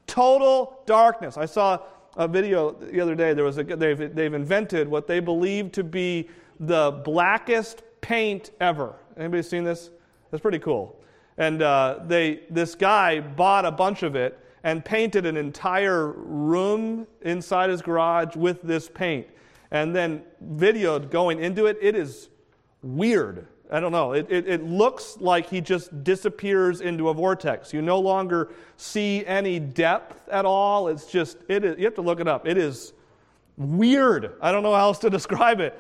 Total 0.07 0.81
darkness. 0.85 1.39
I 1.39 1.47
saw 1.47 1.79
a 2.17 2.29
video 2.29 2.73
the 2.73 3.01
other 3.01 3.15
day. 3.15 3.33
There 3.33 3.45
was 3.45 3.57
a, 3.59 3.65
they've, 3.65 4.15
they've 4.15 4.35
invented 4.35 4.87
what 4.89 5.07
they 5.07 5.21
believe 5.21 5.73
to 5.73 5.85
be 5.85 6.29
the 6.61 7.03
blackest 7.05 7.83
paint 8.03 8.51
ever. 8.61 8.95
Anybody 9.17 9.43
seen 9.43 9.65
this? 9.65 9.91
That's 10.31 10.43
pretty 10.43 10.59
cool. 10.59 11.01
And 11.39 11.63
uh, 11.63 12.01
they, 12.07 12.43
this 12.51 12.75
guy 12.75 13.21
bought 13.21 13.65
a 13.65 13.71
bunch 13.71 14.03
of 14.03 14.15
it 14.15 14.39
and 14.63 14.85
painted 14.85 15.27
an 15.27 15.37
entire 15.37 16.09
room 16.09 17.07
inside 17.23 17.71
his 17.71 17.81
garage 17.81 18.37
with 18.37 18.63
this 18.63 18.89
paint. 18.89 19.27
And 19.71 19.95
then 19.95 20.23
videoed 20.55 21.11
going 21.11 21.41
into 21.41 21.67
it. 21.67 21.79
It 21.81 21.95
is 21.95 22.29
weird. 22.83 23.47
I 23.71 23.81
don't 23.81 23.93
know. 23.93 24.13
It, 24.13 24.27
it, 24.31 24.49
it, 24.49 24.65
looks 24.65 25.17
like 25.19 25.49
he 25.49 25.61
just 25.61 26.05
disappears 26.05 26.81
into 26.81 27.09
a 27.09 27.15
vortex. 27.15 27.73
You 27.73 27.83
no 27.83 27.99
longer 27.99 28.53
see 28.77 29.27
any 29.27 29.59
depth 29.59 30.29
at 30.29 30.45
all. 30.45 30.89
It's 30.89 31.07
just, 31.07 31.39
it 31.49 31.65
is, 31.65 31.79
you 31.79 31.85
have 31.85 31.95
to 31.97 32.03
look 32.03 32.21
it 32.21 32.29
up. 32.29 32.47
It 32.47 32.59
is 32.59 32.93
weird. 33.57 34.35
I 34.41 34.53
don't 34.53 34.63
know 34.63 34.73
how 34.73 34.83
else 34.83 34.99
to 35.01 35.11
describe 35.19 35.61
it. 35.61 35.79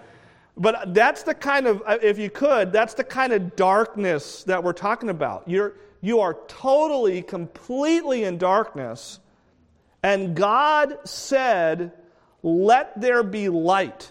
But 0.57 0.95
that's 0.95 1.23
the 1.23 1.35
kind 1.35 1.67
of, 1.67 1.83
uh, 1.87 1.99
if 2.03 2.19
you 2.19 2.31
could, 2.31 2.73
that's 2.73 2.95
the 2.95 3.05
kind 3.05 3.33
of 3.33 3.55
darkness 3.57 4.43
that 4.45 4.65
we're 4.65 4.73
talking 4.73 5.11
about. 5.11 5.45
You're, 5.47 5.75
you 6.01 6.21
are 6.21 6.39
totally, 6.49 7.23
completely 7.23 8.25
in 8.25 8.39
darkness. 8.39 9.21
And 10.03 10.35
God 10.35 10.99
said, 11.05 11.93
Let 12.43 13.01
there 13.01 13.23
be 13.23 13.49
light. 13.49 14.11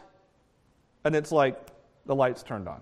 And 1.03 1.15
it's 1.15 1.31
like 1.31 1.57
the 2.05 2.15
lights 2.15 2.43
turned 2.43 2.67
on. 2.67 2.81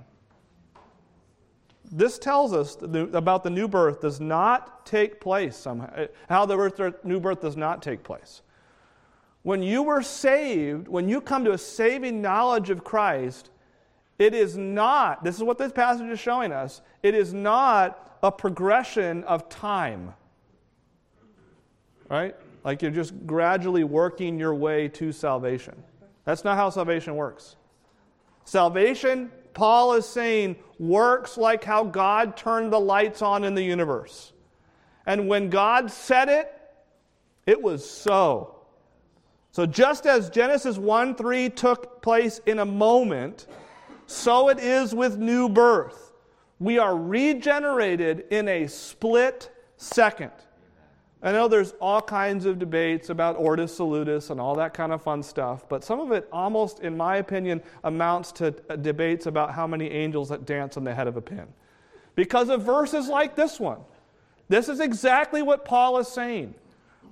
This 1.91 2.17
tells 2.17 2.53
us 2.53 2.77
about 2.81 3.43
the 3.43 3.49
new 3.49 3.67
birth 3.67 4.01
does 4.01 4.19
not 4.19 4.85
take 4.85 5.19
place 5.19 5.55
somehow, 5.55 5.93
eh, 5.95 6.07
how 6.29 6.45
the 6.45 6.95
new 7.03 7.19
birth 7.19 7.41
does 7.41 7.57
not 7.57 7.81
take 7.81 8.03
place. 8.03 8.41
When 9.43 9.61
you 9.61 9.83
were 9.83 10.01
saved, 10.01 10.87
when 10.87 11.09
you 11.09 11.19
come 11.21 11.43
to 11.45 11.51
a 11.51 11.57
saving 11.57 12.21
knowledge 12.21 12.69
of 12.69 12.83
Christ, 12.83 13.51
it 14.17 14.33
is 14.33 14.57
not, 14.57 15.23
this 15.23 15.35
is 15.35 15.43
what 15.43 15.57
this 15.57 15.71
passage 15.71 16.07
is 16.07 16.19
showing 16.19 16.51
us, 16.51 16.81
it 17.03 17.13
is 17.13 17.33
not 17.33 18.17
a 18.23 18.31
progression 18.31 19.23
of 19.25 19.49
time. 19.49 20.13
Right? 22.09 22.35
Like 22.63 22.81
you're 22.81 22.91
just 22.91 23.13
gradually 23.27 23.83
working 23.83 24.39
your 24.39 24.55
way 24.55 24.87
to 24.89 25.11
salvation. 25.11 25.75
That's 26.23 26.43
not 26.43 26.55
how 26.55 26.69
salvation 26.69 27.15
works. 27.15 27.57
Salvation, 28.45 29.31
Paul 29.53 29.93
is 29.93 30.05
saying, 30.05 30.55
works 30.79 31.37
like 31.37 31.63
how 31.63 31.83
God 31.83 32.35
turned 32.35 32.73
the 32.73 32.79
lights 32.79 33.21
on 33.21 33.43
in 33.43 33.55
the 33.55 33.63
universe. 33.63 34.33
And 35.05 35.27
when 35.27 35.49
God 35.49 35.91
said 35.91 36.29
it, 36.29 36.51
it 37.45 37.61
was 37.61 37.87
so. 37.89 38.55
So 39.51 39.65
just 39.65 40.05
as 40.05 40.29
Genesis 40.29 40.77
1 40.77 41.15
3 41.15 41.49
took 41.49 42.01
place 42.01 42.41
in 42.45 42.59
a 42.59 42.65
moment, 42.65 43.47
so 44.07 44.49
it 44.49 44.59
is 44.59 44.95
with 44.95 45.17
new 45.17 45.47
birth. 45.49 46.11
We 46.59 46.79
are 46.79 46.97
regenerated 46.97 48.25
in 48.31 48.47
a 48.47 48.67
split 48.67 49.51
second. 49.77 50.31
I 51.23 51.31
know 51.31 51.47
there's 51.47 51.71
all 51.79 52.01
kinds 52.01 52.45
of 52.45 52.59
debates 52.59 53.09
about 53.09 53.37
Ordo 53.37 53.65
Salutis 53.65 54.29
and 54.29 54.41
all 54.41 54.55
that 54.55 54.73
kind 54.73 54.91
of 54.91 55.01
fun 55.01 55.23
stuff, 55.23 55.67
but 55.69 55.81
some 55.81 56.01
of 56.01 56.11
it 56.11 56.27
almost, 56.33 56.81
in 56.81 56.97
my 56.97 57.15
opinion, 57.15 57.63
amounts 57.85 58.33
to 58.33 58.51
debates 58.51 59.25
about 59.25 59.53
how 59.53 59.65
many 59.65 59.89
angels 59.89 60.27
that 60.29 60.45
dance 60.45 60.75
on 60.75 60.83
the 60.83 60.93
head 60.93 61.07
of 61.07 61.15
a 61.15 61.21
pin. 61.21 61.47
Because 62.15 62.49
of 62.49 62.63
verses 62.63 63.07
like 63.07 63.35
this 63.35 63.57
one. 63.57 63.79
This 64.49 64.67
is 64.67 64.81
exactly 64.81 65.41
what 65.41 65.63
Paul 65.63 65.97
is 65.97 66.09
saying. 66.09 66.55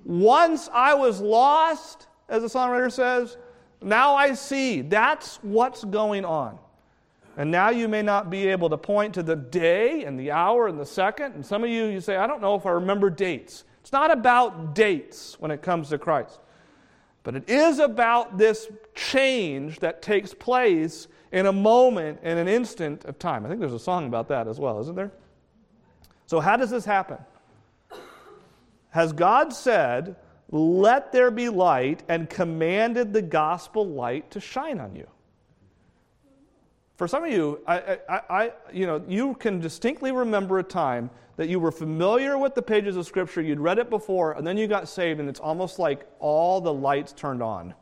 Once 0.03 0.69
I 0.73 0.93
was 0.93 1.21
lost, 1.21 2.07
as 2.27 2.41
the 2.41 2.49
songwriter 2.49 2.91
says, 2.91 3.37
now 3.81 4.15
I 4.15 4.33
see. 4.33 4.81
That's 4.81 5.37
what's 5.37 5.85
going 5.85 6.25
on. 6.25 6.59
And 7.37 7.49
now 7.49 7.69
you 7.69 7.87
may 7.87 8.01
not 8.01 8.29
be 8.29 8.47
able 8.47 8.69
to 8.69 8.77
point 8.77 9.13
to 9.13 9.23
the 9.23 9.37
day 9.37 10.03
and 10.03 10.19
the 10.19 10.31
hour 10.31 10.67
and 10.67 10.77
the 10.77 10.85
second. 10.85 11.33
And 11.33 11.45
some 11.45 11.63
of 11.63 11.69
you, 11.69 11.85
you 11.85 12.01
say, 12.01 12.17
I 12.17 12.27
don't 12.27 12.41
know 12.41 12.55
if 12.55 12.65
I 12.65 12.71
remember 12.71 13.09
dates. 13.09 13.63
It's 13.91 13.99
not 13.99 14.09
about 14.09 14.73
dates 14.73 15.37
when 15.37 15.51
it 15.51 15.61
comes 15.61 15.89
to 15.89 15.97
Christ, 15.97 16.39
but 17.23 17.35
it 17.35 17.49
is 17.49 17.79
about 17.79 18.37
this 18.37 18.69
change 18.95 19.79
that 19.79 20.01
takes 20.01 20.33
place 20.33 21.09
in 21.33 21.45
a 21.45 21.51
moment, 21.51 22.21
in 22.23 22.37
an 22.37 22.47
instant 22.47 23.03
of 23.03 23.19
time. 23.19 23.45
I 23.45 23.49
think 23.49 23.59
there's 23.59 23.73
a 23.73 23.79
song 23.79 24.07
about 24.07 24.29
that 24.29 24.47
as 24.47 24.61
well, 24.61 24.79
isn't 24.79 24.95
there? 24.95 25.11
So, 26.25 26.39
how 26.39 26.55
does 26.55 26.69
this 26.69 26.85
happen? 26.85 27.17
Has 28.91 29.11
God 29.11 29.51
said, 29.51 30.15
Let 30.51 31.11
there 31.11 31.29
be 31.29 31.49
light, 31.49 32.01
and 32.07 32.29
commanded 32.29 33.11
the 33.11 33.21
gospel 33.21 33.85
light 33.85 34.31
to 34.31 34.39
shine 34.39 34.79
on 34.79 34.95
you? 34.95 35.07
For 37.01 37.07
some 37.07 37.23
of 37.23 37.31
you, 37.31 37.59
I, 37.65 37.97
I, 38.07 38.21
I, 38.29 38.51
you 38.71 38.85
know, 38.85 39.03
you 39.07 39.33
can 39.33 39.59
distinctly 39.59 40.11
remember 40.11 40.59
a 40.59 40.63
time 40.63 41.09
that 41.35 41.49
you 41.49 41.59
were 41.59 41.71
familiar 41.71 42.37
with 42.37 42.53
the 42.53 42.61
pages 42.61 42.95
of 42.95 43.07
Scripture, 43.07 43.41
you'd 43.41 43.59
read 43.59 43.79
it 43.79 43.89
before, 43.89 44.33
and 44.33 44.45
then 44.45 44.55
you 44.55 44.67
got 44.67 44.87
saved, 44.87 45.19
and 45.19 45.27
it's 45.27 45.39
almost 45.39 45.79
like 45.79 46.05
all 46.19 46.61
the 46.61 46.71
lights 46.71 47.11
turned 47.11 47.41
on. 47.41 47.73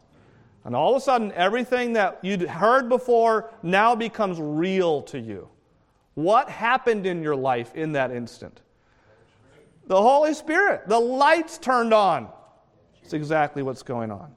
And 0.63 0.73
all 0.73 0.95
of 0.95 1.01
a 1.01 1.03
sudden, 1.03 1.33
everything 1.33 1.91
that 1.91 2.19
you'd 2.21 2.43
heard 2.43 2.87
before 2.87 3.51
now 3.61 3.93
becomes 3.93 4.39
real 4.39 5.01
to 5.01 5.19
you. 5.19 5.49
What 6.13 6.49
happened 6.49 7.05
in 7.05 7.21
your 7.21 7.35
life 7.35 7.75
in 7.75 7.91
that 7.91 8.11
instant? 8.11 8.61
The 9.87 10.01
Holy 10.01 10.33
Spirit. 10.33 10.87
The 10.87 10.97
lights 10.97 11.57
turned 11.57 11.93
on. 11.93 12.29
It's 13.03 13.11
exactly 13.11 13.63
what's 13.63 13.83
going 13.83 14.11
on. 14.11 14.33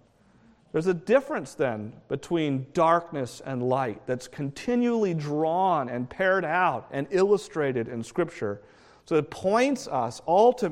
There's 0.72 0.86
a 0.86 0.94
difference 0.94 1.54
then 1.54 1.92
between 2.08 2.66
darkness 2.72 3.42
and 3.44 3.62
light 3.62 4.06
that's 4.06 4.26
continually 4.26 5.12
drawn 5.12 5.90
and 5.90 6.08
paired 6.08 6.46
out 6.46 6.88
and 6.90 7.06
illustrated 7.10 7.88
in 7.88 8.02
Scripture. 8.02 8.62
So 9.04 9.16
it 9.16 9.30
points 9.30 9.86
us 9.86 10.22
ultimately 10.26 10.62